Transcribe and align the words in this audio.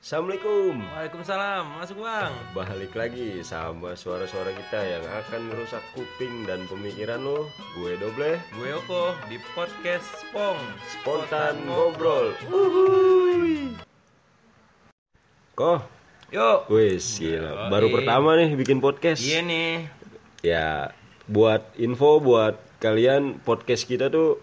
Assalamualaikum 0.00 0.80
Waalaikumsalam, 0.96 1.76
masuk 1.76 2.00
bang. 2.00 2.32
Balik 2.56 2.96
lagi 2.96 3.44
sama 3.44 3.92
suara-suara 3.92 4.48
kita 4.56 4.80
yang 4.80 5.04
akan 5.04 5.52
merusak 5.52 5.84
kuping 5.92 6.48
dan 6.48 6.64
pemikiran 6.72 7.20
lo 7.20 7.44
Gue 7.76 8.00
Doble 8.00 8.40
Gue 8.56 8.68
Oko 8.80 9.12
di 9.28 9.36
podcast 9.52 10.08
Spong. 10.24 10.56
Spontan 10.88 11.60
Ngobrol 11.68 12.32
Uhuy. 12.48 13.76
Koh 15.52 15.84
Yuk. 16.32 16.72
Wis 16.72 17.20
gila 17.20 17.68
Baru 17.68 17.92
Yoi. 17.92 17.94
pertama 18.00 18.40
nih 18.40 18.56
bikin 18.56 18.80
podcast 18.80 19.20
Iya 19.20 19.44
nih. 19.44 19.84
Ya 20.40 20.96
buat 21.28 21.76
info 21.76 22.24
buat 22.24 22.56
kalian 22.80 23.44
podcast 23.44 23.84
kita 23.84 24.08
tuh 24.08 24.40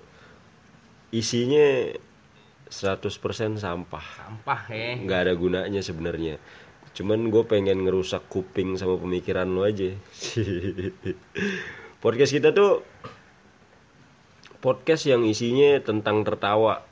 isinya 1.09 1.97
100% 2.69 3.59
sampah. 3.59 4.05
Sampah 4.05 4.61
ya. 4.71 4.99
nggak 4.99 5.19
ada 5.27 5.33
gunanya 5.33 5.81
sebenarnya. 5.83 6.37
Cuman 6.97 7.29
gue 7.29 7.43
pengen 7.45 7.85
ngerusak 7.85 8.25
kuping 8.25 8.73
sama 8.75 8.97
pemikiran 8.97 9.45
lo 9.49 9.63
aja. 9.63 9.93
Podcast 12.03 12.33
kita 12.33 12.53
tuh 12.53 12.85
podcast 14.61 15.05
yang 15.05 15.21
isinya 15.25 15.77
tentang 15.81 16.25
tertawa. 16.25 16.85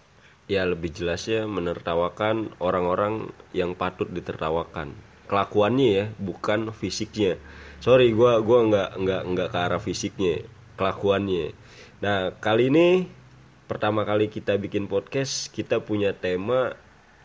Ya 0.45 0.61
lebih 0.61 0.93
jelasnya 0.93 1.49
menertawakan 1.49 2.53
orang-orang 2.61 3.33
yang 3.49 3.73
patut 3.73 4.05
ditertawakan. 4.13 4.93
Kelakuannya 5.25 5.89
ya 5.89 6.05
bukan 6.21 6.69
fisiknya. 6.69 7.41
Sorry 7.81 8.13
gue 8.13 8.31
gua 8.45 8.59
nggak 8.69 8.89
nggak 9.01 9.21
nggak 9.25 9.47
ke 9.49 9.57
arah 9.57 9.81
fisiknya 9.81 10.45
kelakuannya. 10.77 11.57
Nah 12.05 12.29
kali 12.37 12.69
ini 12.69 13.09
pertama 13.65 14.05
kali 14.05 14.29
kita 14.29 14.57
bikin 14.61 14.85
podcast 14.85 15.49
kita 15.49 15.81
punya 15.81 16.13
tema 16.13 16.77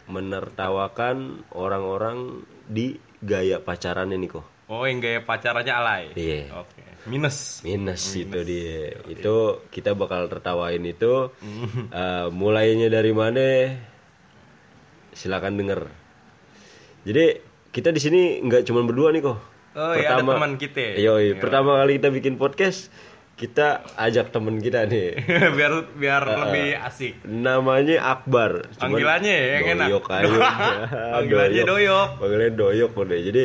menertawakan 0.08 1.44
orang-orang 1.52 2.42
di 2.66 2.96
gaya 3.20 3.60
pacaran 3.60 4.10
ini 4.10 4.26
kok 4.26 4.46
Oh 4.70 4.87
yang 4.87 5.02
gaya 5.02 5.18
pacarannya 5.26 5.74
alay. 5.74 6.04
Iya. 6.15 6.62
Oke. 6.62 6.78
Minus. 7.10 7.59
minus 7.66 8.12
itu 8.15 8.38
dia 8.46 8.92
itu 9.10 9.66
kita 9.73 9.96
bakal 9.98 10.28
tertawain 10.30 10.84
itu 10.84 11.32
Eh, 12.00 12.26
mulainya 12.30 12.87
dari 12.93 13.10
mana 13.10 13.72
silakan 15.10 15.59
denger 15.59 15.80
jadi 17.02 17.40
kita 17.72 17.90
di 17.90 18.00
sini 18.04 18.20
nggak 18.45 18.62
cuma 18.68 18.84
berdua 18.84 19.10
nih 19.16 19.24
kok 19.24 19.38
Oh 19.70 19.95
iya 19.95 20.18
ada 20.18 20.26
teman 20.26 20.59
kita. 20.59 20.98
Yoi, 20.98 21.38
pertama 21.38 21.78
kali 21.78 22.02
kita 22.02 22.10
bikin 22.10 22.34
podcast 22.34 22.90
kita 23.41 23.88
ajak 23.96 24.29
temen 24.29 24.60
kita 24.60 24.85
nih. 24.85 25.16
Biar 25.57 25.73
biar 25.96 26.23
lebih 26.29 26.77
asik. 26.85 27.24
namanya 27.24 28.05
Akbar. 28.05 28.69
Cuman 28.77 28.93
Panggilannya 28.93 29.33
ya, 29.33 29.49
yang 29.57 29.65
enak. 29.80 29.87
doyok 29.88 30.07
aja. 30.13 30.38
Panggilannya 31.16 31.63
doyok. 31.65 32.09
panggilannya 32.21 32.52
doyok 32.52 32.91
udah 32.93 33.21
jadi 33.24 33.45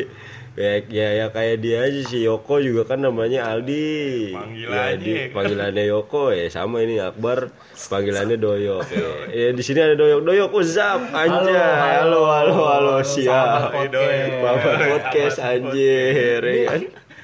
ya, 0.56 0.72
ya 0.88 1.08
ya 1.20 1.26
kayak 1.32 1.56
dia 1.64 1.78
aja 1.88 2.00
si 2.04 2.24
Yoko 2.28 2.60
juga 2.60 2.84
kan 2.84 3.00
namanya 3.00 3.48
Aldi. 3.48 4.36
Panggilannya. 4.36 4.92
ya, 4.92 5.00
di, 5.00 5.12
panggilannya 5.32 5.84
Yoko. 5.88 6.36
Ya 6.36 6.44
sama 6.52 6.84
ini 6.84 7.00
Akbar. 7.00 7.48
Panggilannya 7.88 8.36
doyok. 8.36 8.84
Ya, 8.92 9.08
ya 9.32 9.48
di 9.56 9.62
sini 9.64 9.80
ada 9.80 9.96
doyok. 9.96 10.20
Doyok 10.28 10.52
uzap 10.52 11.00
anjay. 11.16 11.56
halo 11.56 12.28
halo 12.28 12.56
halo, 12.68 12.94
siap. 13.00 13.32
Sahabat 13.32 13.88
podcast. 13.88 14.32
Bapak 14.44 14.74
podcast 14.92 15.38
anjir 15.40 16.44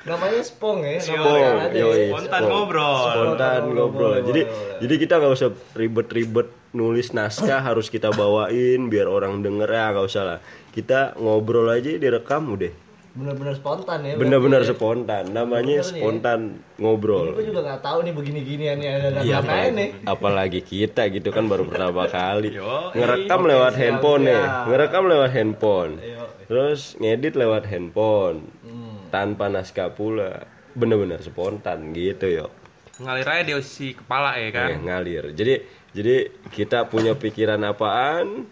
namanya 0.03 0.41
spong 0.41 0.79
ya 0.83 0.99
Spong, 0.99 1.37
yang 1.37 1.59
ada 1.61 1.75
yoi, 1.75 1.95
ya. 1.97 2.07
Spontan 2.11 2.31
spong. 2.37 2.51
ngobrol. 2.51 2.95
Spontan 2.97 3.15
Spontan 3.15 3.61
ngobrol. 3.69 4.11
ngobrol, 4.13 4.13
Jadi 4.25 4.41
jadi 4.81 4.95
kita 4.99 5.15
nggak 5.17 5.33
usah 5.33 5.49
ribet-ribet 5.73 6.49
nulis 6.73 7.09
naskah 7.11 7.61
harus 7.69 7.87
kita 7.87 8.11
bawain 8.11 8.89
biar 8.89 9.07
orang 9.07 9.41
denger 9.41 9.69
ya 9.69 9.85
nggak 9.91 10.05
usah 10.05 10.23
lah. 10.25 10.39
Kita 10.69 11.15
ngobrol 11.17 11.69
aja 11.69 11.91
direkam 11.95 12.51
udah. 12.51 12.73
bener-bener 13.13 13.53
spontan 13.53 14.01
ya 14.01 14.17
Bener-bener 14.17 14.65
berarti 14.65 14.73
ya. 14.73 14.75
spontan. 14.75 15.25
Namanya 15.29 15.61
Bener 15.77 15.85
nih 15.85 16.01
ya. 16.01 16.01
spontan 16.01 16.41
ngobrol. 16.77 17.25
Ini 17.27 17.33
gue 17.35 17.47
juga 17.47 17.61
nggak 17.63 17.83
tahu 17.83 17.99
nih 18.01 18.13
begini-ginian 18.15 18.77
nih 18.79 18.89
ada 18.89 19.09
Iya, 19.21 19.37
apalagi, 19.39 19.69
nih 19.71 19.89
apalagi 20.03 20.61
kita 20.63 21.03
gitu 21.11 21.29
kan 21.29 21.45
baru 21.45 21.63
pertama 21.63 22.09
kali 22.09 22.51
Yoi. 22.51 22.97
ngerekam 22.97 23.41
lewat 23.45 23.73
handphone 23.75 24.23
nih, 24.25 24.41
siap. 24.41 24.65
ngerekam 24.65 25.05
lewat 25.07 25.31
handphone, 25.31 25.93
Ayo. 25.99 26.25
terus 26.43 26.81
ngedit 26.97 27.35
lewat 27.35 27.63
handphone, 27.67 28.49
Hmm. 28.65 28.92
Tanpa 29.13 29.53
naskah 29.53 29.93
pula, 29.93 30.49
bener-bener 30.73 31.21
spontan 31.21 31.93
gitu 31.93 32.27
yo. 32.33 32.47
Ngalir 32.97 33.29
aja 33.29 33.43
di 33.45 33.53
si 33.61 33.93
kepala 33.93 34.41
ya 34.41 34.49
kan. 34.49 34.69
Eh, 34.73 34.79
ngalir. 34.81 35.25
Jadi 35.37 35.55
jadi 35.93 36.33
kita 36.49 36.89
punya 36.89 37.13
pikiran 37.13 37.61
apaan, 37.69 38.49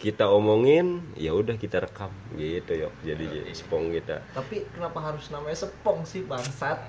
kita 0.00 0.32
omongin, 0.32 1.04
ya 1.14 1.36
udah 1.36 1.60
kita 1.60 1.84
rekam 1.84 2.08
gitu 2.40 2.72
yo. 2.74 2.88
Jadi 3.04 3.24
jadi 3.28 3.52
spong 3.52 3.92
kita. 3.92 4.24
tapi 4.32 4.64
kenapa 4.72 5.12
harus 5.12 5.28
namanya 5.28 5.68
sepong 5.68 6.08
sih 6.08 6.24
bangsat 6.24 6.80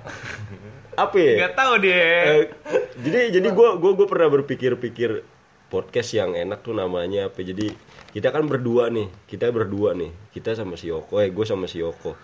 Apa 0.96 1.16
ya? 1.20 1.50
Gak 1.50 1.54
tahu 1.60 1.74
dia. 1.84 2.00
Eh, 2.40 2.44
jadi 3.04 3.20
jadi 3.36 3.48
gua 3.52 3.76
gua 3.76 3.92
gua 3.92 4.06
pernah 4.08 4.32
berpikir-pikir 4.32 5.33
podcast 5.74 6.14
yang 6.14 6.30
enak 6.32 6.62
tuh 6.62 6.70
namanya 6.70 7.26
apa. 7.26 7.42
Jadi 7.42 7.74
kita 8.08 8.30
kan 8.30 8.46
berdua 8.46 8.86
nih, 8.88 9.10
kita 9.26 9.50
berdua 9.50 9.90
nih. 9.92 10.14
Kita 10.30 10.54
sama 10.54 10.74
si 10.74 10.86
Yoko, 10.86 11.18
eh 11.18 11.28
gue 11.28 11.42
sama 11.42 11.66
si 11.66 11.82
Yoko. 11.82 12.14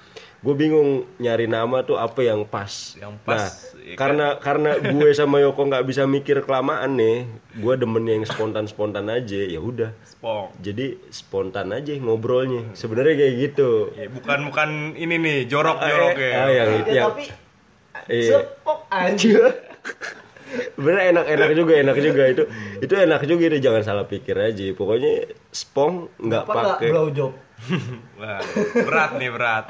Gue 0.41 0.55
bingung 0.55 0.89
nyari 1.19 1.45
nama 1.45 1.83
tuh 1.83 1.95
apa 1.97 2.23
yang 2.23 2.47
pas. 2.47 2.95
Yang 2.95 3.15
pas, 3.21 3.37
Nah, 3.37 3.49
ya 3.83 3.93
kan? 3.93 3.99
karena 3.99 4.27
karena 4.39 4.71
gue 4.79 5.11
sama 5.13 5.37
Yoko 5.37 5.67
nggak 5.67 5.83
bisa 5.83 6.07
mikir 6.07 6.41
kelamaan 6.41 6.95
nih. 6.95 7.27
Gue 7.57 7.75
demen 7.75 8.07
yang 8.07 8.23
spontan-spontan 8.23 9.05
aja. 9.07 9.37
Ya 9.37 9.59
udah. 9.59 9.91
Spong. 10.01 10.55
Jadi 10.57 10.97
spontan 11.11 11.71
aja 11.71 11.93
ngobrolnya. 11.93 12.71
Sebenarnya 12.73 13.15
kayak 13.17 13.35
gitu. 13.43 13.91
Ya, 13.93 14.07
bukan 14.07 14.39
bukan 14.47 14.69
ini 14.95 15.19
nih 15.19 15.39
jorok-jorok 15.45 16.15
Eh, 16.15 16.23
ya. 16.23 16.33
ah, 16.33 16.49
yang 16.49 16.71
ya, 16.71 16.85
yang 16.89 17.07
tapi 17.11 17.25
Iya. 18.07 18.31
sepong 18.41 18.81
anjir 18.89 19.43
Bener 20.77 21.01
enak 21.11 21.27
enak 21.29 21.49
juga 21.55 21.73
enak 21.79 21.97
juga. 21.99 22.23
Itu 22.27 22.43
itu 22.79 22.95
enak 22.95 23.23
juga 23.25 23.45
deh 23.47 23.61
jangan 23.61 23.83
salah 23.83 24.07
pikir 24.07 24.35
aja. 24.35 24.65
Pokoknya 24.75 25.31
spong 25.51 26.11
nggak 26.19 26.45
pakai. 26.47 26.89
blow 26.91 27.09
job? 27.11 27.33
Wah, 28.21 28.41
berat 28.87 29.11
nih 29.17 29.31
berat. 29.31 29.67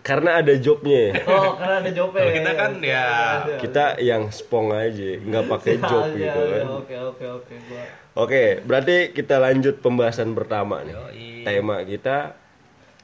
karena 0.00 0.38
ada 0.38 0.54
jobnya. 0.54 1.18
Oh 1.26 1.58
karena 1.58 1.82
ada 1.82 1.90
jobnya. 1.90 2.22
Kalau 2.22 2.34
kita 2.38 2.50
kan 2.54 2.72
ya 2.78 3.04
kita 3.58 3.84
yang 3.98 4.30
spong 4.30 4.70
aja 4.70 5.18
nggak 5.18 5.44
pakai 5.46 5.74
job 5.82 6.04
Iya, 6.06 6.18
gitu 6.22 6.40
iya, 6.40 6.52
kan. 6.54 6.66
Oke 6.78 6.94
oke 6.96 7.24
oke 7.26 7.54
gua 7.66 7.84
oke 8.14 8.42
berarti 8.62 9.10
kita 9.10 9.42
lanjut 9.42 9.82
pembahasan 9.82 10.30
pertama 10.32 10.86
nih. 10.86 10.94
Yoi. 10.94 11.26
tema 11.42 11.82
kita 11.82 12.38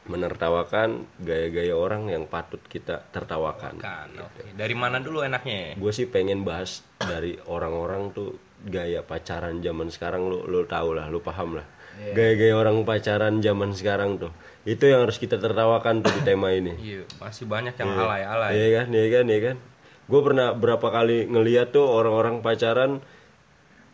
menertawakan 0.02 1.06
gaya-gaya 1.16 1.72
orang 1.72 2.10
yang 2.10 2.26
patut 2.26 2.58
kita 2.62 3.06
tertawakan 3.08 3.78
kan. 3.78 4.10
Oke. 4.12 4.50
Dari 4.52 4.74
mana 4.74 4.98
dulu 4.98 5.22
enaknya? 5.22 5.74
gue 5.74 5.92
sih 5.92 6.06
pengen 6.06 6.42
bahas 6.42 6.82
dari 6.96 7.38
orang-orang 7.44 8.10
tuh 8.10 8.34
gaya 8.62 9.02
pacaran 9.02 9.58
zaman 9.58 9.88
sekarang 9.88 10.26
lu 10.26 10.46
lu 10.46 10.62
tahu 10.64 10.94
lah 10.94 11.06
lu 11.06 11.18
paham 11.18 11.58
lah 11.58 11.66
Iya. 11.92 12.16
gaya-gaya 12.16 12.54
orang 12.56 12.88
pacaran 12.88 13.44
zaman 13.44 13.76
sekarang 13.76 14.16
tuh 14.16 14.32
itu 14.64 14.80
yang 14.88 15.04
harus 15.04 15.20
kita 15.20 15.36
tertawakan 15.36 16.00
tuh 16.00 16.08
di 16.10 16.24
tema 16.24 16.48
ini 16.48 16.72
Iya, 16.96 17.04
masih 17.20 17.44
banyak 17.44 17.76
yang 17.76 17.90
alay-alay. 17.92 18.50
iya 18.56 18.68
kan 18.80 18.86
iya 18.88 19.06
kan 19.12 19.24
iya 19.28 19.40
kan 19.44 19.56
gue 20.08 20.20
pernah 20.24 20.56
berapa 20.56 20.88
kali 20.88 21.28
ngeliat 21.28 21.68
tuh 21.70 21.84
orang-orang 21.84 22.40
pacaran 22.40 23.04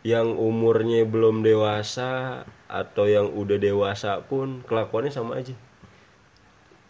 yang 0.07 0.31
umurnya 0.31 1.03
belum 1.03 1.43
dewasa 1.43 2.43
atau 2.71 3.03
yang 3.03 3.27
udah 3.35 3.59
dewasa 3.59 4.23
pun 4.23 4.63
kelakuannya 4.63 5.11
sama 5.11 5.43
aja 5.43 5.51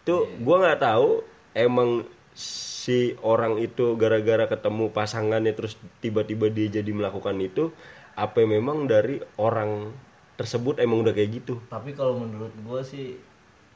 tuh 0.04 0.26
gue 0.40 0.56
nggak 0.56 0.80
tahu 0.80 1.20
emang 1.54 2.04
si 2.34 3.12
orang 3.20 3.60
itu 3.60 3.98
gara-gara 4.00 4.48
ketemu 4.48 4.88
pasangannya 4.88 5.52
terus 5.52 5.76
tiba-tiba 6.00 6.48
dia 6.48 6.80
jadi 6.80 6.88
melakukan 6.88 7.36
itu 7.42 7.68
apa 8.16 8.42
memang 8.44 8.88
dari 8.88 9.20
orang 9.36 9.92
tersebut 10.40 10.80
emang 10.80 11.04
udah 11.04 11.12
kayak 11.12 11.44
gitu 11.44 11.60
tapi 11.68 11.92
kalau 11.92 12.16
menurut 12.16 12.52
gua 12.64 12.80
sih 12.80 13.20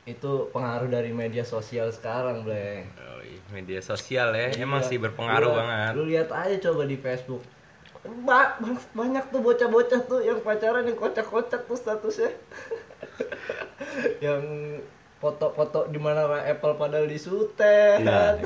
itu 0.05 0.33
pengaruh 0.53 0.89
dari 0.89 1.13
media 1.13 1.45
sosial 1.45 1.93
sekarang 1.93 2.45
bleh 2.45 2.85
Yoi, 2.97 3.41
media 3.53 3.81
sosial 3.81 4.37
ya, 4.37 4.53
emang 4.61 4.85
sih 4.85 5.01
berpengaruh 5.01 5.49
Lu- 5.49 5.57
banget. 5.57 5.93
Lu 5.97 6.03
lihat 6.05 6.29
aja 6.29 6.57
coba 6.69 6.85
di 6.85 7.01
Facebook. 7.01 7.41
Ba- 8.21 8.61
banyak 8.93 9.33
tuh 9.33 9.41
bocah-bocah 9.41 10.01
tuh 10.05 10.21
yang 10.21 10.45
pacaran 10.45 10.85
yang 10.85 10.93
kocak-kocak 11.01 11.65
tuh 11.65 11.73
statusnya. 11.81 12.37
yang 14.29 14.45
foto-foto 15.25 15.89
di 15.89 15.97
mana 15.97 16.29
Apple 16.39 16.77
padahal 16.77 17.09
di 17.09 17.17
Sute. 17.17 17.97
Nah, 17.99 18.37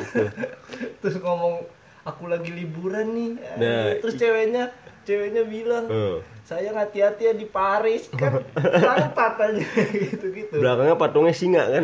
Terus 1.03 1.19
ngomong 1.19 1.67
aku 2.03 2.31
lagi 2.31 2.55
liburan 2.55 3.11
nih. 3.11 3.33
Nah, 3.59 3.99
Terus 3.99 4.15
ceweknya 4.15 4.71
ceweknya 5.03 5.43
bilang, 5.43 5.85
Eh. 5.89 6.23
"Sayang 6.45 6.79
hati-hati 6.79 7.23
ya 7.25 7.35
di 7.35 7.45
Paris." 7.45 8.07
Kan 8.13 8.47
lantat 8.87 9.35
aja 9.43 9.65
gitu-gitu. 10.07 10.63
belakangnya 10.63 10.95
patungnya 10.95 11.35
singa 11.35 11.67
kan 11.67 11.83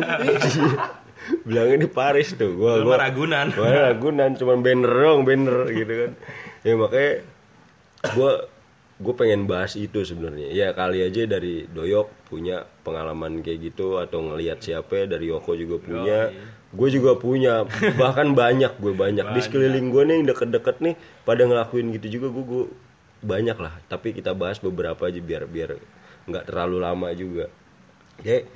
bilangnya 1.41 1.77
di 1.81 1.89
Paris 1.89 2.33
tuh 2.33 2.53
gua 2.53 2.79
gua 2.79 3.01
Ragunan. 3.01 3.49
gua 3.51 3.89
Ragunan 3.89 4.37
cuman 4.37 4.61
banner 4.61 4.93
dong 4.93 5.25
banner 5.25 5.65
gitu 5.69 5.93
kan 6.05 6.11
ya 6.61 6.73
makanya 6.77 7.11
gua 8.13 8.31
gue 8.95 9.11
pengen 9.11 9.43
bahas 9.43 9.75
itu 9.75 10.07
sebenarnya. 10.07 10.55
Ya 10.55 10.71
kali 10.71 11.03
aja 11.03 11.27
dari 11.27 11.67
Doyok 11.67 12.31
punya 12.31 12.63
pengalaman 12.87 13.43
kayak 13.43 13.71
gitu 13.71 13.99
atau 13.99 14.23
ngelihat 14.23 14.63
siapa 14.63 15.03
dari 15.03 15.27
Yoko 15.27 15.51
juga 15.59 15.83
punya. 15.83 16.31
Gue 16.71 16.87
juga 16.91 17.19
punya. 17.19 17.67
Bahkan 17.99 18.31
banyak 18.31 18.79
gue 18.79 18.93
banyak. 18.95 19.27
Di 19.35 19.41
sekeliling 19.43 19.91
gue 19.91 20.03
nih 20.07 20.13
yang 20.23 20.27
deket-deket 20.31 20.79
nih 20.79 20.95
pada 21.27 21.43
ngelakuin 21.43 21.91
gitu 21.99 22.19
juga 22.19 22.31
gue 22.31 22.43
gue 22.47 22.63
banyak 23.19 23.57
lah. 23.59 23.75
Tapi 23.91 24.15
kita 24.15 24.31
bahas 24.31 24.63
beberapa 24.63 25.11
aja 25.11 25.19
biar 25.19 25.43
biar 25.43 25.75
nggak 26.31 26.47
terlalu 26.47 26.77
lama 26.79 27.11
juga. 27.11 27.51
Ya 28.23 28.47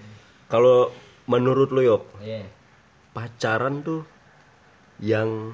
kalau 0.47 0.95
menurut 1.27 1.69
lo 1.75 1.83
Yok 1.83 2.03
Iya. 2.23 2.47
pacaran 3.11 3.83
tuh 3.83 4.07
yang 5.03 5.51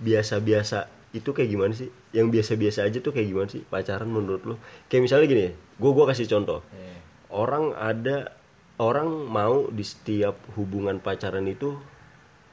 biasa-biasa 0.00 0.88
itu 1.12 1.36
kayak 1.36 1.52
gimana 1.52 1.72
sih? 1.76 1.92
Yang 2.12 2.26
biasa-biasa 2.32 2.88
aja 2.88 2.98
tuh 3.04 3.12
kayak 3.12 3.28
gimana 3.28 3.48
sih 3.52 3.62
pacaran 3.68 4.08
menurut 4.08 4.42
lo? 4.48 4.54
Kayak 4.88 5.02
misalnya 5.08 5.26
gini, 5.28 5.46
gue 5.52 5.90
gua 5.92 6.08
kasih 6.08 6.24
contoh. 6.24 6.64
Iya. 6.72 6.96
Orang 7.28 7.76
ada 7.76 8.32
orang 8.80 9.28
mau 9.28 9.68
di 9.68 9.84
setiap 9.84 10.38
hubungan 10.56 11.02
pacaran 11.02 11.44
itu 11.50 11.76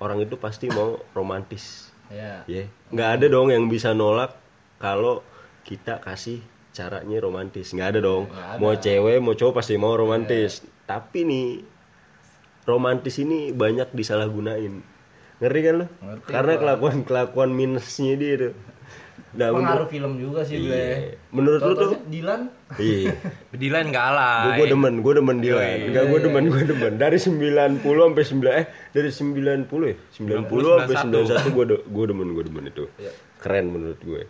orang 0.03 0.19
itu 0.25 0.35
pasti 0.35 0.67
mau 0.73 0.99
romantis. 1.17 1.93
Iya. 2.11 2.43
Ya, 2.45 2.63
nggak 2.91 3.09
ada 3.21 3.25
dong 3.31 3.49
yang 3.49 3.65
bisa 3.71 3.95
nolak 3.95 4.35
kalau 4.77 5.23
kita 5.65 6.03
kasih 6.03 6.43
caranya 6.75 7.23
romantis. 7.23 7.71
Nggak 7.71 7.89
ada 7.95 7.99
dong. 8.03 8.23
Nggak 8.27 8.47
ada. 8.51 8.59
Mau 8.59 8.73
cewek, 8.75 9.17
mau 9.23 9.33
cowok 9.33 9.53
pasti 9.63 9.73
mau 9.79 9.95
romantis. 9.95 10.61
Tapi 10.85 11.23
nih 11.23 11.47
romantis 12.67 13.15
ini 13.17 13.55
banyak 13.55 13.95
disalahgunain. 13.95 14.83
Ngerti 15.39 15.59
kan 15.63 15.75
lo? 15.79 15.87
Ngerti 16.03 16.29
Karena 16.29 16.53
gua. 16.53 16.61
kelakuan-kelakuan 16.61 17.49
minusnya 17.55 18.13
dia 18.19 18.33
tuh. 18.37 18.53
Nah, 19.35 19.51
Pengaruh 19.51 19.83
menurut, 19.83 19.89
film 19.91 20.13
juga 20.15 20.39
sih 20.47 20.63
gue. 20.63 20.71
Iya. 20.71 20.95
Menurut 21.35 21.59
lu 21.59 21.73
tuh? 21.75 21.91
Dilan. 22.07 22.41
iya. 22.79 23.11
Dilan 23.61 23.83
nggak 23.91 24.05
Gue 24.07 24.15
alay. 24.15 24.57
gue 24.63 24.67
demen, 24.71 24.93
gue 25.03 25.13
demen 25.19 25.37
dia. 25.43 25.53
Yoi. 25.59 25.91
Enggak 25.91 26.03
gue 26.07 26.19
demen, 26.23 26.43
gue 26.47 26.63
demen. 26.63 26.93
Dari 26.95 27.17
90 27.19 27.83
sampai 27.83 28.23
9 28.23 28.59
eh 28.63 28.65
dari 28.95 29.09
90 29.11 29.91
ya? 29.91 29.95
90 30.15 30.47
sampai 30.47 30.95
91 31.35 31.55
gue 31.55 31.65
de, 31.67 31.75
gue 31.83 32.05
demen, 32.07 32.27
gue 32.31 32.43
demen 32.47 32.63
itu. 32.71 32.83
Iya. 32.95 33.11
Keren 33.43 33.65
menurut 33.75 33.99
gue. 33.99 34.23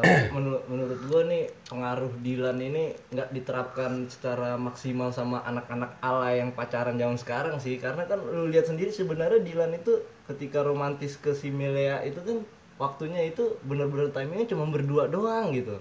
Tapi 0.00 0.32
menurut 0.32 0.64
menurut 0.70 1.00
gue 1.12 1.22
nih 1.28 1.44
pengaruh 1.68 2.12
Dilan 2.24 2.58
ini 2.62 2.94
nggak 3.12 3.36
diterapkan 3.36 4.08
secara 4.08 4.56
maksimal 4.56 5.12
sama 5.12 5.44
anak-anak 5.44 5.98
ala 6.00 6.32
yang 6.32 6.56
pacaran 6.56 6.96
zaman 6.96 7.18
sekarang 7.20 7.60
sih 7.60 7.76
karena 7.76 8.08
kan 8.08 8.16
lu 8.22 8.48
lihat 8.48 8.70
sendiri 8.70 8.88
sebenarnya 8.94 9.44
Dilan 9.44 9.76
itu 9.76 10.00
ketika 10.30 10.64
romantis 10.64 11.20
ke 11.20 11.36
si 11.36 11.52
Milea 11.52 12.00
itu 12.06 12.22
kan 12.22 12.38
waktunya 12.80 13.28
itu 13.28 13.60
bener-bener 13.60 14.08
timingnya 14.08 14.56
cuma 14.56 14.64
berdua 14.72 15.04
doang 15.06 15.52
gitu. 15.52 15.76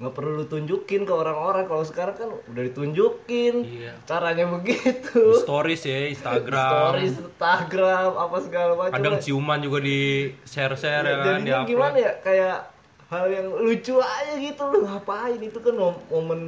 Nggak 0.00 0.16
perlu 0.16 0.40
lu 0.40 0.44
tunjukin 0.48 1.04
ke 1.04 1.12
orang-orang. 1.12 1.68
Kalau 1.68 1.84
sekarang 1.84 2.16
kan 2.16 2.28
udah 2.32 2.62
ditunjukin. 2.72 3.54
Iya. 3.68 3.92
caranya 4.08 4.48
begitu. 4.48 5.36
Stories 5.44 5.84
ya 5.84 6.08
Instagram. 6.08 6.72
stories 6.96 7.14
Instagram 7.20 8.10
apa 8.16 8.36
segala 8.40 8.72
macam. 8.80 8.96
Kadang 8.96 9.20
ciuman 9.20 9.60
juga 9.60 9.84
di 9.84 10.32
share-share 10.48 11.04
ya 11.04 11.16
kan, 11.20 11.44
di 11.44 11.52
gimana 11.68 11.96
ya? 12.00 12.12
Kayak 12.24 12.72
hal 13.12 13.28
yang 13.28 13.52
lucu 13.52 14.00
aja 14.00 14.32
gitu. 14.40 14.62
Lu 14.72 14.88
ngapain? 14.88 15.36
Itu 15.36 15.60
kan 15.60 15.76
mom- 15.76 16.04
momen 16.08 16.40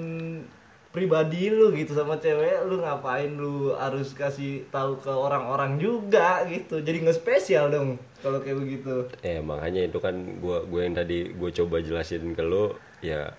pribadi 0.93 1.49
lu 1.49 1.73
gitu 1.73 1.97
sama 1.97 2.21
cewek 2.21 2.69
lu 2.69 2.85
ngapain 2.85 3.33
lu 3.33 3.73
harus 3.75 4.13
kasih 4.13 4.69
tahu 4.69 5.01
ke 5.01 5.09
orang-orang 5.09 5.81
juga 5.81 6.45
gitu 6.47 6.85
jadi 6.85 7.01
nggak 7.01 7.17
spesial 7.17 7.73
dong 7.73 7.97
kalau 8.21 8.39
kayak 8.45 8.61
begitu 8.61 9.09
Eh 9.25 9.41
makanya 9.41 9.89
itu 9.89 9.99
kan 9.99 10.15
gue 10.15 10.59
gue 10.69 10.81
yang 10.85 10.95
tadi 10.95 11.33
gue 11.33 11.51
coba 11.51 11.81
jelasin 11.81 12.37
ke 12.37 12.45
lo 12.45 12.77
ya 13.01 13.33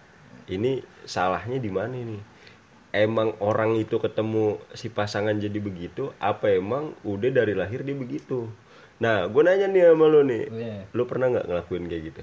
ini 0.50 0.84
salahnya 1.08 1.56
di 1.62 1.72
mana 1.72 1.96
nih? 1.96 2.20
Emang 2.94 3.34
orang 3.42 3.80
itu 3.80 3.96
ketemu 3.98 4.60
si 4.76 4.92
pasangan 4.92 5.34
jadi 5.40 5.56
begitu? 5.58 6.12
Apa 6.20 6.52
emang 6.54 6.94
udah 7.02 7.32
dari 7.32 7.56
lahir 7.56 7.82
dia 7.82 7.96
begitu? 7.96 8.46
Nah, 9.02 9.26
gue 9.26 9.42
nanya 9.42 9.66
nih 9.72 9.90
sama 9.90 10.06
lo 10.06 10.22
nih, 10.22 10.44
Iya. 10.52 10.78
lo 10.94 11.04
pernah 11.10 11.32
nggak 11.32 11.48
ngelakuin 11.48 11.86
kayak 11.90 12.04
gitu? 12.12 12.22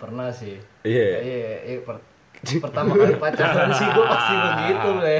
pernah 0.00 0.32
sih 0.32 0.56
Iya. 0.80 1.08
iya 1.20 1.54
iya, 1.60 1.78
per- 1.84 2.00
pertama 2.60 2.92
kali 2.96 3.14
pacaran 3.20 3.70
sih 3.76 3.84
gue 3.84 4.04
pasti 4.04 4.34
begitu 4.34 4.88
le 5.00 5.18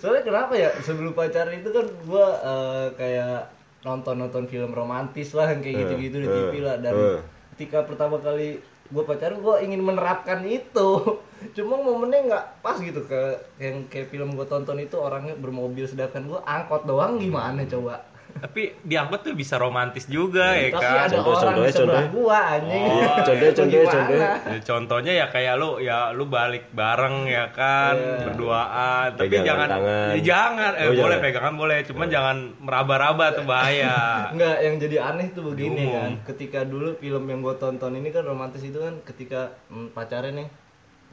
soalnya 0.00 0.22
kenapa 0.26 0.52
ya 0.58 0.70
sebelum 0.82 1.12
pacaran 1.14 1.54
itu 1.54 1.70
kan 1.70 1.86
gue 1.86 2.26
eh, 2.42 2.86
kayak 2.98 3.54
nonton 3.84 4.16
nonton 4.16 4.44
film 4.48 4.72
romantis 4.72 5.36
lah 5.36 5.52
yang 5.52 5.60
kayak 5.60 5.76
gitu 5.84 5.92
gitu 6.00 6.16
di 6.24 6.28
eh, 6.28 6.32
TV 6.32 6.52
lah. 6.64 6.76
Dan 6.80 6.94
eh. 6.96 7.20
ketika 7.54 7.84
pertama 7.84 8.16
kali 8.18 8.58
gue 8.64 9.04
pacaran 9.04 9.38
gue 9.38 9.54
ingin 9.62 9.80
menerapkan 9.84 10.40
itu. 10.48 11.20
Cuma 11.56 11.76
momennya 11.76 12.20
nggak 12.32 12.44
pas 12.64 12.80
gitu 12.80 13.04
ke 13.04 13.36
yang 13.60 13.84
kayak 13.92 14.08
film 14.08 14.32
gue 14.32 14.46
tonton 14.48 14.80
itu 14.80 14.96
orangnya 14.96 15.36
bermobil 15.36 15.84
sedangkan 15.84 16.24
gue 16.24 16.40
angkot 16.48 16.88
doang 16.88 17.20
gimana 17.20 17.68
coba 17.68 18.00
Tapi 18.36 18.62
diangkut 18.80 19.20
tuh 19.20 19.32
bisa 19.32 19.56
romantis 19.56 20.04
juga 20.06 20.52
ya 20.52 20.68
tapi 20.68 20.80
kan. 20.80 20.96
ada 21.02 21.16
Contoh- 21.16 21.32
orang 21.32 21.54
contohnya, 21.54 21.72
contohnya. 21.72 22.08
gua 22.10 22.38
anjing 22.50 22.84
Oh, 22.84 22.98
Contohnya, 23.16 23.50
contohnya, 23.52 23.86
contohnya. 23.86 24.30
Ya, 24.44 24.58
contohnya 24.60 25.12
ya 25.14 25.26
kayak 25.28 25.54
lu 25.54 25.70
ya 25.78 25.98
lu 26.10 26.24
balik 26.26 26.64
bareng 26.70 27.16
ya 27.24 27.44
kan 27.50 27.94
Iya. 27.94 28.26
berduaan 28.26 29.06
tapi 29.12 29.26
Pegangan 29.28 29.46
jangan 29.46 29.68
tangan. 29.70 30.08
ya 30.08 30.20
jangan 30.20 30.72
eh 30.72 30.82
Oh, 30.82 30.92
boleh 30.92 30.98
jangan. 31.00 31.24
pegangan 31.24 31.54
boleh 31.54 31.78
cuman 31.84 32.06
jangan 32.08 32.36
meraba-raba 32.58 33.26
tuh 33.32 33.44
bahaya 33.44 33.96
Enggak, 34.32 34.56
yang 34.60 34.74
jadi 34.78 34.96
aneh 35.04 35.26
tuh 35.30 35.42
begini 35.46 35.82
Umum. 35.84 35.94
kan. 35.94 36.10
Ketika 36.26 36.60
dulu 36.64 36.88
film 36.96 37.24
yang 37.24 37.40
gue 37.40 37.54
tonton 37.54 37.92
ini 37.92 38.08
kan 38.08 38.22
romantis 38.22 38.60
itu 38.60 38.76
kan 38.76 38.98
ketika 39.04 39.40
hmm, 39.66 39.90
pacarnya 39.90 40.34
nih 40.36 40.48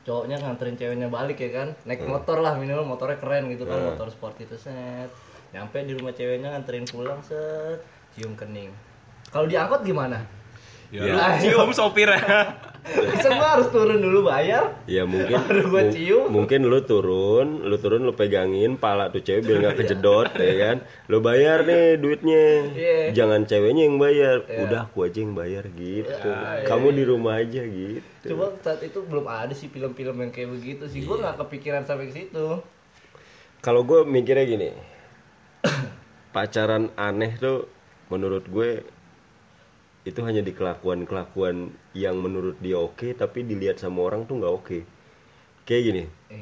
cowoknya 0.02 0.36
nganterin 0.36 0.76
ceweknya 0.76 1.08
balik 1.08 1.38
ya 1.38 1.52
kan 1.56 1.68
naik 1.84 2.02
motor 2.04 2.38
lah 2.38 2.54
minimal 2.54 2.84
motornya 2.88 3.16
keren 3.16 3.46
gitu 3.48 3.64
kan 3.64 3.78
motor 3.86 4.10
sport 4.10 4.34
itu 4.38 4.58
set 4.58 5.14
nyampe 5.52 5.78
di 5.82 5.94
rumah 5.94 6.12
ceweknya 6.12 6.48
nganterin 6.50 6.86
pulang 6.86 7.20
set 7.22 7.80
cium 8.12 8.34
kening 8.34 8.72
kalau 9.28 9.46
diangkut 9.46 9.82
gimana 9.82 10.20
ya, 10.90 11.02
Iya. 11.02 11.12
lu 11.12 11.20
cium 11.40 11.70
sopirnya 11.72 12.56
semua 13.24 13.54
harus 13.54 13.70
turun 13.70 14.02
dulu 14.02 14.26
bayar 14.26 14.74
Ya 14.84 15.06
mungkin 15.06 15.38
Baru 15.46 15.70
gua 15.70 15.86
cium. 15.88 16.28
mungkin 16.28 16.66
lu 16.66 16.82
turun, 16.82 17.62
lu 17.62 17.78
turun 17.78 18.02
lu 18.02 18.12
pegangin 18.12 18.74
pala 18.74 19.08
tuh 19.08 19.22
cewek 19.22 19.46
biar 19.46 19.58
nggak 19.62 19.76
kejedot 19.80 20.34
ya 20.34 20.54
kan. 20.58 20.78
Lu 21.06 21.22
bayar 21.22 21.62
nih 21.62 21.96
duitnya. 21.96 22.44
Iya. 22.68 22.98
Jangan 23.14 23.46
ceweknya 23.46 23.86
yang 23.86 24.02
bayar. 24.02 24.42
Udah 24.60 24.84
aku 24.84 25.06
aja 25.06 25.22
yang 25.22 25.32
bayar 25.32 25.70
gitu. 25.70 26.10
Iya, 26.26 26.66
Kamu 26.66 26.90
di 26.90 27.04
rumah 27.06 27.38
aja 27.38 27.62
gitu. 27.62 28.34
coba 28.34 28.50
saat 28.60 28.82
itu 28.82 28.98
belum 29.00 29.26
ada 29.26 29.54
sih 29.54 29.70
film-film 29.70 30.18
yang 30.18 30.32
kayak 30.32 30.50
begitu 30.52 30.84
sih 30.86 31.02
gue 31.02 31.16
nggak 31.16 31.38
kepikiran 31.38 31.86
sampai 31.86 32.10
ke 32.10 32.18
situ 32.18 32.48
Kalau 33.60 33.82
gue 33.82 34.02
mikirnya 34.04 34.42
gini, 34.44 34.70
pacaran 36.32 36.92
aneh 36.96 37.36
tuh 37.38 37.68
menurut 38.12 38.48
gue 38.48 38.84
itu 40.02 40.20
hanya 40.26 40.42
di 40.42 40.52
kelakuan-kelakuan 40.52 41.70
yang 41.94 42.18
menurut 42.18 42.58
dia 42.58 42.82
oke 42.82 43.14
tapi 43.14 43.46
dilihat 43.46 43.78
sama 43.78 44.10
orang 44.10 44.26
tuh 44.26 44.42
nggak 44.42 44.54
oke. 44.54 44.80
Kayak 45.62 45.82
gini, 45.88 46.04
eh 46.34 46.42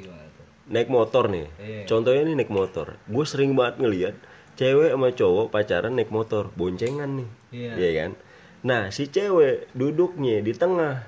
naik 0.69 0.87
motor 0.87 1.27
nih. 1.27 1.47
Iya. 1.59 1.81
Contohnya 1.89 2.21
nih 2.23 2.35
naik 2.39 2.53
motor. 2.53 2.95
Gue 3.09 3.25
sering 3.25 3.57
banget 3.57 3.81
ngeliat 3.83 4.15
cewek 4.55 4.93
sama 4.93 5.09
cowok 5.11 5.45
pacaran 5.49 5.93
naik 5.97 6.13
motor, 6.13 6.53
boncengan 6.53 7.09
nih. 7.19 7.29
Iya. 7.51 7.89
kan? 8.05 8.11
Nah, 8.63 8.81
si 8.93 9.09
cewek 9.09 9.73
duduknya 9.73 10.39
di 10.39 10.53
tengah. 10.53 11.03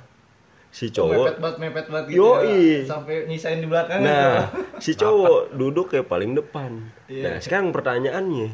Si 0.71 0.87
mepet 0.87 0.95
cowok 0.95 1.25
banget 1.35 1.55
mepet 1.59 1.85
banget 1.91 2.05
gitu 2.15 2.23
Yoi. 2.23 2.63
ya. 2.63 2.87
sampai 2.87 3.15
nyisain 3.27 3.59
di 3.59 3.67
belakang 3.67 3.99
Nah, 4.07 4.47
si 4.79 4.95
cowok 4.95 5.51
duduk 5.51 5.91
kayak 5.91 6.07
paling 6.07 6.31
depan. 6.31 6.91
Iya. 7.11 7.23
Nah, 7.27 7.35
sekarang 7.43 7.75
pertanyaannya, 7.75 8.49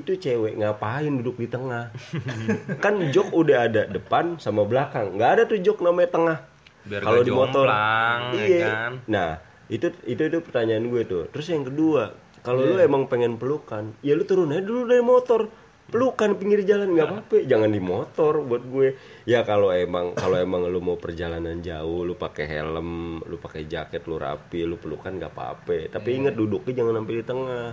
itu 0.00 0.16
cewek 0.16 0.58
ngapain 0.58 1.12
duduk 1.22 1.40
di 1.40 1.48
tengah? 1.48 1.92
kan 2.84 2.94
jok 3.12 3.32
udah 3.32 3.58
ada 3.68 3.82
depan 3.88 4.36
sama 4.36 4.66
belakang. 4.66 5.16
nggak 5.16 5.30
ada 5.38 5.42
tuh 5.48 5.58
jok 5.60 5.80
namanya 5.80 6.10
tengah. 6.12 6.38
Kalau 6.86 7.22
di 7.26 7.32
motor, 7.34 7.66
ya 7.66 8.46
iya. 8.46 8.62
kan? 8.62 8.92
Nah, 9.10 9.30
itu 9.66 9.90
itu 10.06 10.22
itu 10.22 10.38
pertanyaan 10.38 10.86
gue 10.86 11.02
tuh. 11.02 11.26
Terus 11.34 11.50
yang 11.50 11.66
kedua, 11.66 12.14
kalau 12.46 12.62
lu 12.62 12.78
Iya. 12.78 12.86
emang 12.86 13.10
pengen 13.10 13.42
pelukan, 13.42 13.90
ya 14.06 14.14
lu 14.14 14.22
turun 14.22 14.54
aja 14.54 14.62
dulu 14.62 14.86
dari 14.86 15.02
motor. 15.02 15.50
Pelukan 15.86 16.34
pinggir 16.34 16.66
jalan 16.66 16.98
nggak 16.98 17.06
apa-apa, 17.06 17.36
jangan 17.46 17.70
di 17.70 17.78
motor 17.78 18.42
buat 18.42 18.58
gue. 18.66 18.98
Ya 19.22 19.46
kalau 19.46 19.70
emang 19.70 20.18
kalau 20.18 20.34
emang 20.34 20.66
lu 20.66 20.82
mau 20.82 20.98
perjalanan 20.98 21.62
jauh, 21.62 22.02
lu 22.02 22.18
pakai 22.18 22.42
helm, 22.42 23.22
lu 23.22 23.38
pakai 23.38 23.70
jaket, 23.70 24.02
lu 24.10 24.18
rapi, 24.18 24.66
lu 24.66 24.82
pelukan 24.82 25.14
nggak 25.14 25.30
apa-apa. 25.30 25.86
Tapi 25.90 26.08
Iya. 26.10 26.18
ingat 26.22 26.34
duduknya 26.34 26.82
jangan 26.82 27.02
sampai 27.02 27.14
di 27.14 27.24
tengah. 27.26 27.66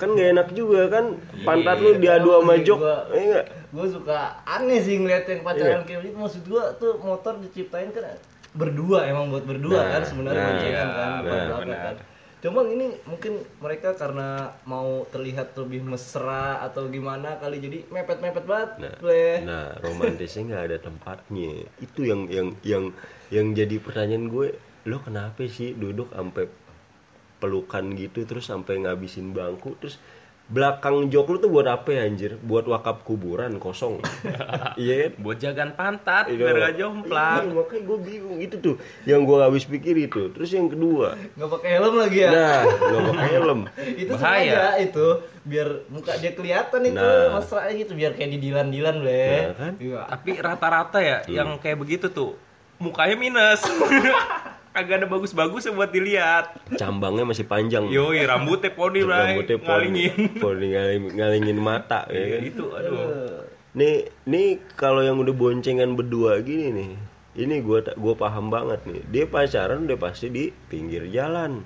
Kan 0.00 0.08
nggak 0.12 0.28
enak 0.34 0.48
juga 0.56 0.90
kan, 0.90 1.04
pantat 1.46 1.78
lu 1.78 1.96
diadu 1.96 2.30
sama 2.36 2.54
Iya, 2.58 2.64
jok, 2.66 2.78
enggak? 3.12 3.44
gue 3.72 3.86
suka 3.88 4.18
aneh 4.44 4.80
sih 4.84 5.00
ngeliat 5.00 5.24
yang 5.24 5.40
Iya. 5.40 5.48
pacaran 5.48 5.82
kayak 5.88 6.00
gitu 6.04 6.16
maksud 6.18 6.42
gue 6.44 6.62
tuh 6.76 6.92
motor 7.00 7.34
diciptain 7.40 7.88
kan 7.88 8.04
berdua 8.52 9.08
emang 9.08 9.32
buat 9.32 9.48
berdua 9.48 9.80
Nah, 9.80 9.88
kan 9.96 10.02
sebenarnya 10.04 10.44
nah, 10.44 10.52
kan 10.52 10.60
iya, 10.60 10.84
buat 11.24 11.42
nah, 11.48 11.58
benar. 11.64 11.80
kan 11.88 11.96
Cuma 12.42 12.66
ini 12.66 12.90
mungkin 13.06 13.38
mereka 13.62 13.94
karena 13.94 14.50
mau 14.66 15.06
terlihat 15.14 15.54
lebih 15.54 15.86
mesra 15.86 16.58
atau 16.58 16.90
gimana 16.90 17.38
kali 17.38 17.62
jadi 17.62 17.86
mepet-mepet 17.86 18.42
banget, 18.50 18.70
Nah, 18.82 18.94
nah 19.46 19.64
romantisnya 19.86 20.50
nggak 20.50 20.64
ada 20.66 20.78
tempatnya. 20.82 21.70
Itu 21.78 22.02
yang 22.02 22.26
yang 22.26 22.50
yang 22.66 22.90
yang 23.30 23.54
jadi 23.54 23.78
pertanyaan 23.78 24.26
gue, 24.26 24.58
lo 24.90 24.98
kenapa 24.98 25.46
sih 25.46 25.70
duduk 25.78 26.10
sampai 26.10 26.50
pelukan 27.42 27.90
gitu 27.92 28.22
terus 28.22 28.46
sampai 28.46 28.78
ngabisin 28.78 29.34
bangku 29.34 29.74
terus 29.76 29.98
belakang 30.44 31.08
jok 31.08 31.26
lu 31.28 31.36
tuh 31.38 31.48
buat 31.48 31.64
apa 31.64 31.88
ya 31.90 32.04
anjir? 32.04 32.36
Buat 32.36 32.68
wakaf 32.68 33.02
kuburan 33.02 33.56
kosong. 33.56 34.02
Iya 34.74 35.08
kan? 35.08 35.12
Buat 35.18 35.38
jagaan 35.38 35.72
pantat 35.72 36.24
Itu. 36.26 36.40
biar 36.40 36.56
gak 36.58 36.74
jomplang. 36.76 37.42
Iya, 37.46 37.54
makanya 37.54 37.82
gue 37.82 37.98
bingung 38.00 38.38
itu 38.38 38.56
tuh 38.58 38.74
yang 39.04 39.22
gue 39.22 39.38
habis 39.38 39.64
pikir 39.64 39.96
itu. 39.98 40.28
Terus 40.28 40.50
yang 40.50 40.68
kedua, 40.68 41.16
Nggak 41.36 41.50
pakai 41.52 41.70
helm 41.72 41.94
lagi 41.94 42.18
ya. 42.18 42.30
nah 42.30 42.58
nggak 42.64 43.02
pakai 43.06 43.30
helm. 43.32 43.60
itu 44.02 44.12
Bahaya. 44.12 44.20
sengaja 44.20 44.60
itu 44.82 45.06
biar 45.42 45.68
muka 45.88 46.12
dia 46.16 46.32
kelihatan 46.32 46.80
itu 46.84 47.00
Nah. 47.00 47.32
mesra 47.32 47.60
gitu 47.70 47.92
biar 47.92 48.12
kayak 48.12 48.30
di 48.30 48.38
dilan-dilan, 48.42 48.96
Bleh. 48.98 49.40
Nah, 49.46 49.54
kan? 49.56 49.72
Iya. 49.78 50.00
Tapi 50.06 50.30
rata-rata 50.36 50.98
ya 51.00 51.16
Hmm. 51.22 51.32
yang 51.32 51.48
kayak 51.56 51.78
begitu 51.78 52.06
tuh 52.08 52.36
mukanya 52.76 53.16
minus. 53.16 53.62
Kagak 54.72 55.04
ada 55.04 55.06
bagus-bagus 55.08 55.68
buat 55.76 55.92
dilihat. 55.92 56.56
Cambangnya 56.80 57.28
masih 57.28 57.44
panjang. 57.44 57.92
Yoi, 57.92 58.24
rambutnya 58.24 58.72
poni, 58.72 59.04
Bray. 59.04 59.36
Rambutnya 59.36 59.58
poni, 59.60 60.08
Ngalingin. 60.08 60.12
poni 60.40 60.66
ngalingin, 60.72 61.12
ngalingin 61.12 61.58
mata 61.60 62.08
ya 62.08 62.24
kan? 62.24 62.40
Itu 62.40 62.64
aduh. 62.72 63.44
Nih, 63.76 64.08
nih 64.24 64.64
kalau 64.72 65.04
yang 65.04 65.20
udah 65.20 65.36
boncengan 65.36 65.92
berdua 65.92 66.40
gini 66.40 66.72
nih, 66.72 66.90
ini 67.44 67.60
gua 67.60 67.84
gua 68.00 68.16
paham 68.16 68.48
banget 68.48 68.80
nih. 68.88 69.00
Dia 69.12 69.24
pacaran 69.28 69.84
udah 69.84 69.98
pasti 70.00 70.32
di 70.32 70.48
pinggir 70.48 71.04
jalan. 71.12 71.60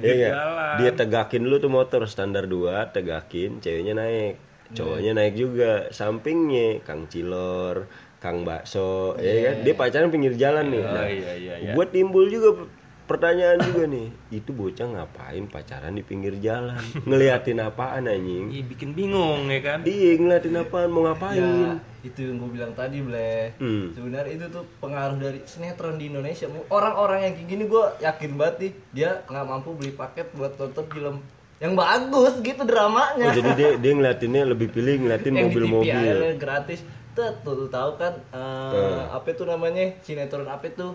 Iya 0.00 0.32
jalan. 0.32 0.74
Dia 0.80 0.90
tegakin 0.96 1.44
lu 1.44 1.60
tuh 1.60 1.68
motor 1.68 2.08
standar 2.08 2.48
2, 2.48 2.88
tegakin, 2.96 3.60
ceweknya 3.60 4.00
naik. 4.00 4.40
Cowoknya 4.70 5.18
naik 5.18 5.34
juga, 5.34 5.90
sampingnya 5.90 6.78
Kang 6.86 7.10
Cilor, 7.10 7.90
Kang 8.20 8.44
Bakso, 8.44 9.16
ya 9.16 9.32
kan? 9.48 9.54
Dia 9.64 9.74
pacaran 9.74 10.12
pinggir 10.12 10.36
jalan 10.36 10.68
nih. 10.68 10.82
Oh, 10.82 10.92
Nah, 10.92 11.08
iya, 11.08 11.32
iya, 11.34 11.54
iya. 11.56 11.72
Buat 11.72 11.88
timbul 11.90 12.28
juga 12.28 12.68
pertanyaan 13.08 13.58
juga 13.64 13.88
nih, 13.88 14.06
itu 14.30 14.52
bocah 14.52 14.86
ngapain 14.86 15.48
pacaran 15.48 15.96
di 15.96 16.04
pinggir 16.04 16.36
jalan? 16.38 16.78
Ngeliatin 17.08 17.58
apaan 17.58 18.06
anjing? 18.06 18.52
Ih, 18.52 18.62
bikin 18.62 18.92
bingung 18.92 19.48
ya 19.48 19.58
kan. 19.58 19.78
Iya 19.82 20.14
ngeliatin 20.14 20.54
apaan 20.54 20.92
mau 20.92 21.08
ngapain? 21.08 21.40
Ya, 21.40 21.80
itu 22.06 22.22
yang 22.22 22.38
gue 22.38 22.50
bilang 22.54 22.72
tadi, 22.76 23.00
Bleh. 23.00 23.56
Hmm. 23.56 23.90
Sebenarnya 23.90 24.32
itu 24.36 24.46
tuh 24.52 24.64
pengaruh 24.78 25.16
dari 25.16 25.40
sinetron 25.42 25.96
di 25.96 26.06
Indonesia. 26.06 26.46
Orang-orang 26.68 27.24
yang 27.24 27.32
kayak 27.34 27.48
gini 27.48 27.64
gue 27.66 27.84
yakin 27.98 28.30
banget 28.36 28.56
nih, 28.60 28.72
dia 28.94 29.10
nggak 29.26 29.44
mampu 29.48 29.74
beli 29.74 29.90
paket 29.90 30.28
buat 30.36 30.54
nonton 30.54 30.86
film 30.86 31.16
yang 31.60 31.76
bagus 31.76 32.40
gitu 32.40 32.62
dramanya. 32.64 33.26
Oh 33.26 33.34
jadi 33.34 33.50
dia 33.52 33.70
dia 33.82 33.92
ngeliatinnya 33.92 34.42
lebih 34.44 34.72
pilih 34.72 34.96
ngeliatin 34.96 35.34
yang 35.34 35.48
di 35.48 35.56
TV 35.56 35.66
mobil-mobil. 35.66 36.16
gratis. 36.36 36.80
Tuh, 37.10 37.30
tuh, 37.40 37.54
tuh 37.56 37.68
tahu 37.68 37.90
kan 37.96 38.14
eh, 38.30 38.72
Eh. 38.72 39.02
apa 39.08 39.26
itu 39.28 39.42
namanya? 39.42 39.82
Sinetron 40.00 40.46
apa 40.46 40.62
itu? 40.64 40.88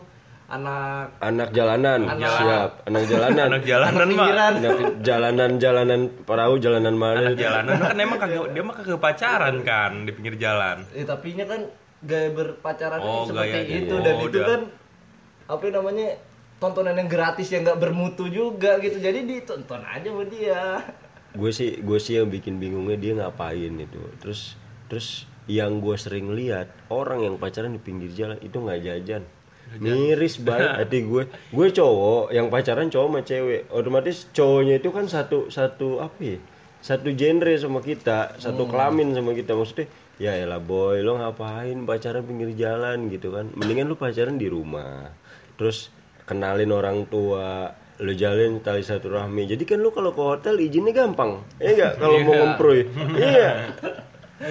Anak 0.46 1.18
Anak 1.20 1.50
jalanan, 1.52 2.06
Anak- 2.06 2.30
siap. 2.32 2.72
Anak 2.86 3.04
jalanan. 3.06 3.46
Anak 3.50 3.64
jalanan 3.66 4.08
mah. 4.12 4.28
Anak 4.30 5.02
jalanan 5.02 5.52
jalanan 5.58 6.00
perahu 6.22 6.56
jalanan 6.56 6.94
mana? 6.94 7.18
Anak 7.24 7.36
jalanan 7.36 7.76
kan 7.80 7.98
emang 7.98 8.20
kagak 8.20 8.54
dia 8.54 8.62
mah 8.62 8.76
kagak 8.76 9.02
pacaran 9.02 9.56
kan 9.62 10.06
di 10.06 10.12
pinggir 10.12 10.38
jalan. 10.38 10.86
Eh, 10.92 11.02
tapi 11.02 11.34
nya 11.34 11.44
kan 11.44 11.66
gaya 12.00 12.30
berpacaran 12.30 13.02
Oh, 13.02 13.26
seperti 13.26 13.58
gayanya. 13.66 13.76
itu 13.82 13.94
Oh, 13.94 14.00
dan 14.00 14.16
itu 14.20 14.28
udah. 14.32 14.46
kan 14.46 14.62
apa 15.48 15.64
namanya 15.68 16.08
tontonan 16.56 16.96
yang 16.96 17.10
gratis 17.10 17.50
yang 17.50 17.62
nggak 17.62 17.80
bermutu 17.80 18.26
juga 18.28 18.78
gitu 18.78 18.98
jadi 18.98 19.20
ditonton 19.20 19.82
aja 19.82 20.06
sama 20.06 20.24
dia 20.26 20.78
Gue 21.34 21.50
sih 21.50 21.82
gue 21.82 21.98
sih 21.98 22.16
yang 22.16 22.30
bikin 22.30 22.56
bingungnya 22.56 22.96
dia 22.96 23.12
ngapain 23.16 23.74
itu. 23.74 24.00
Terus 24.22 24.56
terus 24.86 25.26
yang 25.46 25.78
gue 25.78 25.96
sering 25.98 26.34
lihat 26.34 26.74
orang 26.90 27.22
yang 27.22 27.36
pacaran 27.38 27.74
di 27.74 27.82
pinggir 27.82 28.10
jalan 28.14 28.38
itu 28.42 28.58
nggak 28.58 28.82
jajan. 28.82 29.24
Miris 29.82 30.42
banget 30.42 30.72
hati 30.86 31.00
gue. 31.06 31.24
Gue 31.50 31.68
cowok 31.74 32.34
yang 32.34 32.50
pacaran 32.54 32.90
cowok 32.90 33.08
sama 33.10 33.22
cewek. 33.26 33.62
Otomatis 33.74 34.30
cowoknya 34.34 34.82
itu 34.82 34.90
kan 34.94 35.06
satu 35.10 35.50
satu 35.50 36.02
apa 36.02 36.20
ya? 36.22 36.38
Satu 36.86 37.10
genre 37.18 37.54
sama 37.58 37.82
kita, 37.82 38.38
satu 38.38 38.70
kelamin 38.70 39.18
sama 39.18 39.34
kita. 39.34 39.58
Maksudnya 39.58 39.90
ya 40.22 40.38
elah 40.38 40.62
boy, 40.62 41.02
lo 41.02 41.18
ngapain 41.18 41.82
pacaran 41.82 42.22
pinggir 42.22 42.54
jalan 42.54 43.10
gitu 43.10 43.34
kan? 43.34 43.50
Mendingan 43.58 43.90
lu 43.90 43.98
pacaran 43.98 44.38
di 44.38 44.46
rumah. 44.46 45.10
Terus 45.58 45.90
kenalin 46.30 46.70
orang 46.70 47.10
tua, 47.10 47.74
lu 48.06 48.14
jalin 48.14 48.62
tali 48.62 48.86
satu 48.86 49.08
rahmi. 49.18 49.50
Jadi 49.50 49.66
kan 49.66 49.82
lu 49.82 49.90
kalau 49.90 50.14
ke 50.14 50.22
hotel 50.22 50.62
izinnya 50.62 50.94
gampang. 50.94 51.42
Iya 51.58 51.72
enggak? 51.74 51.94
Kalau 51.98 52.18
mau 52.28 52.34
ngemproy. 52.38 52.80
Iya. 53.18 53.50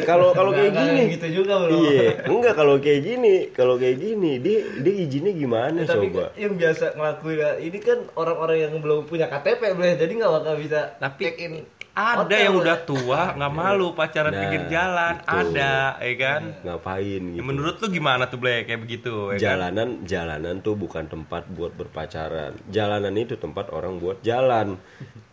Kalau 0.03 0.35
kalau 0.35 0.51
kayak 0.51 0.75
gini. 0.75 1.03
gitu 1.15 1.27
juga 1.43 1.63
bro. 1.63 1.71
Iya, 1.87 2.27
enggak 2.27 2.55
kalau 2.59 2.75
kayak 2.83 3.01
gini, 3.07 3.35
kalau 3.55 3.79
kayak 3.79 4.03
gini 4.03 4.43
dia 4.43 4.67
dia 4.83 4.95
izinnya 5.07 5.31
gimana 5.31 5.87
tapi 5.87 6.11
coba? 6.11 6.35
kan 6.35 6.41
yang 6.41 6.55
biasa 6.59 6.85
ngelakuin 6.99 7.39
ini 7.63 7.79
kan 7.79 7.99
orang-orang 8.19 8.59
yang 8.67 8.75
belum 8.83 9.07
punya 9.07 9.31
KTP 9.31 9.61
boleh 9.79 9.95
jadi 9.95 10.11
nggak 10.11 10.33
bakal 10.43 10.55
bisa 10.59 10.81
Tapi 10.99 11.23
check 11.23 11.39
in 11.39 11.63
Ada 11.95 12.27
hotel, 12.27 12.43
yang 12.43 12.55
udah 12.59 12.79
tua 12.83 13.21
nggak 13.33 13.53
malu 13.55 13.95
pacaran 13.95 14.35
Nah, 14.35 14.41
pinggir 14.43 14.63
jalan, 14.67 15.15
itu. 15.15 15.31
ada, 15.31 15.75
ya 16.03 16.15
kan? 16.19 16.43
Ngapain 16.67 17.23
Ya, 17.23 17.33
gitu? 17.39 17.47
menurut 17.47 17.75
lu 17.79 17.87
gimana 17.89 18.27
tuh 18.27 18.39
Blek 18.43 18.67
kayak 18.67 18.83
begitu? 18.83 19.15
Ya 19.31 19.39
kan? 19.39 19.39
jalanan 19.39 19.89
jalanan 20.03 20.55
tuh 20.59 20.75
bukan 20.75 21.07
tempat 21.07 21.47
buat 21.47 21.71
berpacaran. 21.73 22.59
Jalanan 22.67 23.15
itu 23.15 23.39
tempat 23.39 23.71
orang 23.71 24.03
buat 24.03 24.19
jalan. 24.21 24.75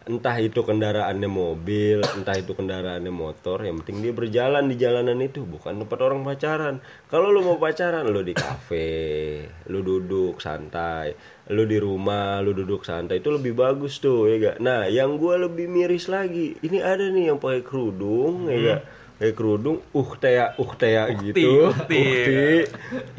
Entah 0.02 0.34
itu 0.38 0.62
kendaraannya 0.62 1.30
mobil, 1.30 2.02
entah 2.02 2.34
itu 2.34 2.54
kendaraannya 2.54 3.10
motor, 3.10 3.62
yang 3.62 3.82
penting 3.82 4.02
dia 4.02 4.10
berjalan 4.12 4.66
di 4.66 4.74
jalanan 4.74 5.18
itu, 5.18 5.46
bukan 5.46 5.78
tempat 5.78 6.00
orang 6.02 6.22
pacaran. 6.22 6.76
Kalau 7.06 7.30
lu 7.30 7.42
mau 7.42 7.58
pacaran, 7.58 8.06
lu 8.06 8.22
di 8.22 8.34
kafe, 8.34 9.46
lu 9.70 9.82
duduk 9.82 10.42
santai, 10.42 11.14
lu 11.52 11.68
di 11.68 11.78
rumah, 11.78 12.40
lu 12.40 12.56
duduk 12.56 12.88
santai 12.88 13.20
itu 13.20 13.28
lebih 13.28 13.52
bagus 13.54 14.00
tuh, 14.00 14.32
ya 14.32 14.36
gak? 14.40 14.58
Nah, 14.64 14.88
yang 14.88 15.20
gua 15.20 15.36
lebih 15.36 15.68
miris 15.68 16.08
lagi, 16.08 16.56
ini 16.64 16.80
ada 16.80 17.04
nih 17.12 17.30
yang 17.30 17.38
pakai 17.38 17.62
kerudung, 17.62 18.48
ya 18.48 18.58
gak? 18.58 18.82
Pakai 19.20 19.34
kerudung, 19.38 19.78
uh 19.94 20.12
tea, 20.18 20.56
uh 20.58 20.72
tea 20.74 21.04
gitu, 21.22 21.70
ukti. 21.70 22.00
ukti. 22.00 22.06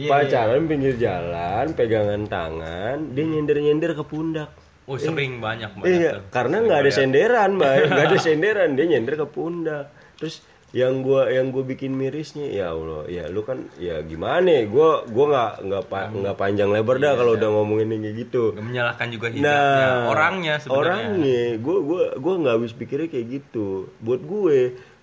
Iya, 0.02 0.08
pacaran 0.10 0.66
pinggir 0.66 0.98
jalan 0.98 1.76
pegangan 1.76 2.26
tangan 2.26 3.14
dia 3.14 3.22
nyender 3.22 3.56
nyender 3.62 3.92
ke 3.94 4.02
pundak 4.02 4.50
Oh 4.82 4.98
sering 4.98 5.38
banyak 5.38 5.70
banget 5.78 5.94
iya 5.94 6.12
tuh. 6.18 6.26
karena 6.34 6.56
nggak 6.58 6.78
ada 6.82 6.90
senderan 6.90 7.50
mbak 7.54 7.74
nggak 7.94 8.06
ada 8.10 8.18
senderan 8.18 8.74
dia 8.74 8.86
nyender 8.90 9.14
ke 9.14 9.26
pundak 9.30 9.94
terus 10.18 10.42
yang 10.72 11.04
gua 11.04 11.28
yang 11.28 11.52
gua 11.52 11.60
bikin 11.62 11.92
mirisnya 11.92 12.48
ya 12.48 12.72
allah 12.72 13.04
ya 13.04 13.28
lu 13.28 13.44
kan 13.44 13.60
ya 13.76 14.00
gimana 14.00 14.48
ya 14.48 14.64
gua 14.64 15.04
gua 15.04 15.24
nggak 15.28 15.52
nggak 15.62 15.84
pa- 15.86 16.08
nggak 16.08 16.32
panjang 16.34 16.68
lebar 16.68 16.96
dah 16.96 17.12
kalau 17.12 17.36
udah 17.36 17.50
ngomongin 17.52 17.92
yang 17.92 18.02
kayak 18.02 18.16
gitu 18.22 18.56
Nggak 18.56 18.66
menyalahkan 18.66 19.06
juga 19.08 19.26
hijabnya, 19.28 19.52
Nah, 19.52 20.08
orangnya 20.08 20.54
sebenarnya. 20.56 20.80
Orangnya, 20.80 21.42
gue 21.58 21.78
gua 21.78 22.02
gua 22.16 22.34
nggak 22.38 22.54
habis 22.56 22.72
pikirnya 22.72 23.06
kayak 23.06 23.26
gitu. 23.30 23.66
Buat 23.98 24.20
gue 24.22 24.58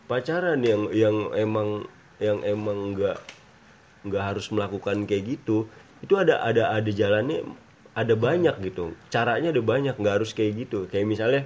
pacaran 0.05 0.57
yang 0.59 0.89
yang 0.89 1.15
emang 1.37 1.85
yang 2.17 2.41
emang 2.41 2.97
nggak 2.97 3.17
nggak 4.03 4.23
harus 4.25 4.49
melakukan 4.49 5.05
kayak 5.05 5.37
gitu, 5.37 5.69
itu 5.99 6.13
ada 6.15 6.41
ada 6.41 6.71
ada 6.71 6.89
jalannya, 6.89 7.45
ada 7.93 8.17
banyak 8.17 8.57
gitu. 8.63 8.97
Caranya 9.07 9.53
ada 9.53 9.61
banyak, 9.61 9.93
nggak 9.93 10.15
harus 10.17 10.33
kayak 10.33 10.65
gitu. 10.65 10.89
Kayak 10.89 11.05
misalnya 11.05 11.41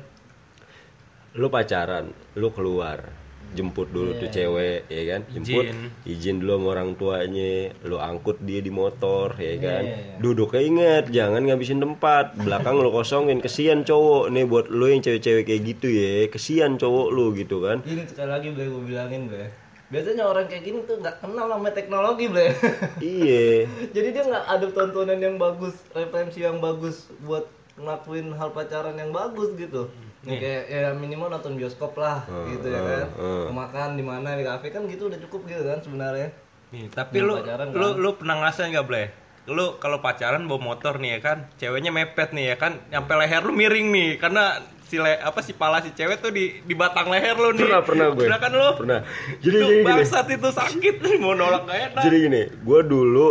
lu 1.33 1.49
pacaran, 1.49 2.07
lu 2.33 2.49
keluar, 2.49 3.09
jemput 3.53 3.85
dulu 3.91 4.17
tuh 4.17 4.31
cewek, 4.31 4.89
ya 4.89 5.03
kan? 5.13 5.21
Jemput, 5.29 5.65
Izin. 5.67 5.77
izin 6.03 6.35
dulu 6.41 6.51
sama 6.57 6.67
orang 6.73 6.89
tuanya, 6.95 7.53
lu 7.85 8.01
angkut 8.01 8.41
dia 8.41 8.59
di 8.59 8.73
motor, 8.73 9.35
ya 9.37 9.55
kan? 9.61 9.83
Iya, 9.85 9.93
iya. 9.93 10.15
Duduknya 10.17 10.61
inget, 10.63 11.05
jangan 11.13 11.41
ngabisin 11.45 11.77
tempat. 11.77 12.33
Belakang 12.39 12.81
lo 12.81 12.89
kosongin, 12.89 13.37
kesian 13.39 13.85
cowok 13.85 14.33
nih 14.33 14.45
buat 14.49 14.73
lo 14.73 14.89
yang 14.89 15.05
cewek-cewek 15.05 15.45
kayak 15.45 15.61
gitu 15.69 15.87
ya. 15.87 16.25
Kesian 16.27 16.81
cowok 16.81 17.07
lo 17.13 17.25
gitu 17.35 17.61
kan. 17.61 17.85
ini 17.85 18.07
sekali 18.09 18.29
lagi 18.31 18.47
boleh 18.49 18.67
gue 18.69 18.83
bilangin 18.89 19.23
boleh 19.29 19.49
biasanya 19.93 20.25
orang 20.25 20.49
kayak 20.49 20.65
gini 20.65 20.79
tuh 20.89 20.97
nggak 20.97 21.21
kenal 21.21 21.45
sama 21.45 21.69
teknologi 21.69 22.25
boleh 22.25 22.49
Iya. 22.97 23.69
jadi 23.95 24.07
dia 24.09 24.23
nggak 24.25 24.45
ada 24.49 24.67
tontonan 24.73 25.21
yang 25.21 25.37
bagus 25.37 25.77
referensi 25.93 26.41
yang 26.41 26.57
bagus 26.57 27.13
buat 27.21 27.45
ngelakuin 27.73 28.33
hal 28.37 28.53
pacaran 28.53 28.95
yang 28.97 29.09
bagus 29.09 29.53
gitu 29.57 29.89
Nih, 30.23 30.39
kayak 30.39 30.63
ya 30.71 30.89
minimal 30.95 31.35
nonton 31.35 31.59
bioskop 31.59 31.99
lah 31.99 32.23
gitu 32.47 32.71
ya 32.71 32.79
kan 32.79 33.07
hmm. 33.19 33.51
makan 33.51 33.99
di 33.99 34.03
mana 34.07 34.39
di 34.39 34.47
kafe 34.47 34.71
kan 34.71 34.87
gitu 34.87 35.11
udah 35.11 35.19
cukup 35.27 35.51
gitu 35.51 35.67
kan 35.67 35.83
sebenarnya 35.83 36.31
Nih, 36.73 36.89
tapi 36.89 37.21
lu 37.21 37.37
pacaran 37.37 37.69
lu 37.69 37.87
kan? 37.93 38.01
lu 38.01 38.09
pernah 38.17 38.35
ngerasain 38.41 38.69
nggak 38.73 38.87
Blek? 38.89 39.09
Lu 39.45 39.77
kalau 39.77 40.01
pacaran 40.01 40.49
bawa 40.49 40.73
motor 40.73 40.97
nih 40.97 41.09
ya 41.15 41.19
kan, 41.21 41.37
ceweknya 41.61 41.93
mepet 41.93 42.33
nih 42.33 42.45
ya 42.49 42.57
kan, 42.57 42.81
nyampe 42.89 43.13
leher 43.13 43.45
lu 43.45 43.53
miring 43.53 43.93
nih 43.93 44.09
karena 44.17 44.57
si 44.89 44.97
le, 44.97 45.21
apa 45.21 45.45
si 45.45 45.53
pala 45.53 45.85
si 45.85 45.93
cewek 45.93 46.17
tuh 46.25 46.33
di 46.33 46.65
di 46.65 46.73
batang 46.73 47.13
leher 47.13 47.37
lu 47.37 47.53
nih. 47.53 47.69
Pernah, 47.69 47.81
pernah 47.85 48.07
gue. 48.09 48.25
Pernah 48.25 48.39
kan 48.41 48.51
lu? 48.57 48.69
Pernah. 48.81 48.99
Jadi 49.37 49.53
Itu 49.53 49.65
jadi 49.69 49.75
gini. 49.77 49.85
bangsat 49.85 50.27
itu 50.33 50.49
sakit 50.49 50.95
nih 50.97 51.15
mau 51.23 51.37
nolak 51.37 51.61
gak 51.69 51.77
enak. 51.93 52.03
Jadi 52.09 52.15
gini, 52.25 52.41
gue 52.49 52.79
dulu 52.81 53.27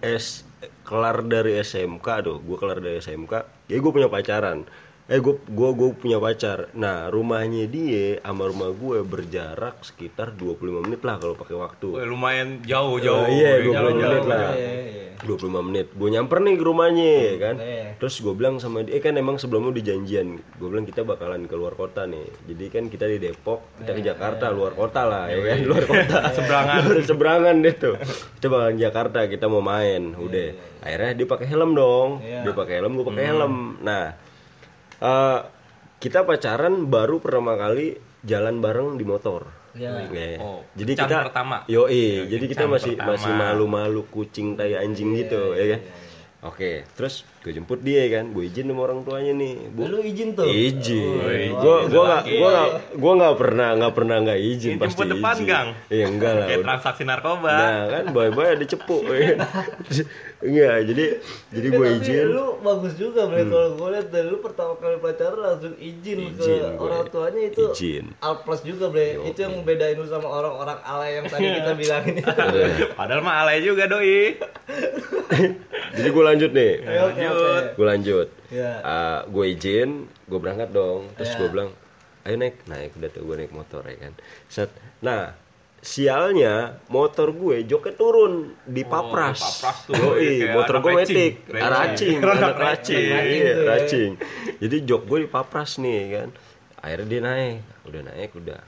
S 0.00 0.48
kelar 0.88 1.20
dari 1.20 1.60
SMK 1.60 2.08
tuh, 2.24 2.36
gue 2.40 2.56
kelar 2.56 2.80
dari 2.80 2.96
SMK, 2.96 3.34
ya 3.68 3.76
gue 3.78 3.92
punya 3.92 4.10
pacaran. 4.10 4.66
Eh 5.06 5.22
gue 5.22 5.38
gua 5.54 5.70
gua 5.70 5.94
punya 5.94 6.18
pacar. 6.18 6.66
Nah 6.74 7.06
rumahnya 7.14 7.70
dia 7.70 8.18
sama 8.26 8.50
rumah 8.50 8.74
gue 8.74 9.06
berjarak 9.06 9.78
sekitar 9.86 10.34
25 10.34 10.82
menit 10.82 11.06
lah 11.06 11.22
kalau 11.22 11.38
pakai 11.38 11.54
waktu. 11.54 12.02
Lumayan 12.10 12.66
jauh 12.66 12.98
jauh. 12.98 13.22
Oh, 13.22 13.30
iya, 13.30 13.62
20 13.62 13.70
jauh, 13.70 13.94
menit 13.94 14.24
lah. 14.26 14.50
Iya, 14.58 14.72
iya. 14.82 15.06
25 15.22 15.62
menit. 15.62 15.86
Gue 15.94 16.10
nyamper 16.10 16.42
nih 16.42 16.54
ke 16.58 16.64
rumahnya 16.66 17.06
ya 17.06 17.34
kan. 17.38 17.56
Iya. 17.62 17.84
terus 17.96 18.20
gue 18.20 18.34
bilang 18.36 18.60
sama 18.60 18.84
dia 18.84 18.98
eh 18.98 19.00
kan 19.00 19.14
emang 19.14 19.38
sebelumnya 19.38 19.78
udah 19.78 19.84
janjian. 19.86 20.42
Gue 20.58 20.68
bilang 20.74 20.84
kita 20.90 21.06
bakalan 21.06 21.46
ke 21.46 21.54
luar 21.54 21.78
kota 21.78 22.02
nih. 22.10 22.26
Jadi 22.50 22.64
kan 22.66 22.84
kita 22.90 23.06
di 23.06 23.22
Depok 23.22 23.62
kita 23.78 23.94
ke 23.94 24.02
Jakarta 24.02 24.50
luar 24.50 24.74
kota 24.74 25.06
lah 25.06 25.30
ya 25.30 25.38
kan? 25.38 25.58
luar 25.70 25.84
kota. 25.86 26.16
Seberangan. 26.42 26.78
luar 26.82 27.04
seberangan 27.06 27.54
deh 27.62 27.74
tuh. 27.78 27.94
Kita 28.42 28.46
bakalan 28.50 28.74
Jakarta 28.74 29.18
kita 29.30 29.46
mau 29.46 29.62
main 29.62 30.18
udah. 30.18 30.74
akhirnya 30.82 31.18
dia 31.18 31.26
pakai 31.30 31.46
helm 31.46 31.78
dong. 31.78 32.10
Iya. 32.26 32.42
dia 32.42 32.52
pakai 32.58 32.74
helm 32.82 32.92
gue 32.98 33.06
pakai 33.06 33.24
helm. 33.30 33.54
Nah 33.86 34.25
eh, 34.98 35.38
kita 35.96 36.22
pacaran 36.22 36.86
baru 36.86 37.18
pertama 37.18 37.54
kali 37.54 37.96
jalan 38.22 38.58
bareng 38.58 38.96
di 38.96 39.04
motor 39.04 39.46
Iya. 39.76 40.08
Ya. 40.08 40.40
Oh, 40.40 40.64
jadi 40.72 40.92
kita 40.96 41.16
pertama. 41.28 41.56
Yo, 41.68 41.84
Ya, 41.84 42.24
jadi 42.24 42.44
kita 42.48 42.64
masih 42.64 42.96
pertama. 42.96 43.12
masih 43.12 43.28
malu-malu 43.30 44.08
kucing 44.08 44.56
tai 44.56 44.72
anjing 44.72 45.12
gitu 45.14 45.52
ya 45.52 45.76
kan. 45.76 45.80
Oke, 46.44 46.86
terus 46.94 47.26
gue 47.42 47.50
jemput 47.50 47.82
dia 47.82 48.06
kan, 48.08 48.30
gue 48.30 48.46
izin 48.46 48.70
sama 48.70 48.86
orang 48.86 49.02
tuanya 49.02 49.34
nih, 49.34 49.66
bu. 49.66 49.82
Lu 49.88 49.98
izin 49.98 50.32
tuh. 50.32 50.46
Izin. 50.46 51.02
Oh, 51.12 51.26
izin. 51.26 51.52
Gua 51.58 51.76
gua 51.90 52.02
nggak 52.06 52.22
Laki. 52.22 52.36
gua 52.38 52.48
nggak 52.48 52.70
gua 52.96 53.12
nggak 53.18 53.34
pernah 53.36 53.68
nggak 53.74 53.92
pernah 53.92 54.16
nggak 54.22 54.40
izin 54.40 54.72
Ini 54.72 54.78
pasti 54.78 54.94
jemput 54.94 55.08
depan, 55.12 55.34
izin. 55.34 55.44
Gang. 55.44 55.68
Iya 55.90 56.04
enggak 56.06 56.32
lah. 56.32 56.46
Kayak 56.46 56.62
transaksi 56.62 57.02
narkoba. 57.02 57.50
Nah 57.50 57.78
kan 57.90 58.04
boy-boy 58.14 58.46
ada 58.46 58.64
cepu 58.64 58.96
ya 60.46 60.48
kan. 60.48 60.48
Enggak, 60.48 60.76
jadi 60.86 61.04
jadi 61.50 61.66
gue 61.68 61.86
tapi 61.86 61.98
izin. 61.98 62.22
Hmm. 62.22 62.32
lu 62.32 62.46
bagus 62.60 62.94
juga 62.94 63.20
Bre 63.24 63.42
kalau 63.44 63.68
gue 63.74 63.88
lihat 63.90 64.06
deh, 64.08 64.22
lu 64.22 64.36
pertama 64.38 64.72
kali 64.74 64.96
pacaran 64.96 65.38
langsung 65.38 65.74
izin, 65.76 66.18
Izin 66.22 66.38
ke 66.38 66.46
gue. 66.70 66.78
orang 66.80 67.04
tuanya 67.08 67.40
itu 67.44 67.64
Izin. 67.68 68.04
Al 68.18 68.34
plus 68.40 68.60
juga 68.62 68.86
bre 68.86 69.18
itu 69.20 69.38
yang 69.38 69.54
bedain 69.60 69.94
lu 69.94 70.06
sama 70.06 70.28
orang-orang 70.28 70.78
alay 70.82 71.10
yang 71.14 71.26
tadi 71.26 71.46
kita 71.52 71.72
bilangin 71.74 72.14
itu 72.16 72.30
Padahal 72.92 73.20
mah 73.20 73.34
alay 73.42 73.58
juga 73.60 73.84
doi. 73.84 74.38
Jadi 75.96 76.08
gue 76.08 76.24
lanjut 76.24 76.50
nih. 76.52 76.72
Ya, 76.82 77.00
oke. 77.04 77.24
Gue 77.74 77.86
lanjut. 77.86 78.28
Ya. 78.48 78.70
Ah, 78.80 79.18
gue 79.24 79.44
izin, 79.48 79.90
gue 80.22 80.38
berangkat 80.38 80.70
dong. 80.70 81.08
Terus 81.16 81.30
Ya. 81.30 81.38
gue 81.38 81.48
bilang, 81.48 81.70
ayo 82.22 82.34
naik, 82.36 82.56
naik 82.66 82.92
udah 82.92 83.08
tuh 83.08 83.22
gue 83.24 83.36
naik 83.38 83.52
motor 83.52 83.80
ya 83.82 83.96
kan. 83.98 84.12
Set. 84.46 84.70
Nah, 85.00 85.32
sialnya 85.86 86.54
motor 86.86 87.30
gue 87.30 87.62
joknya 87.62 87.94
turun 87.94 88.32
di 88.60 88.82
papras. 88.82 89.38
Oh, 89.38 89.46
papras 89.46 89.76
tuh. 89.84 89.94
Yoi, 89.94 90.18
Kayak 90.42 90.52
motor 90.52 90.74
gue 90.76 90.90
racing. 90.92 90.98
metik, 90.98 91.32
Racing. 91.46 91.70
racing, 91.70 92.16
Anak 92.18 92.56
racing, 92.58 93.04
racing 93.06 93.32
iya, 93.32 93.46
ya. 93.46 93.64
racing. 93.64 94.10
Jadi 94.58 94.76
jok 94.82 95.02
gue 95.04 95.18
di 95.20 95.28
papras 95.28 95.70
nih 95.76 95.98
kan. 96.12 96.28
Akhirnya 96.76 97.06
dia 97.06 97.20
naik, 97.20 97.56
udah 97.84 98.00
naik 98.04 98.30
udah. 98.34 98.60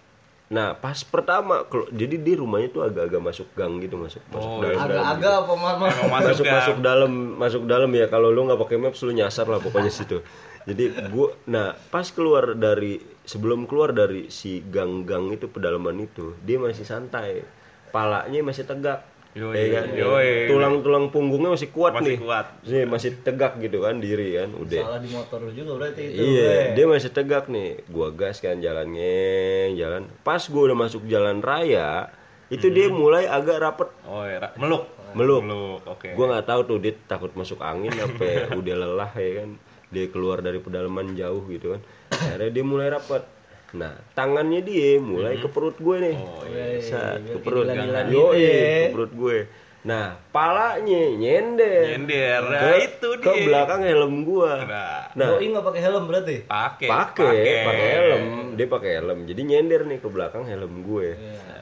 Nah 0.49 0.73
pas 0.73 0.97
pertama, 1.05 1.61
jadi 1.91 2.17
di 2.17 2.33
rumahnya 2.33 2.71
tuh 2.71 2.81
agak-agak 2.83 3.21
masuk 3.21 3.49
gang 3.53 3.77
gitu, 3.79 3.95
masuk 3.95 4.23
masuk 4.29 4.49
Oh, 4.49 4.63
dalam. 4.65 4.81
agak-agak 4.81 5.33
apa 5.37 5.53
mama 5.55 5.85
Emang 5.85 6.09
masuk 6.09 6.09
masuk 6.09 6.41
gang. 6.41 6.55
masuk 6.57 6.77
dalam 6.81 7.13
masuk 7.37 7.63
dalam 7.65 7.91
ya 7.93 8.07
kalau 8.07 8.29
lu 8.29 8.41
nggak 8.43 8.57
pakai 8.59 8.79
maps 8.79 9.03
lu 9.03 9.13
nyasar 9.13 9.45
lah 9.45 9.59
pokoknya 9.59 9.91
situ 9.91 10.25
jadi 10.65 10.85
gua 11.09 11.37
nah 11.45 11.77
pas 11.89 12.09
keluar 12.09 12.53
dari 12.53 12.97
sebelum 13.28 13.68
keluar 13.68 13.92
dari 13.92 14.32
si 14.32 14.64
gang-gang 14.64 15.28
itu 15.30 15.47
pedalaman 15.47 16.00
itu 16.00 16.32
dia 16.40 16.56
masih 16.56 16.82
santai 16.82 17.44
palanya 17.88 18.40
masih 18.40 18.64
tegak 18.64 19.04
Yoi, 19.37 19.54
ya 19.54 19.64
kan? 19.76 19.87
yoi. 19.92 20.49
tulang-tulang 20.49 21.12
punggungnya 21.12 21.52
masih 21.52 21.68
kuat 21.68 21.92
Masih 21.94 22.16
nih 22.16 22.18
kuat. 22.18 22.47
Sih, 22.64 22.82
masih 22.85 23.11
tegak 23.20 23.61
gitu 23.61 23.85
kan 23.85 24.00
diri 24.00 24.35
kan 24.35 24.50
udah 24.50 24.82
salah 24.82 24.99
di 24.99 25.11
motor 25.12 25.40
juga 25.52 25.73
berarti 25.76 26.00
itu 26.02 26.20
Iya, 26.26 26.49
Bre. 26.49 26.75
dia 26.75 26.87
masih 26.88 27.11
tegak 27.12 27.44
nih. 27.47 27.70
Gua 27.87 28.08
gas 28.11 28.40
kan 28.40 28.58
jalan 28.58 28.88
ngeng, 28.88 29.70
jalan. 29.76 30.02
Pas 30.25 30.42
gua 30.42 30.62
udah 30.64 30.78
masuk 30.80 31.04
jalan 31.04 31.38
raya, 31.38 32.08
itu 32.49 32.66
dia 32.66 32.88
mulai 32.90 33.28
agak 33.28 33.61
rapet 33.61 33.88
Oh, 34.02 34.25
ya. 34.25 34.40
Ra- 34.42 34.56
meluk. 34.56 34.88
meluk. 35.12 35.42
Meluk. 35.44 35.80
Oke. 35.87 36.16
Gua 36.16 36.25
nggak 36.26 36.47
tahu 36.49 36.61
tuh 36.66 36.78
dia 36.80 36.97
takut 37.04 37.30
masuk 37.32 37.61
angin 37.61 37.92
apa 37.94 38.26
udah 38.58 38.75
lelah 38.76 39.12
ya 39.12 39.30
kan. 39.38 39.50
Dia 39.88 40.07
keluar 40.09 40.40
dari 40.40 40.59
pedalaman 40.59 41.14
jauh 41.14 41.45
gitu 41.47 41.76
kan. 41.76 41.80
Akhirnya 42.12 42.50
dia 42.50 42.64
mulai 42.64 42.88
rapat. 42.88 43.25
Nah, 43.68 44.00
tangannya 44.12 44.64
dia 44.64 44.97
mulai 44.97 45.37
ke 45.37 45.49
perut 45.49 45.76
gue 45.76 45.97
nih. 46.00 46.16
Oh, 46.16 46.40
iya. 46.49 46.80
Saat 46.80 47.21
ke 47.25 47.39
perut. 47.39 47.69
Yo, 47.69 48.32
gitu 48.32 48.41
ya. 48.41 48.89
ke 48.89 48.95
perut 48.97 49.13
gue. 49.13 49.39
Nah, 49.78 50.19
palanya 50.28 51.02
nyender. 51.15 51.97
Nyender. 51.97 52.43
Nah, 52.45 52.60
Ke, 52.60 52.73
itu 52.82 53.08
ke 53.23 53.30
dia. 53.30 53.45
belakang 53.47 53.80
helm 53.86 54.26
gua. 54.26 54.67
Nah, 54.67 54.99
Nah, 55.15 55.34
Doi 55.34 55.50
nggak 55.50 55.65
pakai 55.65 55.80
helm 55.80 56.04
berarti 56.06 56.36
pakai. 56.45 56.86
pakai 56.86 57.43
pakai 57.67 57.89
helm 57.91 58.23
dia 58.54 58.67
pakai 58.67 58.91
helm 59.00 59.19
jadi 59.25 59.41
nyender 59.43 59.82
nih 59.82 59.99
ke 59.99 60.06
belakang 60.06 60.45
helm 60.47 60.86
gue 60.86 61.08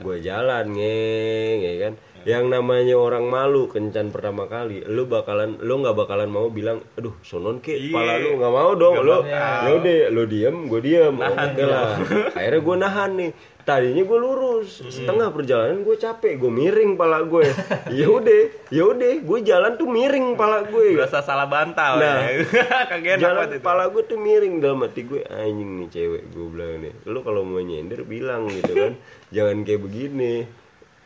gue 0.03 0.17
jalan 0.21 0.65
ngeng 0.77 1.59
ya 1.63 1.73
kan 1.89 1.93
yang 2.27 2.47
namanya 2.47 2.93
orang 2.93 3.25
malu 3.25 3.65
kencan 3.67 4.11
pertama 4.11 4.45
kali 4.45 4.83
lu 4.83 5.07
bakalan 5.07 5.57
lu 5.59 5.79
nggak 5.79 5.95
bakalan 5.95 6.27
mau 6.27 6.51
bilang 6.51 6.83
aduh 6.93 7.15
sonon 7.23 7.59
ke 7.59 7.71
Iya. 7.73 7.95
pala 7.95 8.19
lu 8.19 8.35
nggak 8.35 8.53
mau 8.53 8.71
dong. 8.75 8.95
Lu 8.99 9.23
ya 9.23 9.71
udah 9.73 10.01
lu 10.11 10.23
diem 10.25 10.57
gue 10.67 10.81
diem. 10.81 11.15
Oke 11.15 11.63
lah. 11.63 11.95
Akhirnya 12.33 12.61
gue 12.61 12.77
nahan 12.77 13.13
nih. 13.15 13.31
Tadinya 13.63 13.99
gue 14.01 14.19
lurus. 14.21 14.79
Setengah 14.85 15.27
perjalanan 15.29 15.83
gue 15.83 15.95
capek 15.97 16.35
gue 16.37 16.47
miring 16.49 16.95
pala 16.95 17.23
gue 17.23 17.47
ya 17.99 18.07
udah 18.09 18.41
ya 18.71 18.83
udah 18.85 19.13
gue 19.21 19.39
jalan 19.43 19.75
tuh 19.75 19.87
miring 19.87 20.35
pala 20.35 20.63
gue 20.65 20.95
Berasa 20.95 21.19
salah 21.21 21.47
bantal 21.47 21.99
Nah. 21.99 22.27
ya. 22.27 22.43
Jalan 23.23 23.47
itu. 23.49 23.59
kepala 23.59 23.87
gue 23.87 24.03
tuh 24.03 24.19
miring 24.19 24.59
dalam 24.59 24.83
hati 24.83 25.03
gue 25.03 25.23
anjing 25.25 25.79
nih 25.79 25.89
cewek 25.89 26.23
gue 26.29 26.47
bilang 26.49 26.79
nih. 26.81 26.95
Lu 27.05 27.23
kalau 27.23 27.43
mau 27.43 27.59
nyender 27.59 28.03
bilang 28.03 28.47
gitu 28.49 28.71
kan. 28.73 28.93
Jangan 29.35 29.63
kayak 29.63 29.79
begini 29.81 30.35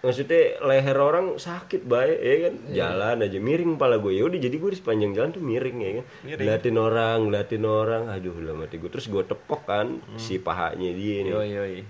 maksudnya 0.01 0.57
leher 0.61 0.97
orang 0.97 1.37
sakit 1.37 1.85
baik 1.85 2.19
ya 2.19 2.35
kan 2.41 2.55
jalan 2.73 3.17
aja 3.21 3.39
miring 3.39 3.77
kepala 3.77 3.97
gue 3.97 4.13
ya 4.17 4.25
udah 4.25 4.41
jadi 4.41 4.57
gue 4.57 4.71
di 4.73 4.79
sepanjang 4.79 5.13
jalan 5.13 5.31
tuh 5.31 5.45
miring 5.45 5.79
ya 5.79 5.91
kan 6.01 6.07
Miring. 6.25 6.47
liatin 6.49 6.77
orang 6.77 7.19
liatin 7.29 7.65
orang 7.65 8.03
aduh 8.09 8.33
dalam 8.33 8.61
hati 8.61 8.77
gue 8.77 8.89
terus 8.89 9.07
gue 9.07 9.23
tepok 9.23 9.63
kan 9.65 9.87
si 10.17 10.37
pahanya 10.37 10.89
dia 10.91 11.17
nih 11.21 11.33
Yoi, 11.33 11.49
yoi. 11.53 11.81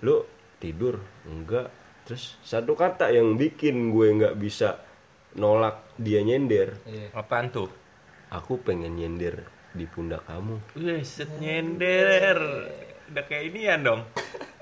lu 0.00 0.22
tidur 0.56 1.02
enggak 1.26 1.66
terus 2.06 2.38
satu 2.40 2.72
kata 2.72 3.10
yang 3.10 3.34
bikin 3.34 3.90
gue 3.90 4.14
nggak 4.14 4.38
bisa 4.38 4.78
nolak 5.34 5.82
dia 5.96 6.22
nyender 6.22 6.78
Iya. 6.86 7.10
Apaan 7.12 7.50
tuh? 7.50 7.66
aku 8.26 8.58
pengen 8.58 8.94
nyender 8.94 9.42
di 9.70 9.84
pundak 9.84 10.22
kamu 10.24 10.56
Wih, 10.74 11.02
set 11.02 11.28
nyender. 11.36 12.38
Udah 13.06 13.22
kayak 13.22 13.54
ini 13.54 13.60
ya 13.64 13.76
dong. 13.76 14.02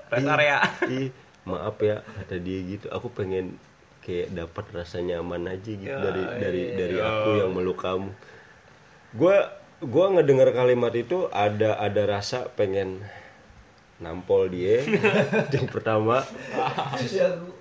Rest 0.05 0.27
area. 0.27 0.57
maaf 1.45 1.77
ya 1.79 2.01
kata 2.03 2.37
dia 2.37 2.59
gitu. 2.67 2.89
Aku 2.89 3.09
pengen 3.09 3.57
kayak 4.01 4.33
dapat 4.33 4.65
rasa 4.71 4.99
nyaman 4.99 5.47
aja 5.47 5.71
gitu 5.71 5.87
Ya, 5.87 5.97
dari 5.99 6.23
dari 6.37 6.63
iya. 6.63 6.75
dari 6.75 6.97
aku 6.99 7.29
yang 7.39 7.51
meluk 7.53 7.79
kamu. 7.79 8.09
Gue 9.13 9.37
gua 9.81 10.05
ngedengar 10.11 10.49
kalimat 10.51 10.91
itu 10.91 11.25
ada 11.29 11.77
ada 11.77 12.03
rasa 12.05 12.49
pengen 12.51 13.01
nampol 13.97 14.49
dia. 14.49 14.83
Yang 15.55 15.67
pertama. 15.71 16.21
Ya, 17.07 17.31
gua- 17.31 17.53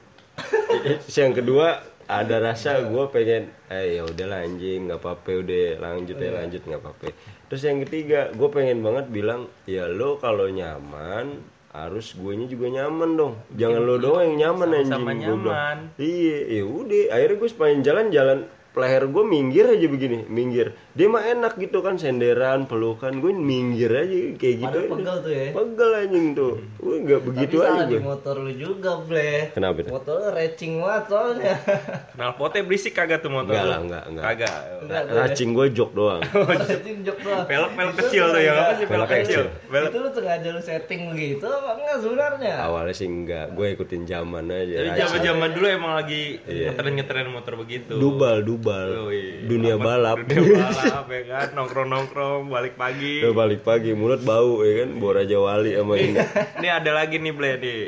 Terus 0.75 1.15
yang 1.15 1.31
kedua 1.31 1.79
ada 2.05 2.37
rasa 2.37 2.83
gue 2.83 3.05
pengen 3.09 3.49
eh 3.71 3.97
ya 3.97 4.05
udahlah 4.05 4.43
anjing 4.43 4.91
nggak 4.91 4.99
apa-apa 4.99 5.41
udah 5.41 5.79
lanjut 5.79 6.19
ya 6.19 6.31
lanjut 6.35 6.61
nggak 6.61 6.83
apa-apa. 6.83 7.15
Terus 7.47 7.63
yang 7.63 7.79
ketiga 7.81 8.35
gue 8.35 8.49
pengen 8.51 8.83
banget 8.83 9.07
bilang 9.09 9.47
ya 9.65 9.87
lo 9.87 10.19
kalau 10.19 10.51
nyaman 10.51 11.39
harus 11.75 12.15
gue 12.15 12.33
juga 12.47 12.71
nyaman 12.71 13.11
dong 13.19 13.35
jangan 13.53 13.83
lo 13.83 13.99
doang 13.99 14.23
yang 14.25 14.55
nyaman 14.55 14.69
anjing 14.73 14.95
Sama-sama 14.95 15.11
Gua 15.11 15.19
bilang. 15.19 15.43
nyaman. 15.43 15.79
iya 15.99 16.39
ya 16.53 16.65
udah 16.65 17.03
akhirnya 17.11 17.37
gue 17.37 17.49
sepanjang 17.51 17.83
jalan 17.83 18.07
jalan 18.09 18.39
leher 18.77 19.07
gue 19.07 19.23
minggir 19.25 19.65
aja 19.69 19.87
begini 19.87 20.27
minggir 20.27 20.67
dia 20.91 21.07
mah 21.07 21.23
enak 21.23 21.55
gitu 21.57 21.79
kan 21.79 21.95
senderan 21.95 22.65
pelukan 22.65 23.15
gue 23.15 23.31
minggir 23.31 23.87
aja 23.89 24.17
kayak 24.35 24.57
gitu 24.61 24.79
Padahal 24.81 24.83
aja. 24.85 24.91
pegel 24.91 25.17
tuh 25.17 25.33
ya. 25.33 25.47
pegel 25.53 25.91
anjing 25.97 26.27
tuh 26.33 26.53
gue 26.77 26.97
nggak 27.01 27.21
begitu 27.25 27.55
Tapi 27.55 27.63
aja 27.63 27.71
salah 27.73 27.85
di 27.85 27.93
gue 27.93 28.03
motor 28.05 28.35
lu 28.37 28.53
juga, 28.53 28.91
Ble. 29.01 29.33
Kenapa 29.51 29.79
tuh? 29.81 29.93
Motor 29.93 30.15
lu 30.17 30.29
racing 30.33 30.73
banget 30.77 31.05
soalnya. 31.07 31.55
Kenal 32.13 32.31
potnya 32.33 32.63
berisik 32.63 32.93
kagak 32.93 33.19
tuh 33.19 33.31
motor? 33.31 33.49
Enggak 33.49 33.63
lu? 33.63 33.71
lah, 33.71 33.81
enggak, 33.81 34.05
enggak. 34.05 34.25
Kagak. 34.25 34.57
Ya. 34.85 35.01
racing 35.17 35.51
gue 35.53 35.67
jok 35.71 35.91
doang 35.93 36.21
Racing 36.51 36.99
jok 37.01 37.19
doang. 37.21 37.45
Pelek-pelek 37.47 37.91
Itu 37.91 38.01
kecil 38.03 38.25
tuh 38.27 38.41
yang 38.41 38.57
apa 38.57 38.73
sih? 38.73 38.87
Pelek 38.87 39.07
Pelek 39.07 39.21
kecil. 39.23 39.43
Pelek. 39.65 39.89
Itu 39.89 39.97
lu 39.97 40.09
sengaja 40.11 40.49
lu 40.51 40.61
setting 40.61 41.01
begitu 41.09 41.47
apa 41.47 41.71
enggak 41.75 41.97
sebenarnya? 42.01 42.55
awalnya 42.61 42.93
sih 42.93 43.07
enggak 43.07 43.47
gue 43.51 43.67
ikutin 43.73 44.03
zaman 44.05 44.45
aja 44.47 44.75
Tapi 44.75 44.89
racing. 44.89 44.99
zaman-zaman 45.05 45.49
dulu 45.53 45.67
emang 45.69 45.93
lagi 45.95 46.23
Iya. 46.45 46.71
ngetren-ngetren 46.71 47.29
motor 47.29 47.55
begitu. 47.57 47.95
dubal 47.95 48.41
dubal 48.41 48.63
Yoi. 48.65 49.45
dunia 49.45 49.75
Apa- 49.75 49.85
balap 49.85 50.17
Dunia 50.23 50.65
balap 50.67 51.07
ya 51.07 51.23
kan, 51.27 51.47
nongkrong-nongkrong 51.53 52.43
balik 52.47 52.75
pagi. 52.75 53.21
udah 53.21 53.35
balik 53.35 53.61
pagi 53.61 53.91
mulut 53.93 54.21
bau 54.21 54.61
ya 54.61 54.83
kan 54.83 54.91
bau 54.95 55.13
raja 55.13 55.37
wali 55.37 55.73
sama 55.73 55.95
ini 55.95 56.17
Ini 56.59 56.69
ada 56.73 56.91
lagi 56.93 57.17
nih 57.17 57.31
Ble 57.31 57.51
nih. 57.57 57.81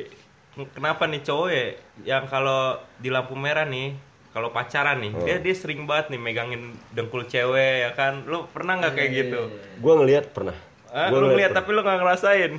Kenapa 0.71 1.05
nih 1.05 1.21
cowok 1.21 1.49
ya 1.51 1.65
yang 2.07 2.25
kalau 2.27 2.61
di 2.95 3.09
lampu 3.09 3.35
merah 3.35 3.65
nih 3.65 3.93
kalau 4.31 4.49
pacaran 4.51 4.99
nih, 4.99 5.13
Oh. 5.13 5.21
dia 5.23 5.37
dia 5.39 5.53
sering 5.53 5.85
banget 5.85 6.13
nih 6.13 6.19
megangin 6.19 6.63
dengkul 6.91 7.25
cewek 7.25 7.57
ya 7.83 7.91
kan. 7.93 8.25
Lu 8.25 8.45
pernah 8.47 8.77
nggak 8.77 8.93
kayak 8.93 9.11
gitu? 9.15 9.41
gue 9.53 9.93
ngelihat 9.95 10.29
pernah 10.31 10.57
Ah, 10.87 11.09
Gua 11.09 11.19
lu 11.19 11.27
ngeliat 11.27 11.51
ngeliat 11.51 11.53
tapi 11.55 11.69
lu 11.71 11.81
nggak 11.83 11.99
ngerasain. 11.99 12.53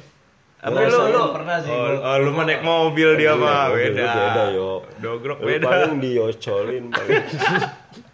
Tapi 0.57 0.73
lu 0.83 0.99
lu 1.07 1.21
Pernah 1.31 1.57
sih, 1.59 1.69
Oh, 1.69 1.77
gua- 1.79 2.01
oh, 2.03 2.15
lu 2.19 2.29
mah 2.31 2.45
naik 2.45 2.61
mobil 2.61 3.09
dia 3.13 3.29
Iya, 3.29 3.33
mah 3.35 3.65
beda. 3.71 4.05
beda, 4.09 4.43
yo. 4.51 4.71
Dogrok 4.97 5.37
beda. 5.39 5.65
paling 5.65 5.95
diocolin 5.97 6.85
paling. 6.87 7.25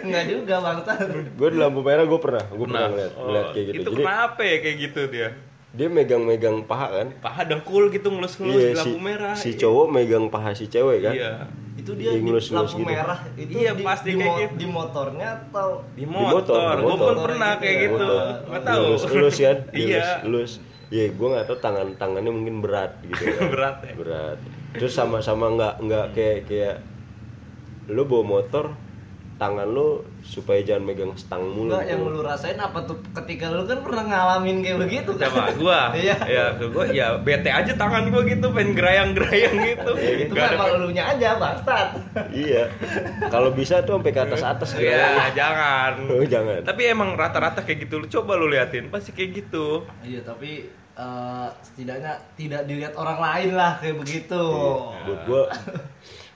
Enggak 0.00 0.24
juga 0.26 0.54
bang 0.58 0.78
Tan. 0.82 1.08
gue 1.30 1.48
di 1.48 1.58
lampu 1.58 1.80
merah 1.80 2.04
gue 2.04 2.20
pernah, 2.20 2.44
gue 2.44 2.62
pernah 2.62 2.80
Nah, 2.80 2.90
ngeliat, 2.90 3.12
oh, 3.12 3.24
ngeliat 3.24 3.46
kayak 3.48 3.64
gitu. 3.66 3.74
Itu 3.74 3.88
Jadi 3.88 3.96
kenapa 3.98 4.40
ya 4.42 4.56
kayak 4.58 4.76
gitu 4.78 5.00
dia? 5.08 5.28
dia 5.68 5.84
megang-megang 5.86 6.56
paha 6.64 6.86
kan. 6.94 7.08
Paha 7.18 7.40
dengkul 7.44 7.88
gitu 7.88 8.08
ngelus-ngelus 8.08 8.56
Iya 8.56 8.64
di 8.64 8.72
si, 8.72 8.78
lampu 8.82 8.98
merah. 8.98 9.34
si 9.34 9.50
cowok 9.54 9.86
megang 9.86 10.26
paha 10.26 10.50
si 10.52 10.64
cewek 10.66 10.98
kan. 11.02 11.12
Iya. 11.12 11.32
Itu 11.76 11.92
dia 11.92 12.08
Dia 12.08 12.12
di 12.14 12.24
ngelus-ngelus 12.24 12.72
lampu 12.72 12.80
gitu. 12.82 12.88
merah 12.90 13.20
itu 13.34 13.50
Iya, 13.54 13.70
di, 13.72 13.82
pasti 13.82 14.08
di, 14.08 14.16
kayak 14.16 14.26
mo- 14.26 14.40
gitu. 14.42 14.54
di 14.54 14.66
motornya 14.66 15.28
atau 15.38 15.68
Di 15.92 16.04
motor, 16.04 16.32
motor. 16.34 16.56
di 16.58 16.76
Gue 16.78 16.88
motor. 16.90 17.04
pun 17.06 17.16
pernah 17.22 17.50
kayak 17.54 17.68
Iya, 17.70 17.84
gitu. 17.86 18.06
tahu. 18.58 18.80
Lulus, 18.82 19.02
lulus 19.06 19.36
kan? 19.38 19.56
Iya. 19.78 20.04
Lulus. 20.22 20.52
Iya, 20.88 21.04
gue 21.12 21.28
nggak 21.28 21.44
tahu 21.46 21.58
tangan 21.58 21.88
tangannya 21.94 22.32
mungkin 22.32 22.54
berat 22.58 22.92
gitu. 23.02 23.22
Kan. 23.28 23.48
Berat 23.52 23.76
ya? 23.82 23.92
Berat. 23.94 24.38
Terus 24.72 24.92
sama-sama 24.94 25.52
nggak 25.52 25.74
nggak 25.80 26.06
kayak 26.12 26.38
kayak 26.44 26.76
lu 27.86 28.02
bawa 28.02 28.24
motor 28.34 28.72
tangan 29.38 29.70
lu 29.70 30.02
supaya 30.26 30.58
jangan 30.66 30.82
megang 30.82 31.14
stang 31.14 31.40
mulu. 31.54 31.70
enggak 31.70 31.86
yang 31.94 32.02
gitu. 32.02 32.10
lu 32.10 32.20
rasain 32.26 32.58
apa 32.58 32.78
tuh 32.82 32.98
ketika 33.22 33.54
lu 33.54 33.62
kan 33.70 33.86
pernah 33.86 34.04
ngalamin 34.10 34.66
kayak 34.66 34.78
begitu 34.82 35.10
kan? 35.14 35.30
Coba 35.30 35.42
gua. 35.54 35.80
Iya. 36.02 36.16
Ya, 36.26 36.44
ke 36.58 36.66
gua 36.74 36.84
ya 36.90 37.06
bete 37.22 37.46
aja 37.48 37.72
tangan 37.78 38.10
gua 38.10 38.26
gitu 38.26 38.50
pengen 38.50 38.74
gerayang-gerayang 38.74 39.56
gitu. 39.72 39.90
Itu 39.94 40.32
Nggak 40.34 40.42
mah 40.42 40.54
emang 40.58 40.70
elunya 40.82 41.04
aja 41.06 41.28
bangsat. 41.38 41.88
Iya. 42.34 42.62
Kalau 43.30 43.54
bisa 43.54 43.80
tuh 43.86 44.02
sampai 44.02 44.12
ke 44.12 44.20
atas 44.26 44.42
atas 44.42 44.70
Ya, 44.76 45.30
jangan. 45.32 45.92
Oh, 46.18 46.26
jangan. 46.26 46.66
Tapi 46.66 46.82
emang 46.90 47.14
rata-rata 47.14 47.62
kayak 47.62 47.86
gitu. 47.86 48.02
Lu 48.02 48.06
coba 48.10 48.34
lu 48.34 48.50
liatin, 48.50 48.90
pasti 48.90 49.14
kayak 49.14 49.46
gitu. 49.46 49.86
Iya 50.02 50.26
tapi 50.26 50.66
eh, 50.98 51.48
setidaknya 51.62 52.18
tidak 52.34 52.66
dilihat 52.66 52.98
orang 52.98 53.22
lain 53.22 53.50
lah 53.54 53.78
kayak 53.78 54.02
begitu. 54.02 54.42
buat 55.06 55.20
gua 55.30 55.42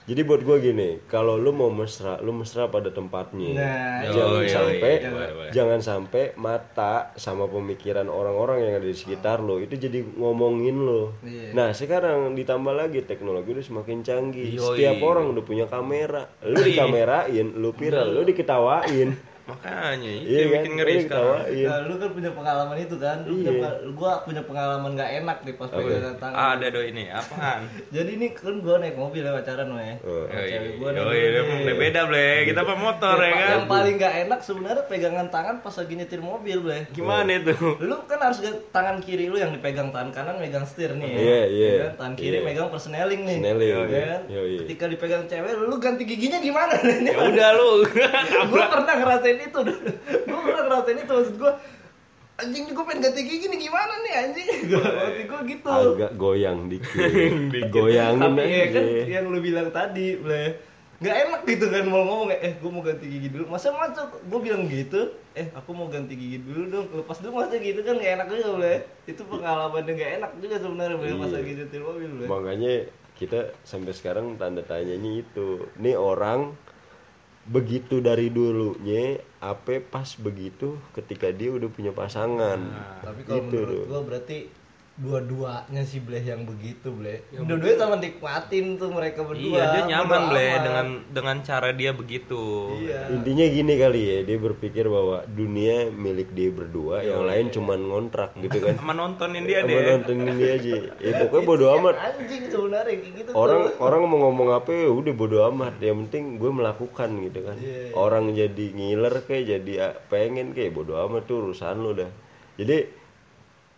jadi 0.03 0.21
buat 0.23 0.43
gua 0.43 0.59
gini 0.59 0.99
kalau 1.07 1.35
lu 1.35 1.51
mau 1.51 1.69
mesra 1.69 2.19
lu 2.19 2.33
mesra 2.33 2.67
pada 2.67 2.91
tempatnya 2.91 3.55
Nah, 3.55 4.03
jangan 4.05 4.35
iya, 4.35 4.43
iya, 4.43 4.51
sampai 4.51 4.93
iya, 4.93 5.09
boleh, 5.09 5.31
boleh. 5.33 5.51
jangan 5.51 5.81
sampai 5.81 6.25
mata 6.35 6.95
sama 7.15 7.47
pemikiran 7.47 8.07
orang-orang 8.07 8.59
yang 8.61 8.75
ada 8.77 8.85
di 8.85 8.95
sekitar 8.95 9.39
lo 9.39 9.57
itu 9.57 9.75
jadi 9.75 10.03
ngomongin 10.13 10.77
lo 10.77 11.15
Iya. 11.23 11.55
nah 11.55 11.71
sekarang 11.71 12.35
ditambah 12.35 12.73
lagi 12.73 13.03
teknologi 13.03 13.53
udah 13.53 13.63
semakin 13.65 14.03
canggih 14.03 14.53
Yoi. 14.53 14.61
setiap 14.75 14.99
orang 15.01 15.31
udah 15.31 15.43
punya 15.43 15.67
kamera 15.67 16.27
lu 16.43 16.59
dikamerain 16.59 17.55
lu 17.55 17.71
viral 17.71 18.11
lu 18.11 18.23
diketawain 18.23 19.15
Makanya 19.43 20.07
itu 20.13 20.23
iya 20.25 20.39
yang 20.39 20.47
kan 20.47 20.55
bikin 20.57 20.71
lu 20.71 20.77
ngeri 20.77 20.95
sekarang. 20.97 21.41
diketawain 21.43 21.67
Nah, 21.67 21.79
lu 21.83 21.95
kan 21.97 22.11
punya 22.13 22.31
pengalaman 22.33 22.77
itu 22.79 22.97
kan. 22.97 23.17
Lu 23.21 23.35
punya 23.35 23.43
Iya. 23.45 23.59
pengal- 23.59 23.81
gua 23.93 24.13
punya 24.23 24.43
pengalaman 24.43 24.91
gak 24.93 25.11
enak 25.17 25.39
nih 25.43 25.55
pas 25.55 25.69
pegangan 25.69 26.15
tangan. 26.17 26.37
Ada 26.53 26.67
do 26.69 26.81
ini 26.81 27.05
apaan? 27.09 27.61
Jadi 27.95 28.11
ini 28.13 28.27
kan 28.31 28.55
gua 28.59 28.75
naik 28.79 28.95
mobil 28.95 29.21
ya 29.21 29.33
pacaran 29.33 29.69
weh. 29.73 29.95
Oh. 30.01 30.25
Sama 30.25 30.43
cewek 30.45 30.73
gua 30.77 30.89
emang 30.93 31.11
nih. 31.11 31.65
udah 31.65 31.77
beda, 31.77 32.01
Ble. 32.05 32.29
Kita 32.45 32.61
apa 32.61 32.75
motor 32.77 33.17
ya 33.19 33.31
kan? 33.31 33.51
yang 33.53 33.67
paling 33.67 33.95
gak 33.97 34.15
enak 34.23 34.41
sebenarnya 34.41 34.85
pegangan 34.85 35.27
tangan 35.29 35.57
pas 35.59 35.75
lagi 35.75 35.93
nyetir 35.93 36.21
mobil, 36.21 36.57
Bre. 36.59 36.79
Gimana 36.91 37.31
itu? 37.33 37.53
Lu 37.83 37.97
kan 38.05 38.19
harus 38.21 38.39
ga- 38.39 38.63
tangan 38.71 38.99
kiri 38.99 39.27
lu 39.27 39.37
yang 39.37 39.51
dipegang 39.51 39.91
tangan 39.91 40.11
kanan 40.13 40.37
megang 40.39 40.63
setir 40.63 40.93
nih. 40.93 41.09
ya. 41.09 41.19
Iya, 41.19 41.41
iya. 41.49 41.69
Ya 41.69 41.79
kan? 41.83 41.93
Tangan 41.99 42.15
kiri 42.15 42.37
Iya. 42.37 42.45
megang 42.45 42.69
persneling 42.69 43.23
nih. 43.23 43.39
Persneling, 43.39 43.69
Ya 43.69 43.83
iya. 43.83 44.05
kan? 44.09 44.21
Ketika 44.63 44.85
dipegang 44.87 45.25
cewek 45.27 45.53
lu 45.59 45.77
ganti 45.77 46.03
giginya 46.05 46.39
gimana? 46.39 46.75
Ya 47.03 47.19
udah 47.19 47.49
lu. 47.53 47.71
gue 48.45 48.65
pernah 48.65 48.95
ngerasain 48.95 49.39
itu. 49.43 49.61
Gue 50.29 50.39
pernah 50.43 50.63
ngerasain 50.69 50.99
itu 50.99 51.13
maksud 51.13 51.37
gue 51.39 51.53
anjing 52.33 52.65
gue 52.73 52.85
pengen 52.89 53.01
ganti 53.07 53.23
gigi 53.23 53.47
nih 53.47 53.61
gimana 53.61 53.95
nih 54.03 54.15
anjing? 54.19 54.49
Maksud 54.73 55.25
gue 55.29 55.41
gitu. 55.53 55.69
Agak 55.71 56.13
goyang 56.17 56.59
dikit. 56.67 57.11
Goyangin 57.75 58.33
tapi 58.35 58.51
ya 58.51 58.67
kan 58.73 58.85
yang 59.07 59.25
lu 59.31 59.39
bilang 59.39 59.69
tadi 59.71 60.17
ble 60.19 60.59
nggak 61.03 61.17
enak 61.19 61.43
gitu 61.51 61.67
kan 61.67 61.83
mau 61.91 62.07
ngomong 62.07 62.31
eh 62.31 62.55
gue 62.63 62.71
mau 62.71 62.83
ganti 62.83 63.07
gigi 63.07 63.29
dulu. 63.31 63.51
Masa 63.51 63.75
masuk? 63.75 64.23
Gue 64.27 64.41
bilang 64.43 64.67
gitu 64.67 65.13
eh 65.35 65.51
aku 65.55 65.71
mau 65.71 65.87
ganti 65.87 66.15
gigi 66.15 66.39
dulu 66.43 66.63
dong. 66.71 66.87
Lepas 66.95 67.19
dulu 67.21 67.43
masa 67.43 67.59
gitu 67.59 67.81
kan 67.83 67.99
gak 67.99 68.13
enak 68.23 68.27
juga 68.33 68.51
ble. 68.59 68.75
Itu 69.07 69.23
pengalaman 69.29 69.83
yang 69.87 69.97
gak 69.99 70.13
enak 70.19 70.31
juga 70.41 70.57
sebenarnya 70.59 70.97
ble 70.99 71.15
pas 71.19 71.31
Iya. 71.31 71.53
nyetir 71.63 71.83
mobil 71.83 72.11
ble. 72.11 72.27
Makanya 72.27 72.75
kita 73.13 73.39
sampai 73.63 73.93
sekarang 73.95 74.35
tanda 74.35 74.67
tanyanya 74.67 75.23
itu 75.23 75.69
nih 75.79 75.95
orang 75.95 76.59
begitu 77.43 77.99
dari 77.99 78.31
dulunya 78.31 79.19
apa 79.43 79.83
pas 79.83 80.15
begitu 80.15 80.79
ketika 80.95 81.35
dia 81.35 81.51
udah 81.51 81.67
punya 81.67 81.91
pasangan. 81.91 82.61
Tapi 83.03 83.27
kalau 83.27 83.51
Gitu 83.51 83.59
menurut 83.59 83.91
gua 83.91 84.01
berarti 84.07 84.62
dua-duanya 85.03 85.83
si 85.83 85.99
Bleh 85.99 86.23
yang 86.23 86.43
begitu 86.43 86.89
Bleh. 86.89 87.27
Dua-duanya 87.29 87.77
sama 87.77 87.97
nikmatin 87.97 88.77
tuh 88.77 88.89
mereka 88.89 89.21
berdua. 89.21 89.51
Iya, 89.53 89.65
dia 89.69 89.83
nyaman, 89.91 90.07
Bodo 90.21 90.31
Ble, 90.31 90.47
amat. 90.47 90.63
dengan 90.63 90.87
dengan 91.11 91.37
cara 91.43 91.69
dia 91.71 91.91
begitu. 91.93 92.43
Iya. 92.79 93.01
intinya 93.13 93.45
gini 93.45 93.75
kali 93.75 94.01
ya 94.01 94.19
dia 94.23 94.39
berpikir 94.39 94.87
bahwa 94.87 95.27
dunia 95.27 95.91
milik 95.91 96.31
dia 96.31 96.49
berdua 96.49 97.03
yang 97.03 97.23
lain 97.23 97.51
cuman 97.51 97.79
ngontrak 97.83 98.31
gitu 98.39 98.59
kan 98.59 98.75
Sama 98.75 98.93
nontonin 98.93 99.43
dia 99.43 99.61
sama 99.61 99.71
deh. 99.73 99.85
nontonin 99.91 100.31
dia 100.33 100.51
aja 100.55 100.75
ya 100.97 101.13
pokoknya 101.19 101.45
bodo 101.45 101.67
amat 101.77 101.95
Anjing 101.99 102.45
sebenarnya 102.47 102.95
kayak 102.95 103.13
gitu 103.17 103.31
orang 103.33 103.61
tuh. 103.67 103.75
orang 103.81 104.01
mau 104.05 104.19
ngomong 104.23 104.49
apa 104.55 104.71
ya 104.71 104.89
udah 104.89 105.13
bodo 105.13 105.39
amat 105.49 105.75
yang 105.79 105.97
penting 106.05 106.39
gue 106.39 106.51
melakukan 106.51 107.11
gitu 107.21 107.41
kan 107.43 107.57
Iya. 107.59 107.91
orang 107.95 108.25
jadi 108.33 108.65
ngiler 108.71 109.15
kayak 109.23 109.45
jadi 109.51 109.73
ah, 109.81 109.93
pengen 110.07 110.53
kayak 110.53 110.73
bodo 110.73 110.95
amat 111.01 111.23
tuh 111.25 111.43
urusan 111.43 111.77
lo 111.77 111.91
dah 111.93 112.11
jadi 112.55 112.87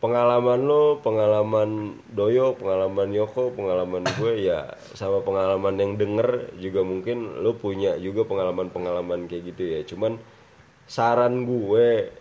pengalaman 0.04 0.60
lo 0.62 1.00
pengalaman 1.00 1.70
doyo 2.08 2.52
pengalaman 2.52 3.08
yoko 3.10 3.48
pengalaman 3.50 4.04
gue 4.12 4.44
ya 4.44 4.68
sama 4.92 5.24
pengalaman 5.24 5.80
yang 5.80 5.96
denger 5.96 6.28
juga 6.54 6.84
mungkin 6.84 7.40
lo 7.40 7.56
punya 7.56 7.96
juga 7.96 8.22
pengalaman 8.22 8.68
pengalaman 8.68 9.24
kayak 9.24 9.48
gitu 9.48 9.62
ya 9.64 9.80
cuman 9.82 10.20
saran 10.84 11.48
gue 11.48 12.12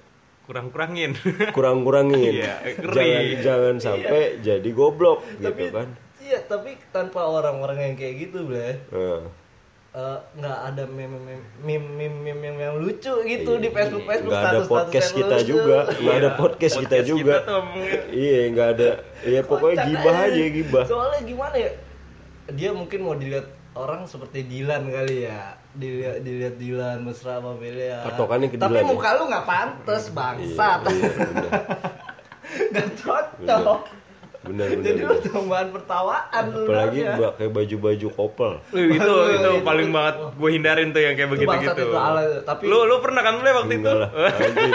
Kurang-kurangin. 0.44 1.16
kurang-kurangin 1.52 2.36
Iya, 2.40 2.56
ngeri. 2.76 2.96
jangan 2.96 3.26
jangan 3.42 3.76
sampai 3.78 4.22
jadi 4.40 4.70
goblok 4.72 5.24
tapi 5.38 5.68
gitu 5.68 5.76
kan 5.76 5.88
iya 6.20 6.40
tapi 6.42 6.80
tanpa 6.90 7.20
orang-orang 7.22 7.80
yang 7.82 7.96
kayak 7.96 8.16
gitu 8.22 8.48
Bleh 8.48 8.80
Nah. 8.90 9.28
Eh, 9.94 10.18
nggak 10.34 10.58
ada 10.66 10.84
meme 10.88 11.18
meme 11.18 11.34
meme 11.60 11.88
meme 11.88 12.18
meme 12.24 12.42
yang, 12.44 12.58
yang 12.60 12.76
lucu 12.78 13.14
gitu 13.24 13.52
di 13.56 13.70
Facebook 13.70 14.04
Facebook 14.04 14.32
Iya. 14.32 14.42
nggak 14.42 14.52
ada 14.52 14.64
podcast 14.66 15.10
kita 15.12 15.36
lucu. 15.38 15.48
juga 15.48 15.78
nggak 15.88 16.16
ada 16.16 16.26
Iya, 16.26 16.36
podcast 16.36 16.76
kita 16.78 16.98
juga 17.04 17.36
iya 18.12 18.40
nggak 18.50 18.70
ada 18.72 18.90
iya 19.24 19.42
pokoknya 19.42 19.86
gibah 19.86 20.16
aja 20.20 20.44
gibah 20.52 20.84
Soalnya 20.84 21.22
gimana 21.22 21.56
ya? 21.56 21.72
Dia 22.50 22.70
mungkin 22.72 23.00
mau 23.02 23.14
dilihat 23.14 23.48
orang 23.74 24.04
seperti 24.04 24.44
Dilan 24.44 24.86
kali 24.86 25.24
ya. 25.24 25.56
Dilihat 25.72 26.22
dilihat 26.22 26.56
Dilan 26.58 27.02
mesra 27.02 27.38
sama 27.38 27.56
Belia. 27.56 28.04
Patokannya 28.04 28.50
ke 28.50 28.58
Tapi 28.58 28.68
Dilan 28.70 28.84
ya? 28.84 28.90
muka 28.90 29.10
lu 29.14 29.24
nggak 29.26 29.46
pantas 29.46 30.04
bangsat. 30.10 30.80
Iya, 30.84 30.92
iya, 30.92 31.10
bener. 31.16 31.52
Nggak 32.70 32.88
cocok. 33.00 33.82
bener 33.82 34.03
bener, 34.44 34.68
Jadi 34.76 35.00
lu 35.00 35.08
bener. 35.10 35.24
tambahan 35.26 35.68
pertawaan 35.70 36.44
lu. 36.48 36.62
apalagi 36.64 37.00
ya. 37.02 37.16
mbak 37.16 37.32
kayak 37.36 37.52
baju-baju 37.54 38.08
couple 38.12 38.54
Wih, 38.70 38.86
itu 38.92 39.00
Aduh, 39.02 39.24
itu 39.30 39.50
itu- 39.50 39.64
paling 39.64 39.90
banget 39.90 40.16
gue 40.30 40.50
hindarin 40.52 40.90
tuh 40.90 41.02
yang 41.02 41.14
kayak 41.14 41.30
Itu 41.30 41.36
begitu 41.46 41.64
gitu. 41.66 41.84
itu, 41.86 41.98
ala- 41.98 42.44
tapi- 42.44 42.66
lu 42.66 42.80
lu 42.84 42.96
pernah 43.00 43.22
kan 43.22 43.34
boleh 43.36 43.54
waktu 43.54 43.74
itu? 43.74 43.80
enggak 43.82 43.96
lah 43.98 44.10
anjing 44.38 44.74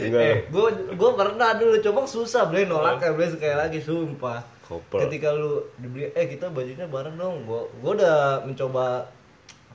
enggak 0.00 0.20
Eh, 0.20 0.26
lah 0.26 0.38
gue 0.48 0.68
gue 0.90 1.10
pernah 1.14 1.48
dulu 1.52 1.76
coba 1.82 2.00
susah 2.04 2.42
beli 2.46 2.64
nolak 2.64 2.96
ya 2.98 3.10
beli 3.10 3.28
sekali 3.28 3.54
lagi 3.54 3.78
sumpah. 3.78 4.40
couple 4.62 4.96
ketika 4.98 5.28
lu 5.30 5.52
dibeli 5.76 6.08
eh 6.10 6.24
kita 6.26 6.48
bajunya 6.48 6.86
bareng 6.86 7.14
dong 7.14 7.44
gua 7.44 7.68
gua 7.78 7.90
udah 7.94 8.16
mencoba 8.42 9.04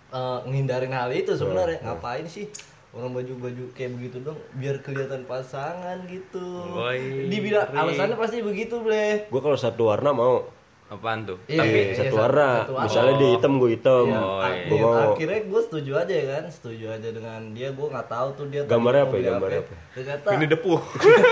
eh, 0.09 0.39
ngehindarin 0.43 0.89
hal 0.89 1.09
itu 1.11 1.31
sebenarnya 1.31 1.77
ngapain 1.79 2.25
sih 2.25 2.49
orang 2.91 3.11
baju-baju 3.13 3.63
kayak 3.71 3.91
begitu 3.93 4.17
dong 4.19 4.39
biar 4.51 4.81
kelihatan 4.81 5.21
pasangan 5.23 6.01
gitu 6.05 6.41
Woi, 6.71 7.29
dibilang 7.29 7.69
alasannya 7.69 8.15
pasti 8.15 8.41
begitu 8.41 8.79
bleh 8.79 9.25
gue 9.25 9.41
kalau 9.41 9.53
satu 9.55 9.87
warna 9.87 10.09
mau 10.11 10.49
Apaan 10.89 11.21
tuh? 11.21 11.37
Iya, 11.45 11.61
tapi 11.61 11.69
iya, 11.69 11.93
satu 11.93 12.01
satu- 12.03 12.17
warna 12.17 12.49
satu 12.49 12.73
warna. 12.73 12.85
misalnya 12.89 13.13
dia 13.15 13.29
hitam 13.29 13.53
gue 13.55 13.69
hitam 13.69 14.05
Iya, 14.07 14.17
Oh, 14.19 14.41
iya. 14.41 14.63
gue 14.65 14.73
iya, 14.73 14.81
mau 14.83 14.97
akhirnya 15.13 15.39
gue 15.45 15.61
setuju 15.61 15.91
aja 15.95 16.13
ya 16.15 16.25
kan 16.31 16.43
setuju 16.49 16.85
aja 16.89 17.09
dengan 17.11 17.39
dia 17.53 17.69
gue 17.69 17.87
nggak 17.87 18.07
tahu 18.09 18.27
tuh 18.33 18.45
dia 18.47 18.61
Gambarnya 18.65 19.03
apa 19.03 19.15
ya, 19.15 19.23
gambarnya 19.29 19.61
apa? 19.61 19.75
ternyata 19.93 20.27
Ini 20.31 20.45
depuh. 20.47 20.79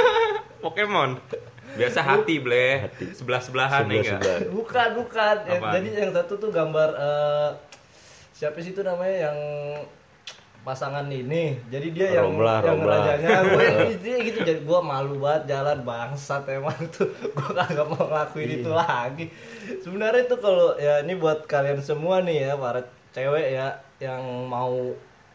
Pokemon. 0.59 1.09
Biasa 1.73 1.99
hati, 2.01 2.37
Ble. 2.37 2.85
Sebelah-sebelahan 3.11 3.85
ya 3.85 3.97
sebelah 3.97 4.01
enggak? 4.13 4.37
sebelah 4.39 4.53
bukan 4.55 4.89
bukan 4.95 5.35
Apaan? 5.43 5.73
jadi 5.75 5.89
yang 5.99 6.11
satu 6.11 6.33
tuh 6.35 6.49
gambar 6.49 6.89
eh, 6.93 7.49
siapa 8.31 8.57
sih 8.59 8.71
itu 8.71 8.81
namanya 8.81 9.25
yang 9.25 9.37
pasangan 10.67 11.07
ini 11.07 11.55
jadi 11.71 11.87
dia 11.95 12.07
yang 12.19 12.35
Romlah, 12.35 12.59
yang 12.59 12.83
Romlah. 12.83 12.99
rajanya 13.07 13.29
gue 13.55 13.95
dia 14.03 14.15
gitu 14.19 14.39
jadi 14.43 14.59
gue 14.59 14.79
malu 14.83 15.15
banget 15.23 15.43
jalan 15.47 15.79
bangsat 15.81 16.43
emang 16.51 16.75
tuh 16.91 17.07
gue 17.39 17.49
kagak 17.55 17.87
mau 17.87 18.03
ngelakuin 18.03 18.49
itu 18.59 18.67
Iya. 18.67 18.83
lagi 18.83 19.25
sebenarnya 19.79 20.27
itu 20.27 20.35
kalau 20.37 20.75
ya 20.75 20.99
ini 20.99 21.15
buat 21.15 21.47
kalian 21.47 21.79
semua 21.79 22.19
nih 22.19 22.51
ya 22.51 22.59
para 22.59 22.83
cewek 23.15 23.47
ya 23.55 23.67
yang 24.03 24.19
mau 24.45 24.91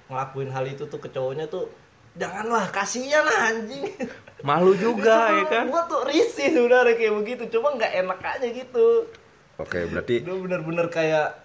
ngelakuin 0.06 0.52
hal 0.52 0.68
itu 0.68 0.84
tuh 0.84 1.00
ke 1.00 1.08
cowoknya 1.08 1.48
tuh 1.48 1.64
janganlah 2.12 2.68
kasihan 2.68 3.24
lah 3.24 3.48
anjing 3.48 3.88
Malu 4.42 4.74
juga 4.74 5.30
ya 5.30 5.44
kan. 5.46 5.70
Gua 5.70 5.86
tuh 5.86 6.02
risih 6.02 6.50
sebenarnya 6.50 6.98
kayak 6.98 7.14
begitu, 7.14 7.42
cuma 7.46 7.78
nggak 7.78 7.94
enak 8.02 8.18
aja 8.18 8.42
gitu. 8.50 9.06
Oke, 9.54 9.86
berarti 9.86 10.18
Itu 10.18 10.34
bener-bener 10.42 10.90
kayak 10.90 11.38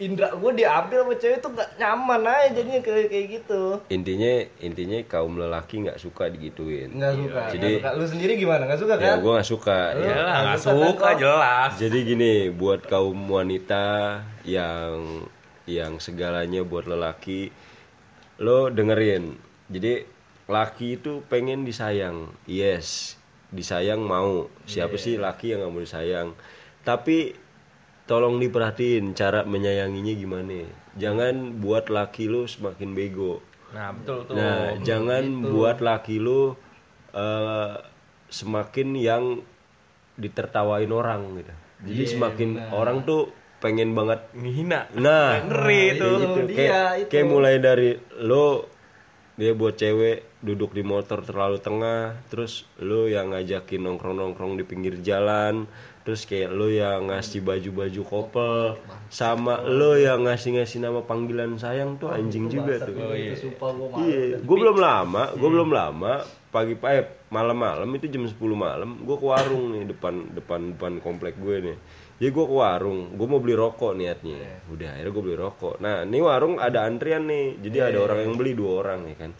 indra 0.00 0.32
gue 0.32 0.52
diambil 0.56 1.04
sama 1.04 1.14
cewek 1.14 1.38
tuh 1.38 1.52
nggak 1.52 1.70
nyaman 1.76 2.24
aja 2.24 2.48
jadinya 2.56 2.80
kayak 2.80 3.06
kayak 3.06 3.26
gitu. 3.30 3.62
intinya 3.86 4.32
intinya 4.58 4.98
kaum 5.04 5.36
lelaki 5.36 5.84
nggak 5.84 6.00
suka 6.00 6.26
digituin. 6.26 6.88
Nggak 6.90 7.14
suka. 7.14 7.40
Jadi- 7.52 7.60
nggak 7.76 7.92
suka. 7.92 8.00
Lu 8.00 8.06
sendiri 8.08 8.32
gimana? 8.34 8.64
Nggak 8.64 8.80
suka 8.80 8.94
Ya, 8.94 9.02
kan? 9.04 9.16
gue 9.20 9.32
nggak 9.36 9.50
suka. 9.50 9.78
Lu- 9.92 10.00
Ya. 10.00 10.08
Ya 10.10 10.22
lah, 10.22 10.38
nggak 10.42 10.58
suka 10.58 10.72
kan, 10.72 10.80
suka 10.88 11.04
kok? 11.06 11.18
jelas. 11.20 11.70
Jadi 11.76 11.98
gini, 12.02 12.32
buat 12.50 12.80
kaum 12.82 13.18
wanita 13.28 13.84
yang 14.42 14.96
yang 15.68 15.92
segalanya 15.96 16.64
buat 16.64 16.88
lelaki, 16.88 17.52
lo 18.38 18.72
dengerin. 18.72 19.36
Jadi 19.68 20.02
laki 20.48 20.96
itu 20.96 21.20
pengen 21.28 21.62
disayang, 21.62 22.32
yes, 22.42 23.20
disayang 23.48 24.00
mau. 24.00 24.48
Siapa 24.64 24.96
sih 24.96 25.14
laki 25.14 25.52
yang 25.52 25.60
nggak 25.60 25.70
mau 25.70 25.78
disayang? 25.78 26.28
Tapi 26.80 27.36
tolong 28.10 28.42
diperhatiin 28.42 29.14
cara 29.14 29.46
menyayanginya 29.46 30.14
gimana. 30.18 30.66
Jangan 30.98 31.62
buat 31.62 31.86
laki 31.86 32.26
lo 32.26 32.50
semakin 32.50 32.90
bego. 32.90 33.38
Nah, 33.70 33.94
betul 33.94 34.26
tuh. 34.26 34.34
Nah, 34.34 34.74
jangan 34.82 35.22
buat 35.46 35.78
laki 35.78 36.18
lu 36.18 36.58
eh, 37.14 37.74
semakin 38.26 38.98
yang 38.98 39.24
ditertawain 40.18 40.90
orang 40.90 41.38
gitu. 41.38 41.54
Jadi 41.86 42.04
semakin 42.18 42.50
orang 42.74 43.06
tuh 43.06 43.30
pengen 43.60 43.92
banget 43.92 44.24
Ngehina. 44.32 44.88
nah 44.96 45.36
Ngeri 45.46 45.84
kayak 45.94 46.00
tuh. 46.00 46.16
gitu. 46.18 46.40
dia, 46.48 46.56
Kayak, 46.56 46.88
itu. 46.96 47.08
kayak 47.12 47.26
mulai 47.28 47.54
dari 47.60 47.90
lo 48.24 48.66
dia 49.36 49.52
buat 49.52 49.76
cewek 49.76 50.40
duduk 50.40 50.72
di 50.72 50.80
motor 50.80 51.20
terlalu 51.20 51.60
tengah 51.60 52.16
terus 52.32 52.64
lo 52.80 53.04
yang 53.04 53.32
ngajakin 53.36 53.84
nongkrong-nongkrong 53.84 54.56
di 54.56 54.64
pinggir 54.64 55.00
jalan 55.00 55.68
terus 56.00 56.24
kayak 56.24 56.48
lo 56.56 56.72
yang 56.72 57.12
ngasih 57.12 57.44
baju-baju 57.44 58.02
couple 58.08 58.80
sama 59.12 59.60
lo 59.60 60.00
yang 60.00 60.24
ngasih-ngasih 60.24 60.80
nama 60.80 61.04
panggilan 61.04 61.60
sayang 61.60 62.00
tuh 62.00 62.08
anjing 62.08 62.48
juga 62.48 62.80
tuh 62.80 62.96
Oh, 62.96 63.12
iya. 63.12 63.36
Sumpah 63.36 63.70
gue. 63.76 63.88
Iya, 64.08 64.36
gue 64.40 64.56
belum 64.56 64.78
lama, 64.80 65.36
gue 65.36 65.48
belum 65.48 65.70
lama 65.70 66.24
pagi 66.50 66.74
eh 66.82 67.30
malam-malam 67.30 67.86
itu 67.94 68.10
jam 68.10 68.26
10 68.26 68.34
malam 68.58 69.06
gue 69.06 69.14
ke 69.14 69.22
warung 69.22 69.70
nih 69.70 69.86
depan 69.86 70.34
depan 70.34 70.74
depan 70.74 70.92
komplek 70.98 71.38
gue 71.38 71.56
nih. 71.62 71.76
Jadi 72.20 72.30
gue 72.36 72.44
ke 72.44 72.56
warung, 72.56 73.16
gue 73.16 73.26
mau 73.28 73.40
beli 73.40 73.56
rokok 73.56 73.96
niatnya. 73.96 74.64
Udah 74.68 74.92
akhirnya 74.92 75.12
gue 75.14 75.22
beli 75.24 75.36
rokok. 75.38 75.80
Nah 75.80 76.04
ini 76.04 76.18
warung 76.20 76.60
ada 76.60 76.84
antrian 76.84 77.24
nih, 77.24 77.60
jadi 77.60 77.92
ada 77.92 77.98
orang 78.08 78.18
yang 78.24 78.34
beli 78.36 78.52
dua 78.52 78.84
orang 78.84 79.00
ya 79.08 79.16
kan. 79.16 79.32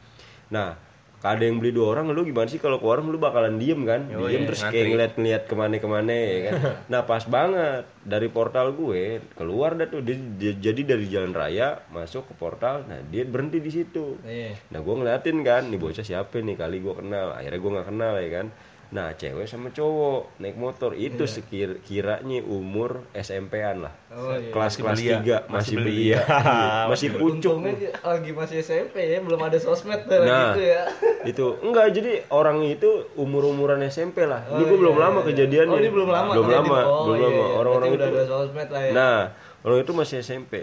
Nah 0.54 0.89
ada 1.20 1.44
yang 1.44 1.60
beli 1.60 1.70
dua 1.70 1.92
orang, 1.92 2.08
lu 2.08 2.24
gimana 2.24 2.48
sih 2.48 2.56
kalau 2.56 2.80
ke 2.80 2.86
warung 2.88 3.12
lu 3.12 3.20
bakalan 3.20 3.60
diem 3.60 3.84
kan? 3.84 4.08
Oh, 4.16 4.24
diem 4.24 4.44
iya, 4.44 4.48
terus 4.48 4.64
ngantri. 4.64 4.74
kayak 4.74 4.88
ngeliat-ngeliat 4.88 5.42
ke 5.44 5.54
mana-kemana 5.54 6.12
ya 6.12 6.38
kan. 6.48 6.52
nah 6.92 7.00
pas 7.04 7.22
banget 7.24 7.84
dari 8.00 8.28
portal 8.28 8.72
gue 8.72 9.20
keluar 9.36 9.76
dah 9.76 9.84
tuh, 9.84 10.00
Dia- 10.00 10.16
dia- 10.16 10.56
jadi 10.56 10.96
dari 10.96 11.06
jalan 11.06 11.36
raya 11.36 11.84
masuk 11.92 12.24
ke 12.24 12.34
portal, 12.34 12.88
nah 12.88 12.96
dia 13.04 13.28
berhenti 13.28 13.60
di 13.60 13.68
situ. 13.68 14.16
Iya. 14.24 14.56
Nah 14.72 14.80
gue 14.80 14.94
ngeliatin 14.96 15.44
kan, 15.44 15.68
nih 15.68 15.76
bocah 15.76 16.00
siapa 16.00 16.40
nih 16.40 16.56
kali 16.56 16.80
gue 16.80 16.94
kenal. 16.96 17.36
Akhirnya 17.36 17.60
gue 17.60 17.70
nggak 17.76 17.88
kenal 17.92 18.14
ya 18.16 18.30
kan. 18.40 18.46
Nah 18.90 19.14
cewek 19.14 19.46
sama 19.46 19.70
cowok 19.70 20.42
naik 20.42 20.58
motor 20.58 20.98
itu 20.98 21.22
sekir 21.30 21.78
kiranya 21.86 22.42
umur 22.42 23.06
SMP-an 23.14 23.86
lah. 23.86 23.94
Oh, 24.10 24.34
iya. 24.34 24.50
Kelas 24.50 24.74
kelas 24.74 24.98
belia. 24.98 25.14
tiga 25.22 25.36
Masih 25.46 25.54
masih 25.54 25.74
belia. 25.78 25.94
Iya, 26.10 26.90
masih 26.90 27.08
pucuk. 27.14 27.30
Untungnya 27.38 27.72
dia 27.78 27.90
lagi 28.02 28.30
masih 28.34 28.56
SMP 28.66 28.96
ya, 29.06 29.22
belum 29.22 29.38
ada 29.46 29.58
sosmed 29.62 30.10
tuh 30.10 30.26
Nah, 30.26 30.58
gitu 30.58 30.62
ya. 30.66 30.82
itu 31.22 31.46
enggak 31.62 31.86
jadi 31.94 32.12
orang 32.34 32.66
itu 32.66 33.06
umur 33.14 33.46
umuran 33.46 33.78
SMP 33.86 34.26
lah. 34.26 34.42
Oh, 34.50 34.58
ini 34.58 34.66
gue 34.66 34.78
belum 34.82 34.96
iya, 34.98 35.02
lama 35.06 35.18
iya. 35.22 35.26
kejadiannya. 35.30 35.76
Oh, 35.78 35.82
ini 35.86 35.90
belum 35.94 36.08
lama. 36.10 36.30
Belum 36.34 36.50
lama, 36.50 36.78
Oh, 36.82 37.02
belum 37.06 37.14
iya, 37.14 37.26
lama. 37.30 37.38
iya. 37.38 37.54
Orang-orang 37.62 37.88
itu. 37.88 37.96
udah 37.96 38.08
ada 38.10 38.24
sosmed 38.26 38.68
lah 38.74 38.82
ya. 38.82 38.90
Nah, 38.90 39.18
orang 39.62 39.78
itu 39.86 39.92
masih 39.94 40.16
SMP. 40.18 40.54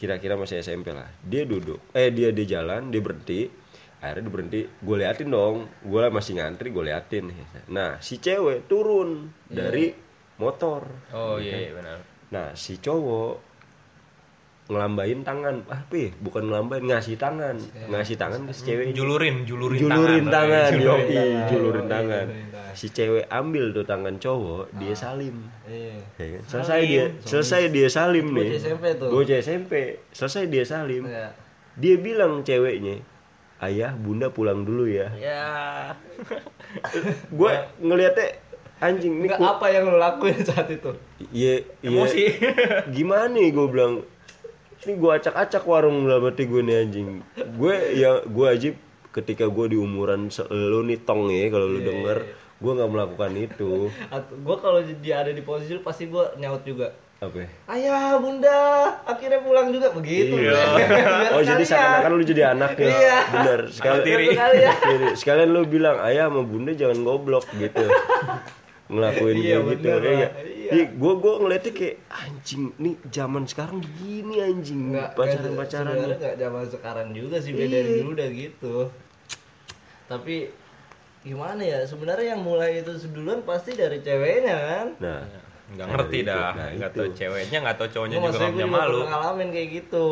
Kira-kira 0.00 0.32
masih 0.40 0.64
SMP 0.64 0.96
lah. 0.96 1.12
Dia 1.20 1.44
duduk, 1.44 1.76
eh 1.92 2.08
dia 2.08 2.32
di 2.32 2.48
jalan, 2.48 2.88
dia 2.88 3.04
berhenti. 3.04 3.52
Akhirnya 4.00 4.24
dia 4.24 4.32
berhenti, 4.32 4.60
gue 4.64 4.96
liatin 4.96 5.28
dong. 5.28 5.68
Gue 5.84 6.08
masih 6.08 6.40
ngantri, 6.40 6.72
gue 6.72 6.84
liatin. 6.88 7.28
Nah, 7.68 8.00
si 8.00 8.16
cewek 8.16 8.64
turun 8.64 9.28
dari 9.46 9.92
motor. 10.40 10.88
Oh 11.12 11.36
iya, 11.36 11.68
iya 11.68 11.70
benar. 11.76 11.98
Nah, 12.32 12.56
si 12.56 12.80
cowok 12.80 13.52
ngelambain 14.70 15.20
tangan. 15.26 15.66
Ah, 15.66 15.82
pi, 15.84 16.14
bukan 16.16 16.46
ngelambain, 16.46 16.80
ngasih 16.86 17.18
tangan. 17.18 17.58
Ngasih 17.90 18.16
tangan 18.16 18.46
ke 18.46 18.52
si 18.54 18.62
cewek. 18.70 18.94
Julurin, 18.94 19.42
julurin, 19.42 19.82
Julurin 19.82 20.26
tangan, 20.30 20.70
Julurin 20.70 20.80
yoi, 20.80 21.04
tangan. 21.10 21.10
julurin 21.10 21.10
Yoi, 21.10 21.14
tangan. 21.18 21.48
julurin 21.50 21.86
tangan. 21.90 22.26
Si 22.70 22.86
cewek 22.88 23.24
ambil 23.28 23.64
tuh 23.74 23.82
tangan 23.82 24.14
cowok, 24.16 24.64
dia 24.78 24.94
salim. 24.94 25.36
Iya. 25.66 25.98
Ya 26.22 26.26
kan? 26.38 26.42
Selesai 26.46 26.80
dia, 26.86 27.04
selesai 27.26 27.62
dia 27.68 27.88
salim 27.90 28.26
nih. 28.30 28.48
Bocah 28.48 28.60
SMP 28.62 28.84
tuh. 28.96 29.08
SMP. 29.42 29.72
Selesai 30.14 30.42
dia 30.46 30.64
salim. 30.64 31.02
Iya. 31.04 31.34
Dia 31.74 31.94
bilang 31.98 32.46
ceweknya, 32.46 33.02
"Ayah, 33.60 33.92
Bunda 33.94 34.32
pulang 34.32 34.64
dulu 34.64 34.88
ya." 34.88 35.12
Ya. 35.16 35.44
Gue 37.38 37.52
ngeliatnya 37.78 38.40
anjing 38.80 39.20
nih 39.20 39.28
Enggak 39.28 39.38
kok 39.38 39.52
apa 39.60 39.66
yang 39.68 39.84
lo 39.92 39.96
lakuin 40.00 40.40
saat 40.40 40.66
itu? 40.72 40.90
iya 41.30 41.60
iya 41.84 41.88
Emosi. 41.92 42.24
gimana 42.96 43.28
nih 43.28 43.52
gue 43.52 43.66
bilang 43.68 43.94
ini 44.80 44.92
gue 44.96 45.10
acak-acak 45.12 45.62
warung 45.68 46.08
hati 46.08 46.48
gue 46.48 46.64
nih 46.64 46.76
anjing 46.88 47.08
gue 47.36 47.74
ya 47.92 48.24
gue 48.24 48.46
aja 48.48 48.68
ketika 49.12 49.44
gue 49.52 49.76
di 49.76 49.76
umuran 49.76 50.32
lu 50.48 50.80
nih 50.88 50.96
tong 51.04 51.28
ya 51.28 51.52
kalau 51.52 51.68
Iya, 51.68 51.74
lu 51.76 51.80
denger 51.84 52.18
gue 52.60 52.72
nggak 52.72 52.90
melakukan 52.92 53.32
itu 53.36 53.92
gue 54.16 54.56
kalau 54.56 54.80
dia 55.04 55.20
ada 55.24 55.32
di 55.36 55.44
posisi 55.44 55.76
lu 55.76 55.84
pasti 55.84 56.08
gue 56.08 56.24
nyaut 56.40 56.64
juga. 56.64 56.96
Apa 57.20 57.36
ya? 57.36 57.48
Ayah, 57.68 58.16
bunda, 58.16 58.60
akhirnya 59.04 59.40
pulang 59.40 59.68
juga 59.68 59.92
begitu. 59.92 60.40
Iya. 60.40 60.56
Oh 61.36 61.42
jadi 61.42 61.60
seakan-akan 61.60 62.10
lu 62.10 62.24
jadi 62.24 62.42
anaknya 62.50 62.88
Iya. 62.90 63.16
bener 63.30 63.60
sekali 63.68 63.98
tiri. 64.02 64.26
Sekalian. 64.32 64.74
Jadi, 64.82 65.06
sekalian 65.14 65.48
lu 65.48 65.60
bilang 65.64 66.00
ayah 66.02 66.26
sama 66.26 66.42
bunda 66.42 66.72
jangan 66.72 66.98
goblok 67.00 67.44
gitu 67.54 67.84
ngelakuin 68.88 69.36
Iya, 69.36 69.56
kayak 69.56 69.68
gitu 69.70 69.86
bener 69.86 70.00
ya 70.02 70.10
lah. 70.10 70.30
Iya. 70.42 70.84
gue 70.90 71.12
gue 71.16 71.34
ngeliatnya 71.36 71.72
kayak 71.72 71.96
anjing 72.10 72.62
nih 72.76 72.94
zaman 73.06 73.42
sekarang 73.44 73.78
gini 73.96 74.34
anjing 74.40 74.80
Nggak, 74.90 75.08
pacaran 75.14 75.42
nggak, 75.44 75.58
pacaran 75.60 75.94
nggak 75.94 76.34
zaman 76.36 76.64
sekarang 76.66 77.08
juga 77.12 77.36
sih 77.38 77.52
beda 77.52 77.70
Iya. 77.70 77.78
dari 77.80 77.90
dulu 77.96 78.10
udah 78.10 78.28
gitu 78.30 78.76
tapi 80.06 80.36
gimana 81.20 81.60
ya 81.60 81.78
sebenarnya 81.84 82.34
yang 82.34 82.42
mulai 82.42 82.80
itu 82.80 82.90
duluan 83.06 83.44
pasti 83.44 83.74
dari 83.74 84.00
ceweknya 84.00 84.56
kan 84.56 84.86
nah 84.98 85.22
Nggak 85.70 85.80
Nah, 85.80 85.92
ngerti 85.92 86.18
itu. 86.18 86.28
dah. 86.28 86.50
Nah, 86.50 86.68
Nggak 86.72 86.90
itu. 86.90 86.98
tahu 86.98 87.08
ceweknya, 87.14 87.58
nggak 87.60 87.76
tahu 87.76 87.88
cowoknya 87.88 88.12
juga 88.12 88.24
maksudnya 88.24 88.42
nggak 88.42 88.56
gue 88.56 88.60
punya 88.60 88.68
malu. 88.76 88.98
pernah 88.98 89.10
ngalamin 89.12 89.48
kayak 89.50 89.68
gitu 89.72 90.06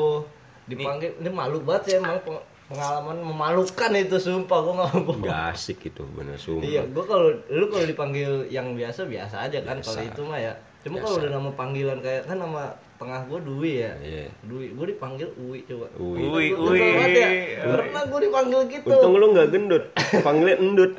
dipanggil 0.64 1.10
ini 1.16 1.30
malu 1.30 1.58
banget 1.60 1.82
sih 1.82 1.94
emang 1.96 2.16
peng- 2.20 2.44
pengalaman 2.68 3.16
memalukan 3.22 3.90
itu 3.96 4.16
sumpah 4.18 4.58
gue 4.60 4.74
nggak 4.74 4.90
bohong 5.00 5.18
nggak 5.20 5.42
asik 5.50 5.76
gitu 5.82 6.04
bener 6.10 6.36
sumpah 6.36 6.60
iya 6.62 6.82
gue 6.84 7.00
kalau 7.02 7.26
lu 7.48 7.64
kalau 7.66 7.82
dipanggil 7.82 8.30
yang 8.46 8.72
biasa 8.72 9.00
biasa 9.04 9.36
aja 9.42 9.58
kan 9.62 9.80
kalau 9.80 10.02
itu 10.02 10.20
mah 10.22 10.36
ya 10.36 10.52
cuma 10.78 11.00
kalau 11.00 11.16
udah 11.16 11.30
nama 11.32 11.50
panggilan 11.50 11.98
kayak 11.98 12.22
kan 12.22 12.36
nama 12.36 12.76
tengah 12.98 13.20
gue 13.24 13.38
Dwi 13.40 13.72
ya. 13.78 13.92
Iya. 13.96 14.26
Dwi 14.42 14.66
gue 14.70 14.87
dipanggil 14.88 15.28
Uwi 15.38 15.62
coba. 15.64 15.87
Uwi. 15.96 16.18
Uwi, 16.20 16.46
Uwi. 16.52 16.78
ya. 17.14 17.30
pernah 17.62 18.02
gue 18.04 18.20
dipanggil 18.26 18.61
gitu. 18.68 18.90
Untung 18.90 19.14
lu 19.14 19.26
nggak 19.32 19.48
gendut. 19.48 19.84
Panggilnya 20.20 20.56
endut. 20.58 20.92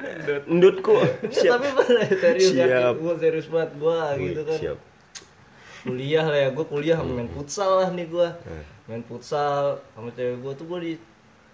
Endutku. 0.45 0.95
Siap. 1.35 1.51
tapi 1.53 1.67
bener 1.77 2.07
serius 2.09 2.49
Siap. 2.49 2.65
ya 2.65 2.79
gue 2.93 3.13
serius 3.19 3.47
banget 3.47 3.71
gue 3.75 3.99
gitu 4.21 4.41
kan. 4.43 4.57
siap. 4.57 4.77
Kuliah 5.79 6.25
lah 6.25 6.39
ya 6.39 6.49
gue 6.49 6.65
kuliah 6.65 6.95
sama 6.95 7.11
main 7.13 7.29
futsal 7.29 7.71
lah 7.77 7.89
nih 7.89 8.07
gue 8.07 8.27
Hmm. 8.43 8.63
main 8.85 9.03
futsal 9.03 9.79
sama 9.91 10.09
cewek 10.11 10.39
gue 10.39 10.53
tuh 10.53 10.65
gue 10.65 10.79
di 10.81 10.93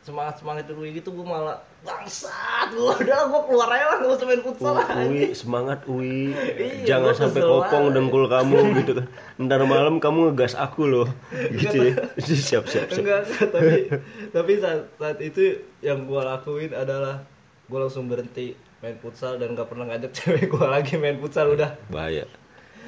semangat 0.06 0.38
semangat 0.38 0.70
dulu 0.70 0.86
gitu 0.86 1.10
gue 1.10 1.26
malah 1.26 1.58
bangsat 1.82 2.70
gue 2.70 2.94
udah 2.94 3.20
gue 3.26 3.42
keluar 3.50 3.70
aja 3.74 3.86
lah 3.90 3.98
usah 4.06 4.28
main 4.30 4.42
futsal 4.46 4.78
lah 4.78 4.86
Uwi 5.02 5.34
semangat 5.34 5.80
Uwi 5.90 6.30
Iya, 6.30 6.86
jangan 6.86 7.14
sampai 7.26 7.42
kopong 7.42 7.86
dengkul 7.90 8.30
kamu 8.30 8.58
gitu. 8.86 8.92
Kan 9.02 9.10
ntar 9.50 9.66
malam 9.66 9.98
kamu 9.98 10.30
ngegas 10.32 10.54
aku 10.54 10.86
loh. 10.86 11.10
Gitu 11.34 11.90
ya. 11.90 11.94
Siap 12.22 12.70
siap 12.70 12.86
siap. 12.94 13.02
Enggak 13.02 13.26
tapi 13.50 13.90
tapi 14.30 14.52
saat, 14.62 14.86
saat 15.02 15.18
itu 15.26 15.58
yang 15.82 16.06
gue 16.06 16.22
lakuin 16.22 16.70
adalah 16.78 17.26
gue 17.66 17.80
langsung 17.82 18.06
berhenti 18.06 18.54
main 18.86 19.02
futsal 19.02 19.42
dan 19.42 19.58
gak 19.58 19.66
pernah 19.74 19.90
ngajak 19.90 20.14
cewek 20.22 20.46
gue 20.54 20.66
lagi 20.70 21.02
main 21.02 21.18
futsal 21.18 21.50
udah. 21.58 21.74
Bahaya. 21.90 22.30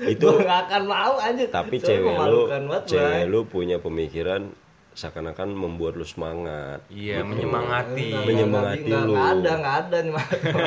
Itu 0.05 0.37
gue 0.37 0.45
gak 0.45 0.69
akan 0.69 0.83
mau 0.85 1.17
aja 1.17 1.49
tapi 1.49 1.81
Soalnya 1.81 1.97
cewek 1.97 2.15
lu 2.29 2.41
cewek 2.85 3.23
lu 3.25 3.39
punya 3.49 3.81
pemikiran 3.81 4.53
seakan-akan 4.97 5.49
membuat 5.49 5.93
lu 5.93 6.03
semangat 6.03 6.81
Iya, 6.89 7.21
Gitu. 7.21 7.29
menyemangati. 7.29 8.05
Enggak, 8.07 8.25
Menyemangati 8.25 8.81
enggak, 8.83 9.03
lu. 9.03 9.13
enggak 9.13 9.29
ada 9.29 9.51
enggak 9.53 9.75
ada 9.77 9.97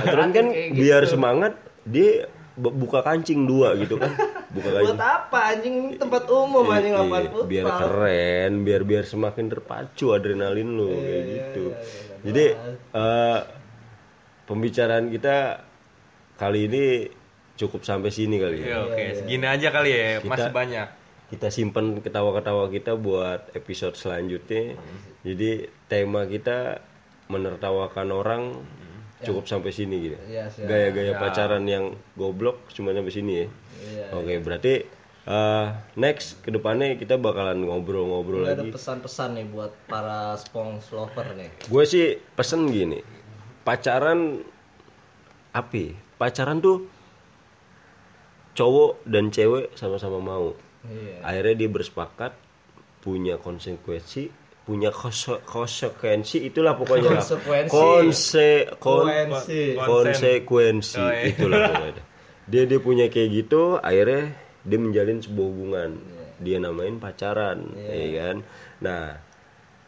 Terus 0.06 0.30
kan 0.36 0.46
Kayak 0.48 0.70
biar 0.72 1.02
gitu. 1.02 1.10
semangat 1.10 1.52
dia 1.82 2.10
bu- 2.54 2.76
buka 2.76 3.00
kancing 3.00 3.40
dua 3.42 3.74
gitu 3.74 3.96
kan 3.96 4.12
buka 4.48 4.68
buat 4.70 4.76
kancing 4.86 5.00
apa 5.00 5.38
anjing 5.48 5.76
tempat 5.96 6.22
umum 6.28 6.62
Iya, 6.62 6.74
anjing 6.76 6.92
iya, 6.92 7.00
lapangan 7.00 7.24
futsal 7.26 7.48
biar 7.48 7.66
keren 7.72 8.52
biar 8.60 8.82
biar 8.84 9.04
semakin 9.04 9.46
terpacu 9.48 10.06
adrenalin 10.10 10.68
lu 10.70 10.88
Iya, 10.88 11.00
kayak 11.00 11.22
gitu 11.26 11.64
iya, 11.66 11.74
iya, 11.74 11.88
iya. 12.04 12.22
jadi 12.22 12.44
eh, 12.92 13.38
pembicaraan 14.44 15.06
kita 15.08 15.36
kali 16.36 16.60
ini 16.64 16.84
cukup 17.56 17.80
sampai 17.80 18.08
sini 18.08 18.36
kali 18.36 18.56
Iya, 18.58 18.68
ya. 18.68 18.78
oke, 18.84 19.04
segini 19.16 19.46
aja 19.46 19.68
kali 19.68 19.90
ya, 19.90 20.00
masih 20.20 20.28
Kita- 20.46 20.54
banyak. 20.54 20.88
Kita 21.30 21.46
simpen 21.48 22.02
ketawa-ketawa 22.02 22.66
kita 22.74 22.98
buat 22.98 23.54
episode 23.54 23.94
selanjutnya. 23.94 24.74
Jadi 25.22 25.70
tema 25.86 26.26
kita 26.26 26.82
menertawakan 27.30 28.08
orang 28.10 28.42
cukup 29.22 29.46
sampai 29.46 29.70
sini 29.70 30.10
gitu. 30.10 30.18
Iya. 30.26 30.50
Gaya-gaya 30.58 31.12
pacaran 31.20 31.64
yang 31.68 31.94
goblok 32.16 32.66
cuma 32.74 32.90
sampai 32.90 33.12
sini 33.14 33.32
ya. 33.44 33.46
Iya. 33.80 34.04
Oke, 34.16 34.34
berarti 34.42 34.74
eh, 35.28 35.66
next 35.94 36.40
ke 36.42 36.50
depannya 36.50 36.96
kita 36.96 37.20
bakalan 37.20 37.62
ngobrol-ngobrol 37.62 38.48
Ada 38.48 38.64
lagi. 38.64 38.72
pesan-pesan 38.72 39.38
nih 39.38 39.46
buat 39.52 39.72
para 39.86 40.34
sponge 40.40 40.88
lover 40.90 41.36
nih. 41.36 41.52
Gue 41.68 41.84
sih 41.84 42.16
pesen 42.34 42.72
gini, 42.72 43.04
pacaran 43.62 44.40
api, 45.52 45.94
pacaran 46.16 46.58
tuh 46.58 46.88
cowok 48.56 49.04
dan 49.06 49.30
cewek 49.30 49.70
sama-sama 49.78 50.18
mau. 50.18 50.56
Iya. 50.82 51.16
Akhirnya 51.20 51.54
dia 51.56 51.68
bersepakat 51.68 52.32
punya 53.00 53.36
konsekuensi, 53.36 54.28
punya 54.62 54.88
kose- 54.90 55.40
konsekuensi 55.44 56.40
itulah 56.42 56.72
pokoknya. 56.74 57.16
Konsekuensi. 57.16 57.70
Konse 57.70 58.50
kon- 58.76 59.08
Konsekuensi. 59.08 59.60
konsekuensi 59.76 60.98
Oh, 60.98 61.10
iya. 61.10 61.22
itulah 61.26 61.58
pokoknya. 61.68 62.02
Dia 62.44 62.62
dia 62.64 62.80
punya 62.80 63.06
kayak 63.06 63.28
gitu, 63.30 63.76
akhirnya 63.76 64.32
dia 64.62 64.78
menjalin 64.78 65.18
sebuah 65.18 65.46
hubungan. 65.46 65.90
Dia 66.40 66.56
namain 66.56 66.96
pacaran, 66.96 67.68
ya 67.76 68.32
kan? 68.32 68.36
Nah, 68.80 69.04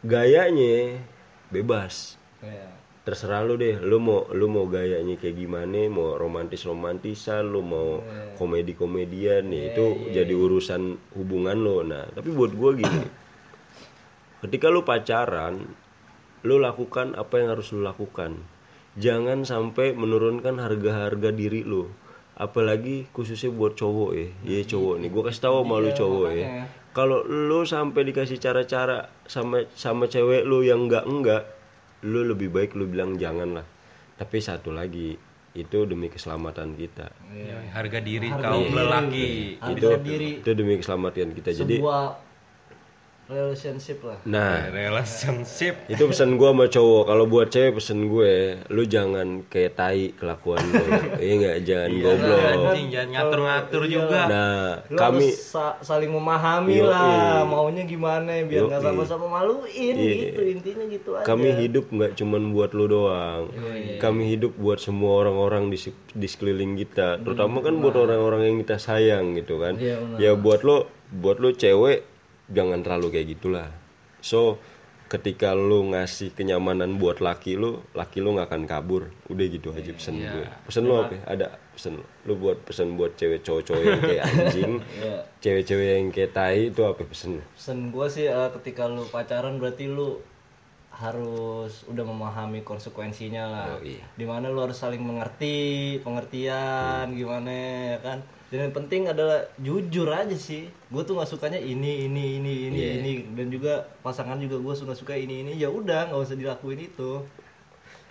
gayanya 0.01 1.01
bebas 1.49 2.17
Iya. 2.39 2.69
Terserah 3.03 3.43
lu 3.43 3.59
deh 3.59 3.83
lu 3.83 3.99
mau 3.99 4.31
lu 4.31 4.47
mau 4.47 4.63
gayanya 4.67 5.19
kayak 5.19 5.35
gimana 5.35 5.91
mau 5.91 6.15
romantis 6.15 6.63
romantisan 6.63 7.51
lu 7.51 7.59
mau 7.59 7.99
komedi 8.39 8.73
komedian 8.79 9.51
nih 9.51 9.75
itu 9.75 10.09
jadi 10.15 10.31
urusan 10.31 11.11
hubungan 11.19 11.59
lo 11.59 11.83
nah 11.83 12.07
tapi 12.15 12.31
buat 12.31 12.55
gua 12.55 12.71
gini 12.79 13.03
ketika 14.39 14.71
lu 14.71 14.87
pacaran 14.87 15.83
lu 16.43 16.59
lakukan 16.59 17.15
apa 17.15 17.39
yang 17.39 17.55
harus 17.55 17.71
lu 17.71 17.81
lakukan. 17.81 18.35
Jangan 18.99 19.47
sampai 19.47 19.95
menurunkan 19.95 20.59
harga-harga 20.61 21.33
diri 21.33 21.65
lu. 21.65 21.89
Apalagi 22.37 23.09
khususnya 23.15 23.49
buat 23.49 23.79
cowok 23.79 24.11
ya. 24.13 24.27
Iya 24.43 24.61
cowok 24.75 24.95
nih. 25.01 25.09
Gua 25.09 25.23
kasih 25.31 25.41
tahu 25.49 25.55
sama 25.63 25.75
lu 25.81 25.91
cowok 25.95 26.29
ya. 26.35 26.47
kalau 26.93 27.25
lu 27.25 27.65
sampai 27.65 28.05
dikasih 28.05 28.37
cara-cara 28.37 29.09
sama 29.25 29.65
sama 29.73 30.05
cewek 30.05 30.45
lu 30.45 30.61
yang 30.61 30.85
enggak 30.85 31.09
enggak 31.09 31.41
lu 32.03 32.27
lebih 32.27 32.51
baik 32.51 32.75
lu 32.75 32.85
bilang 32.87 33.15
jangan 33.15 33.59
lah 33.61 33.65
tapi 34.19 34.37
satu 34.39 34.69
lagi 34.71 35.17
itu 35.53 35.85
demi 35.85 36.09
keselamatan 36.09 36.73
kita. 36.73 37.13
Ya, 37.29 37.61
harga 37.77 38.01
diri 38.01 38.29
kaum 38.33 38.73
lelaki. 38.73 39.61
itu 39.61 39.85
Harga 39.85 40.01
diri. 40.01 40.41
itu 40.41 40.51
demi 40.57 40.81
keselamatan 40.81 41.29
kita. 41.37 41.49
Jadi 41.53 41.77
sebuah 41.77 42.32
relationship 43.25 44.03
lah. 44.03 44.17
nah. 44.23 44.67
Relationship. 44.67 45.73
itu 45.93 46.03
pesan 46.03 46.35
gua 46.35 46.51
sama 46.51 46.65
cowok. 46.67 47.03
Kalau 47.05 47.25
buat 47.25 47.47
cewek 47.47 47.71
pesen 47.75 48.07
gue 48.07 48.33
lu 48.67 48.83
jangan 48.83 49.47
kayak 49.47 49.73
tai 49.73 50.11
kelakuan 50.13 50.59
lu. 50.65 50.83
Iya 51.23 51.33
nggak? 51.33 51.57
Jangan 51.63 51.91
goblok. 51.97 52.41
Anjing, 52.43 52.87
jangan 52.89 53.09
ngatur-ngatur 53.09 53.83
juga. 53.87 54.19
nah 54.27 54.67
Lu 54.85 54.97
kami 54.97 55.25
harus 55.29 55.39
sa- 55.39 55.77
saling 55.79 56.11
memahami 56.11 56.77
Yoi. 56.77 56.89
lah. 56.89 57.43
Maunya 57.43 57.83
gimana? 57.83 58.31
Biar 58.43 58.67
nggak 58.67 58.81
sama-sama 58.81 59.25
maluin. 59.31 59.95
Iya. 59.95 60.13
gitu 60.29 60.41
intinya 60.43 60.85
gitu 60.87 61.09
aja. 61.15 61.25
kami 61.25 61.47
hidup 61.57 61.85
nggak 61.89 62.11
cuman 62.15 62.51
buat 62.51 62.71
lu 62.75 62.85
doang. 62.87 63.43
Kami 63.97 64.21
hidup 64.29 64.53
buat 64.55 64.77
semua 64.77 65.23
orang-orang 65.23 65.71
di, 65.71 65.77
se- 65.79 65.95
di 66.11 66.27
sekeliling 66.27 66.75
kita. 66.75 67.23
Terutama 67.23 67.63
kan 67.63 67.79
buat 67.79 67.95
orang-orang 67.95 68.51
yang 68.51 68.57
kita 68.61 68.77
sayang 68.77 69.33
gitu 69.33 69.57
kan. 69.57 69.79
Iya, 69.79 69.97
ya 70.19 70.31
buat 70.35 70.61
lo 70.61 70.85
buat 71.13 71.37
lo 71.37 71.53
cewek 71.53 72.12
jangan 72.51 72.79
terlalu 72.83 73.07
kayak 73.13 73.27
gitulah. 73.37 73.69
So 74.23 74.59
ketika 75.11 75.53
lu 75.53 75.93
ngasih 75.93 76.33
kenyamanan 76.33 76.97
buat 76.97 77.21
laki 77.21 77.53
lu 77.53 77.85
laki 77.93 78.23
lu 78.23 78.33
nggak 78.33 78.49
akan 78.49 78.63
kabur. 78.65 79.13
Udah 79.29 79.45
gitu 79.45 79.69
aja 79.69 79.91
pesen 79.93 80.19
gue. 80.19 80.45
Pesen 80.65 80.83
lu 80.89 80.97
apa 80.97 81.13
ya? 81.13 81.21
ada 81.29 81.47
pesen 81.75 82.01
lu 82.01 82.03
lu 82.25 82.33
buat 82.39 82.57
pesen 82.65 82.97
buat 82.97 83.13
cewek 83.13 83.45
cowok-cowok 83.45 83.83
yang 83.83 84.01
kayak 84.01 84.23
anjing 84.31 84.73
cewek-cewek 85.43 85.87
yang 85.99 86.09
kayak 86.09 86.31
tai 86.33 86.73
itu 86.73 86.81
apa 86.81 87.05
pesen 87.05 87.37
lu? 87.39 87.43
Pesan 87.53 87.93
gue 87.93 88.07
sih 88.09 88.25
eh, 88.25 88.49
ketika 88.59 88.89
lu 88.89 89.05
pacaran 89.05 89.61
berarti 89.61 89.85
lu 89.85 90.17
harus 90.93 91.89
udah 91.89 92.05
memahami 92.05 92.61
konsekuensinya 92.61 93.43
lah. 93.49 93.65
Di 94.13 94.25
mana 94.29 94.53
lu 94.53 94.61
harus 94.61 94.77
saling 94.77 95.01
mengerti, 95.01 95.97
pengertian 96.05 97.17
gimana 97.17 97.49
ya 97.49 97.99
kan. 98.01 98.19
Dan 98.53 98.69
yang 98.69 98.75
penting 98.77 99.09
adalah 99.09 99.49
jujur 99.57 100.05
aja 100.13 100.37
sih. 100.37 100.69
Gue 100.93 101.01
tuh 101.01 101.17
nggak 101.17 101.25
sukanya 101.25 101.57
ini, 101.57 102.05
ini, 102.05 102.37
ini, 102.37 102.69
ini, 102.69 102.81
ini. 103.01 103.11
Dan 103.33 103.49
juga 103.49 103.89
pasangan 104.05 104.37
juga 104.37 104.61
gue 104.61 104.73
suka 104.77 104.93
suka 104.93 105.17
ini, 105.17 105.41
ini. 105.41 105.57
Ya 105.57 105.73
udah 105.73 106.13
nggak 106.13 106.21
usah 106.21 106.37
dilakuin 106.37 106.85
itu. 106.85 107.25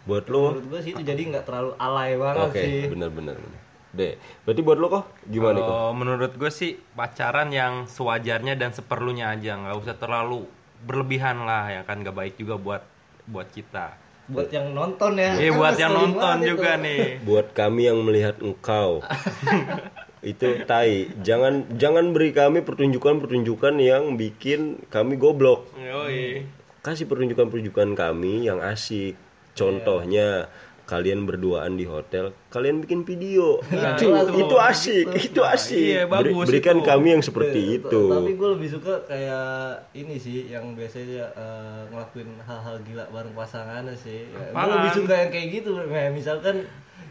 buat 0.03 0.27
lu 0.27 0.51
Menurut 0.51 0.67
gue 0.67 0.81
sih 0.83 0.99
itu 0.99 1.03
jadi 1.07 1.23
nggak 1.31 1.47
terlalu 1.47 1.79
alay 1.79 2.19
banget 2.19 2.51
Oke, 2.51 2.59
sih. 2.59 2.91
benar-benar. 2.91 3.39
benar. 3.39 3.61
Deh, 3.95 4.19
berarti 4.43 4.61
buat 4.67 4.79
lo 4.83 4.87
kok 4.91 5.05
gimana 5.31 5.63
kok? 5.63 5.71
Kalau 5.71 5.91
menurut 5.95 6.33
gue 6.35 6.51
sih 6.51 6.75
pacaran 6.99 7.55
yang 7.55 7.87
sewajarnya 7.87 8.59
dan 8.59 8.75
seperlunya 8.75 9.31
aja, 9.31 9.55
nggak 9.63 9.79
usah 9.79 9.95
terlalu 9.95 10.43
berlebihan 10.83 11.47
lah 11.47 11.71
ya 11.71 11.87
kan, 11.87 12.03
nggak 12.03 12.19
baik 12.19 12.35
juga 12.35 12.59
buat 12.59 12.83
buat 13.31 13.47
kita. 13.47 13.95
Buat 14.27 14.51
yang 14.51 14.75
nonton 14.75 15.23
ya. 15.23 15.39
Eh 15.39 15.55
Kan 15.55 15.59
buat 15.63 15.75
yang 15.79 15.93
ngeselin 15.95 16.11
nonton 16.19 16.37
juga 16.51 16.71
itu. 16.75 16.83
nih. 16.83 17.03
Buat 17.23 17.47
kami 17.55 17.83
yang 17.87 17.99
melihat 18.03 18.37
engkau. 18.43 18.99
itu 20.23 20.63
tai. 20.65 21.11
Jangan 21.21 21.77
jangan 21.77 22.15
beri 22.15 22.31
kami 22.31 22.63
pertunjukan-pertunjukan 22.63 23.75
yang 23.83 24.15
bikin 24.15 24.87
kami 24.89 25.19
goblok. 25.19 25.67
Yoi. 25.77 26.47
Kasih 26.83 27.11
pertunjukan-pertunjukan 27.11 27.99
kami 27.99 28.47
yang 28.47 28.63
asik. 28.63 29.19
Contohnya 29.53 30.49
kalian 30.93 31.25
berduaan 31.25 31.75
di 31.75 31.89
hotel, 31.89 32.37
kalian 32.49 32.85
bikin 32.85 33.01
video. 33.03 33.65
itu 33.65 34.13
itu 34.37 34.57
asik, 34.61 35.09
itu 35.17 35.41
asik. 35.41 35.81
iya, 35.81 36.05
Beri- 36.05 36.37
bagus 36.37 36.47
berikan 36.47 36.77
itu. 36.77 36.85
kami 36.85 37.09
yang 37.11 37.25
seperti 37.25 37.61
T- 37.63 37.73
itu. 37.81 38.03
Tapi 38.13 38.33
gue 38.35 38.49
lebih 38.53 38.69
suka 38.69 38.95
kayak 39.07 39.49
ini 39.93 40.21
sih 40.21 40.47
yang 40.47 40.77
biasanya 40.77 41.33
eh, 41.33 41.81
ngelakuin 41.89 42.29
hal-hal 42.43 42.77
gila 42.83 43.09
bareng 43.09 43.33
pasangannya 43.33 43.97
sih. 43.97 44.29
gue 44.29 44.53
Apaan? 44.53 44.69
lebih 44.77 44.93
suka 44.95 45.15
yang 45.17 45.31
kayak 45.31 45.49
gitu. 45.51 45.71
Kayak 45.83 46.13
misalkan 46.13 46.57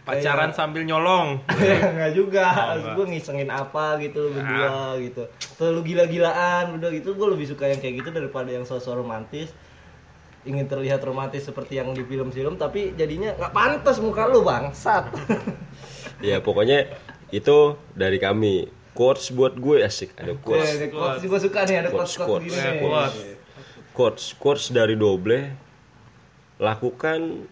Pacaran 0.02 0.50
sambil 0.50 0.82
nyolong. 0.82 1.46
Enggak 1.94 2.12
juga, 2.12 2.46
gue 2.96 3.06
ngisengin 3.08 3.50
apa 3.50 3.98
gitu 3.98 4.34
berdua 4.34 4.98
gitu. 4.98 5.30
Terlalu 5.56 5.82
gila-gilaan 5.88 6.74
udah 6.74 6.90
gitu 6.90 7.14
gue 7.14 7.28
lebih 7.30 7.46
suka 7.46 7.66
yang 7.66 7.78
kayak 7.78 8.02
gitu 8.02 8.10
daripada 8.10 8.50
yang 8.50 8.62
sosok 8.64 8.98
romantis 8.98 9.54
ingin 10.42 10.66
terlihat 10.66 11.02
romantis 11.06 11.46
seperti 11.46 11.78
yang 11.78 11.94
di 11.94 12.02
film-film 12.02 12.58
tapi 12.58 12.98
jadinya 12.98 13.34
nggak 13.38 13.54
pantas 13.54 14.02
muka 14.02 14.26
lu 14.26 14.42
bangsat 14.42 15.06
Ya 16.22 16.38
pokoknya 16.38 16.86
itu 17.34 17.74
dari 17.98 18.22
kami. 18.22 18.70
Quotes 18.94 19.34
buat 19.34 19.58
gue 19.58 19.82
asik. 19.82 20.14
Ada 20.20 20.38
quotes. 20.38 20.78
quotes 20.94 21.24
gue 21.26 21.40
suka 21.42 21.60
nih 21.66 21.82
ada 21.82 21.90
Quotes, 21.90 22.14
quotes 22.14 22.22
quotes 22.22 22.30
quotes, 22.30 22.46
gini 22.46 22.60
nih. 22.62 22.82
quotes. 22.84 23.16
quotes 23.98 24.26
quotes 24.38 24.66
dari 24.70 24.94
Doble 24.94 25.40
lakukan 26.62 27.50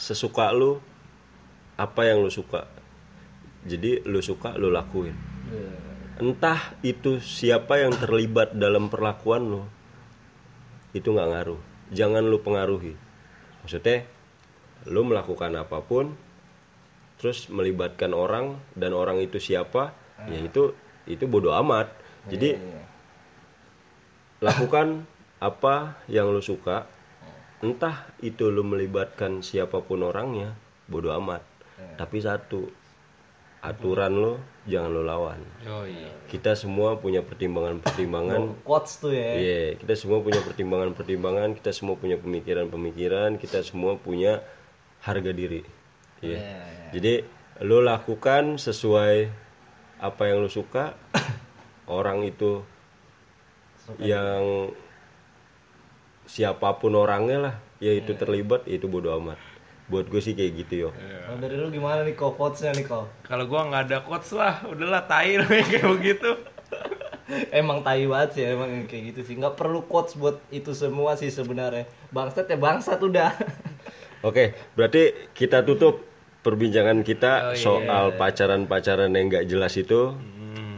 sesuka 0.00 0.48
lu 0.56 0.80
apa 1.76 2.08
yang 2.08 2.24
lu 2.24 2.32
suka 2.32 2.64
jadi 3.68 4.00
lu 4.08 4.24
suka 4.24 4.56
lu 4.56 4.72
lakuin 4.72 5.12
entah 6.16 6.72
itu 6.80 7.20
siapa 7.20 7.84
yang 7.84 7.92
terlibat 7.92 8.56
dalam 8.56 8.88
perlakuan 8.88 9.44
lu 9.44 9.62
itu 10.92 11.08
nggak 11.12 11.28
ngaruh. 11.32 11.60
Jangan 11.92 12.24
lu 12.24 12.40
pengaruhi. 12.40 12.94
Maksudnya 13.64 14.04
lu 14.88 15.06
melakukan 15.06 15.52
apa 15.56 15.78
pun 15.84 16.12
terus 17.20 17.46
melibatkan 17.46 18.10
orang 18.18 18.58
dan 18.74 18.90
orang 18.98 19.22
itu 19.22 19.38
siapa 19.38 19.94
ya 20.26 20.42
itu 20.42 20.74
itu 21.06 21.24
bodoh 21.26 21.54
amat. 21.62 21.92
Jadi 22.28 22.58
lakukan 24.42 25.04
apa 25.52 25.98
yang 26.06 26.30
lu 26.30 26.42
suka 26.42 26.86
entah 27.62 28.10
itu 28.22 28.50
lu 28.50 28.66
melibatkan 28.66 29.42
siapa 29.42 29.82
pun 29.82 30.02
orangnya 30.02 30.54
bodoh 30.90 31.14
amat. 31.22 31.42
Tapi 31.98 32.18
satu 32.22 32.81
aturan 33.62 34.12
lo 34.18 34.34
jangan 34.66 34.90
lo 34.90 35.02
lawan 35.06 35.40
Yoi. 35.62 36.26
kita 36.26 36.58
semua 36.58 36.98
punya 36.98 37.22
pertimbangan-pertimbangan 37.22 38.66
quotes 38.66 38.98
tuh 38.98 39.14
ya 39.14 39.38
Iya, 39.38 39.62
kita 39.78 39.94
semua 39.94 40.18
punya 40.22 40.42
pertimbangan-pertimbangan, 40.42 41.54
kita 41.58 41.70
semua 41.70 41.94
punya 41.94 42.18
pemikiran-pemikiran, 42.18 43.38
kita 43.38 43.62
semua 43.62 43.98
punya 43.98 44.42
harga 45.02 45.30
diri. 45.34 45.62
Iya. 46.22 46.38
Jadi 46.94 47.26
lo 47.66 47.82
lakukan 47.82 48.58
sesuai 48.58 49.30
apa 49.98 50.22
yang 50.30 50.42
lo 50.42 50.50
suka. 50.50 50.94
Orang 51.90 52.22
itu 52.22 52.62
yang 53.98 54.70
siapa 56.24 56.78
pun 56.78 56.94
orangnya 56.94 57.38
lah, 57.42 57.54
yaitu 57.82 58.14
terlibat 58.14 58.64
itu 58.70 58.86
bodo 58.86 59.10
amat. 59.18 59.51
Buat 59.92 60.08
gue 60.08 60.18
sih 60.18 60.32
kayak 60.32 60.52
gitu 60.58 60.74
yo 60.78 60.90
Kalau 61.22 61.36
dari 61.38 61.54
lu 61.54 61.68
gimana 61.68 62.00
nih 62.00 62.16
kok 62.16 62.32
quotesnya 62.32 62.72
nih 62.72 62.86
kok? 62.86 63.04
Kalau 63.22 63.44
gua 63.44 63.68
nggak 63.68 63.82
ada 63.86 63.98
quotes 64.00 64.32
lah, 64.32 64.64
udahlah 64.64 65.04
tai 65.04 65.36
kayak 65.68 65.84
begitu. 65.92 66.30
emang 67.52 67.80
tai 67.80 68.04
banget 68.04 68.30
sih 68.32 68.44
emang 68.46 68.84
kayak 68.84 69.12
gitu 69.12 69.20
sih 69.22 69.34
nggak 69.36 69.54
perlu 69.54 69.84
quotes 69.84 70.12
buat 70.14 70.40
itu 70.50 70.72
semua 70.72 71.14
sih 71.14 71.28
sebenarnya 71.28 71.84
bangsat 72.08 72.44
ya 72.46 72.56
bangsat 72.56 72.98
udah 72.98 73.30
Oke, 74.22 74.54
berarti 74.72 75.34
kita 75.34 75.60
tutup 75.60 75.98
perbincangan 76.40 77.02
kita 77.02 77.32
Oh, 77.42 77.50
iya. 77.50 77.58
soal 77.58 78.04
pacaran-pacaran 78.14 79.10
yang 79.10 79.26
nggak 79.26 79.46
jelas 79.46 79.74
itu. 79.74 80.14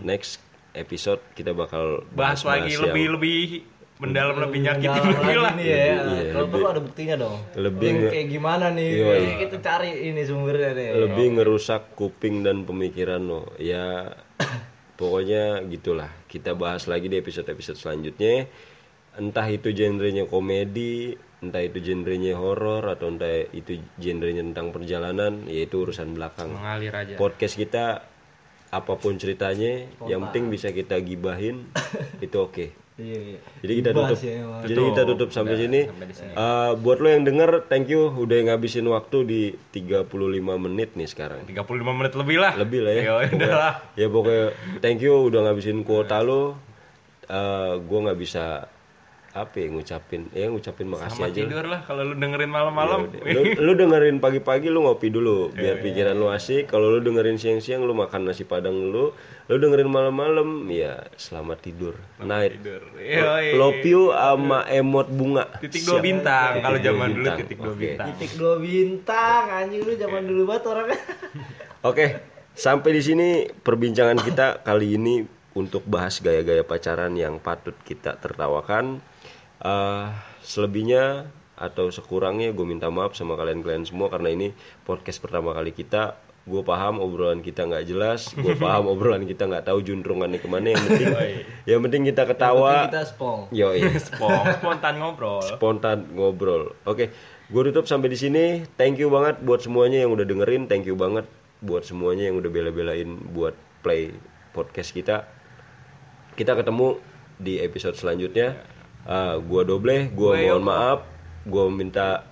Next 0.01 0.41
episode 0.73 1.21
kita 1.33 1.53
bakal 1.53 2.09
Bahas 2.13 2.41
lagi 2.41 2.73
yang 2.73 2.89
lebih 2.89 3.07
lebih 3.13 3.41
mendalam 4.05 4.37
lebih 4.37 4.61
nyakitin 4.63 5.01
Dalam 5.01 5.17
lagi 5.17 5.37
lah. 5.41 5.53
nih 5.57 5.67
ya 5.67 5.77
Iya, 5.81 6.23
kalau 6.31 6.47
perlu 6.53 6.67
ada 6.69 6.81
buktinya 6.85 7.15
dong 7.17 7.39
lebih 7.57 7.89
Yang 7.89 8.13
kayak 8.13 8.29
gimana 8.29 8.67
nih. 8.71 8.91
Ini 9.01 9.35
kita 9.49 9.57
cari 9.59 9.91
ini 10.07 10.23
sumbernya 10.23 10.71
nih 10.77 10.89
lebih 10.95 11.27
ngerusak 11.35 11.83
kuping 11.97 12.45
dan 12.45 12.63
pemikiran 12.63 13.25
lo. 13.25 13.51
Ya 13.57 14.13
pokoknya 15.01 15.65
gitulah. 15.67 16.11
Kita 16.29 16.55
bahas 16.55 16.87
lagi 16.87 17.09
di 17.09 17.19
episode-episode 17.19 17.79
selanjutnya. 17.79 18.47
Entah 19.15 19.47
itu 19.47 19.71
genrenya 19.71 20.27
komedi, 20.27 21.15
entah 21.39 21.63
itu 21.63 21.79
genrenya 21.79 22.35
horor 22.35 22.83
atau 22.91 23.11
entah 23.11 23.47
itu 23.51 23.79
genrenya 23.95 24.43
tentang 24.43 24.75
perjalanan, 24.75 25.47
yaitu 25.47 25.87
urusan 25.87 26.19
belakang. 26.19 26.51
Mengalir 26.51 26.91
aja. 26.91 27.15
podcast 27.15 27.55
kita 27.55 28.03
apa 28.75 28.99
pun 28.99 29.15
ceritanya 29.15 29.87
yang 30.11 30.27
penting 30.27 30.51
bisa 30.51 30.75
kita 30.75 30.99
gibahin 30.99 31.71
itu 32.27 32.35
oke 32.35 32.75
iya 32.95 33.19
iya. 33.19 33.39
Jadi 33.59 33.73
kita 33.75 33.91
tutup. 33.91 34.17
emang. 34.17 34.63
jadi 34.63 34.81
kita 34.87 35.03
tutup 35.05 35.29
sampai 35.31 35.55
sini. 35.57 35.81
Eh, 35.85 36.73
buat 36.79 36.99
lo 36.99 37.09
yang 37.09 37.23
denger 37.23 37.67
thank 37.67 37.87
you. 37.87 38.07
Udah 38.09 38.39
ngabisin 38.45 38.87
waktu 38.87 39.17
di 39.25 39.41
35 39.73 40.07
menit 40.57 40.95
nih 40.95 41.07
sekarang. 41.07 41.43
35 41.45 41.59
menit 41.91 42.15
lebih 42.15 42.39
lah. 42.39 42.53
lebih 42.55 42.81
lah 42.83 42.93
ya. 42.93 43.03
Ya 43.03 43.11
udah 43.11 43.27
Pokoknya- 43.27 43.51
lah. 43.51 43.73
ya 43.95 44.07
pokoknya 44.07 44.45
thank 44.79 45.03
you 45.03 45.27
udah 45.27 45.41
ngabisin 45.43 45.83
kuota 45.83 46.23
lo. 46.23 46.55
Eh, 47.25 47.73
gua 47.83 47.99
nggak 48.05 48.19
bisa 48.21 48.71
apa 49.35 49.59
ya 49.59 49.67
ngucapin? 49.67 50.31
Ya 50.31 50.47
ngucapin 50.47 50.87
makasih 50.87 51.19
Sama 51.19 51.27
aja 51.27 51.41
tidur 51.43 51.67
lah 51.67 51.83
kalau 51.83 52.07
lu 52.07 52.15
dengerin 52.15 52.47
malam-malam. 52.47 53.11
lu, 53.11 53.41
lu 53.59 53.73
dengerin 53.75 54.23
pagi-pagi 54.23 54.71
lu 54.71 54.87
ngopi 54.87 55.11
dulu. 55.11 55.51
Iya, 55.51 55.75
biar 55.75 55.77
pikiran 55.83 56.15
lu 56.15 56.31
asik. 56.31 56.71
Kalau 56.71 56.95
lu 56.95 57.03
dengerin 57.03 57.35
siang-siang 57.35 57.83
lu 57.83 57.99
makan 57.99 58.31
nasi 58.31 58.47
padang 58.47 58.79
dulu. 58.79 59.11
Lu 59.51 59.55
dengerin 59.59 59.91
malam-malam 59.91 60.71
ya 60.71 61.03
selamat 61.19 61.67
tidur. 61.67 61.99
Night. 62.23 62.63
Tidur. 62.63 62.87
Yoi. 62.95 63.59
love 63.59 63.83
you 63.83 64.15
sama 64.15 64.71
emot 64.71 65.11
bunga. 65.11 65.51
Titik 65.59 65.83
dua 65.83 65.99
bintang. 65.99 66.63
Kalau 66.63 66.79
Titik 66.79 66.87
dua 66.87 66.95
zaman 66.95 67.09
dulu 67.11 67.19
bintang. 67.19 67.39
titik 67.43 67.59
dua 67.59 67.73
Oke. 67.75 67.81
bintang. 67.83 68.07
titik 68.15 68.33
dua 68.39 68.55
bintang 68.63 69.43
anjing 69.51 69.83
lu 69.83 69.93
zaman 69.99 70.23
dulu 70.31 70.43
banget 70.47 70.65
orangnya 70.71 70.99
oke. 71.83 72.07
Sampai 72.55 72.95
di 72.95 73.03
sini 73.03 73.29
perbincangan 73.51 74.23
kita 74.23 74.63
kali 74.63 74.95
ini 74.95 75.27
untuk 75.59 75.83
bahas 75.87 76.23
gaya-gaya 76.23 76.63
pacaran 76.63 77.19
yang 77.19 77.43
patut 77.43 77.75
kita 77.83 78.15
tertawakan 78.23 79.03
Eh, 79.63 80.07
selebihnya 80.43 81.31
atau 81.55 81.87
sekurangnya 81.87 82.51
gue 82.51 82.67
minta 82.67 82.91
maaf 82.91 83.15
sama 83.15 83.39
kalian-kalian 83.39 83.87
semua 83.87 84.11
karena 84.11 84.35
ini 84.35 84.51
podcast 84.83 85.23
pertama 85.23 85.55
kali 85.55 85.71
kita. 85.71 86.19
Gue 86.45 86.61
paham 86.61 87.01
obrolan 87.01 87.41
kita 87.41 87.65
nggak 87.65 87.89
jelas 87.89 88.29
gue 88.37 88.53
paham 88.61 88.85
obrolan 88.93 89.25
kita 89.25 89.49
nggak 89.49 89.65
tahu 89.65 89.81
juntrungannya 89.81 90.37
ke 90.43 90.49
mana. 90.51 90.77
Yang 90.77 90.85
penting 90.91 91.09
yang 91.65 91.81
penting 91.81 92.03
kita 92.05 92.23
ketawa. 92.29 92.91
kita 92.93 93.03
spong. 93.09 93.49
Yo 93.49 93.73
Spon- 94.13 94.53
Spontan 94.61 94.95
ngobrol. 95.01 95.41
spontan 95.41 95.99
ngobrol. 96.13 96.77
Oke 96.85 97.09
gue 97.49 97.63
tutup 97.73 97.89
sampai 97.89 98.13
di 98.13 98.19
sini. 98.21 98.45
Thank 98.77 99.01
you 99.01 99.09
banget 99.09 99.41
buat 99.41 99.65
semuanya 99.65 100.05
yang 100.05 100.13
udah 100.13 100.27
dengerin. 100.29 100.69
Thank 100.69 100.85
you 100.85 100.99
banget 100.99 101.25
buat 101.65 101.87
semuanya 101.89 102.29
yang 102.29 102.37
udah 102.37 102.51
bela-belain 102.53 103.09
buat 103.33 103.57
play 103.81 104.13
podcast 104.53 104.93
kita. 104.93 105.25
Kita 106.37 106.53
ketemu 106.53 107.01
di 107.41 107.57
episode 107.63 107.97
selanjutnya 107.97 108.59
Ah, 109.05 109.37
gua 109.37 109.63
doble 109.69 110.09
gua 110.17 110.37
Gue 110.37 110.49
mohon 110.49 110.65
maaf. 110.65 110.99
Gua 111.45 111.69
minta 111.69 112.25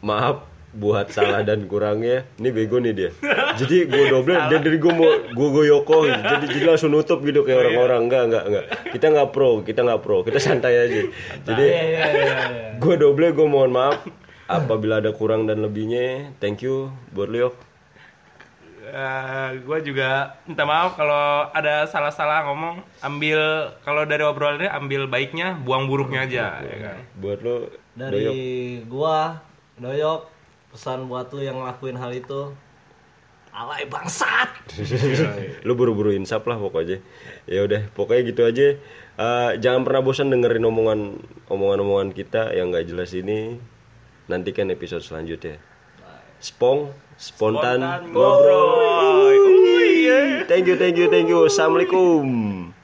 maaf 0.00 0.48
buat 0.76 1.08
salah 1.12 1.44
dan 1.44 1.64
kurangnya. 1.68 2.24
Ini 2.40 2.48
bego 2.52 2.80
nih 2.80 2.92
dia. 2.96 3.10
Jadi 3.60 3.88
gua 3.88 4.04
doble 4.08 4.36
dan 4.36 4.60
dari 4.60 4.76
gua 4.80 4.92
mau 4.96 5.12
gua 5.36 5.48
goyoko. 5.52 6.08
Jadi 6.08 6.44
jadi 6.52 6.64
langsung 6.64 6.92
nutup 6.92 7.20
gitu 7.24 7.44
kayak 7.44 7.68
orang-orang. 7.68 8.08
Enggak 8.08 8.22
enggak 8.28 8.44
enggak. 8.48 8.64
Kita 8.92 9.06
nggak 9.12 9.28
pro 9.32 9.50
kita 9.60 9.80
nggak 9.84 10.00
pro. 10.00 10.18
Kita 10.24 10.38
santai 10.40 10.74
aja. 10.80 11.02
Jadi 11.44 11.64
iya 11.64 11.82
iya 11.84 12.04
iya 12.08 12.24
iya. 12.24 12.36
gue 12.76 12.94
doble 12.96 13.32
gue 13.36 13.46
mohon 13.48 13.72
maaf. 13.72 14.00
Apabila 14.46 15.02
ada 15.02 15.10
kurang 15.10 15.44
dan 15.44 15.60
lebihnya 15.60 16.32
thank 16.40 16.64
you. 16.64 16.88
Buat 17.12 17.28
lu 17.28 17.52
Yok. 18.86 19.66
gue 19.66 19.78
juga 19.90 20.38
minta 20.46 20.62
maaf 20.62 20.94
kalau 20.94 21.50
ada 21.50 21.86
salah-salah 21.90 22.46
ngomong. 22.46 22.82
Ambil 23.02 23.38
kalau 23.82 24.06
dari 24.06 24.22
obrolannya 24.22 24.70
ambil 24.70 25.10
baiknya 25.10 25.58
buang 25.62 25.90
buruknya 25.90 26.26
aja 26.26 26.62
ya 26.62 26.76
kan? 26.78 26.98
Buat 27.18 27.38
lu 27.42 27.56
dari 27.98 28.22
Doyok. 28.22 28.34
gua 28.86 29.18
doyok 29.76 30.20
pesan 30.70 31.10
buat 31.10 31.26
lu 31.34 31.42
yang 31.42 31.58
ngelakuin 31.58 31.98
hal 31.98 32.12
itu. 32.14 32.54
Alay 33.56 33.88
bangsat! 33.88 34.52
Lu 35.64 35.72
buru-buru 35.72 36.12
insap 36.12 36.44
lah 36.44 36.60
pokoknya. 36.60 37.00
Ya 37.48 37.64
udah 37.64 37.88
pokoknya 37.96 38.22
gitu 38.28 38.44
aja. 38.44 38.76
Eh, 39.16 39.50
jangan 39.64 39.80
pernah 39.80 40.04
bosan 40.04 40.28
dengerin 40.28 40.60
omongan 40.60 41.16
omongan-omongan 41.48 42.12
kita 42.12 42.52
yang 42.52 42.68
nggak 42.68 42.84
jelas 42.84 43.16
ini. 43.16 43.56
Nantikan 44.28 44.68
episode 44.68 45.00
selanjutnya 45.00 45.56
spong 46.38 46.92
spontan, 47.16 47.80
Spontan 47.80 48.00
ngobrol. 48.12 49.32
ngobrol. 49.32 49.40
Uy, 49.80 49.92
thank 50.44 50.68
you 50.68 50.76
thank 50.76 50.96
you 51.00 51.08
thank 51.08 51.26
you. 51.26 51.48
Assalamualaikum 51.48 52.75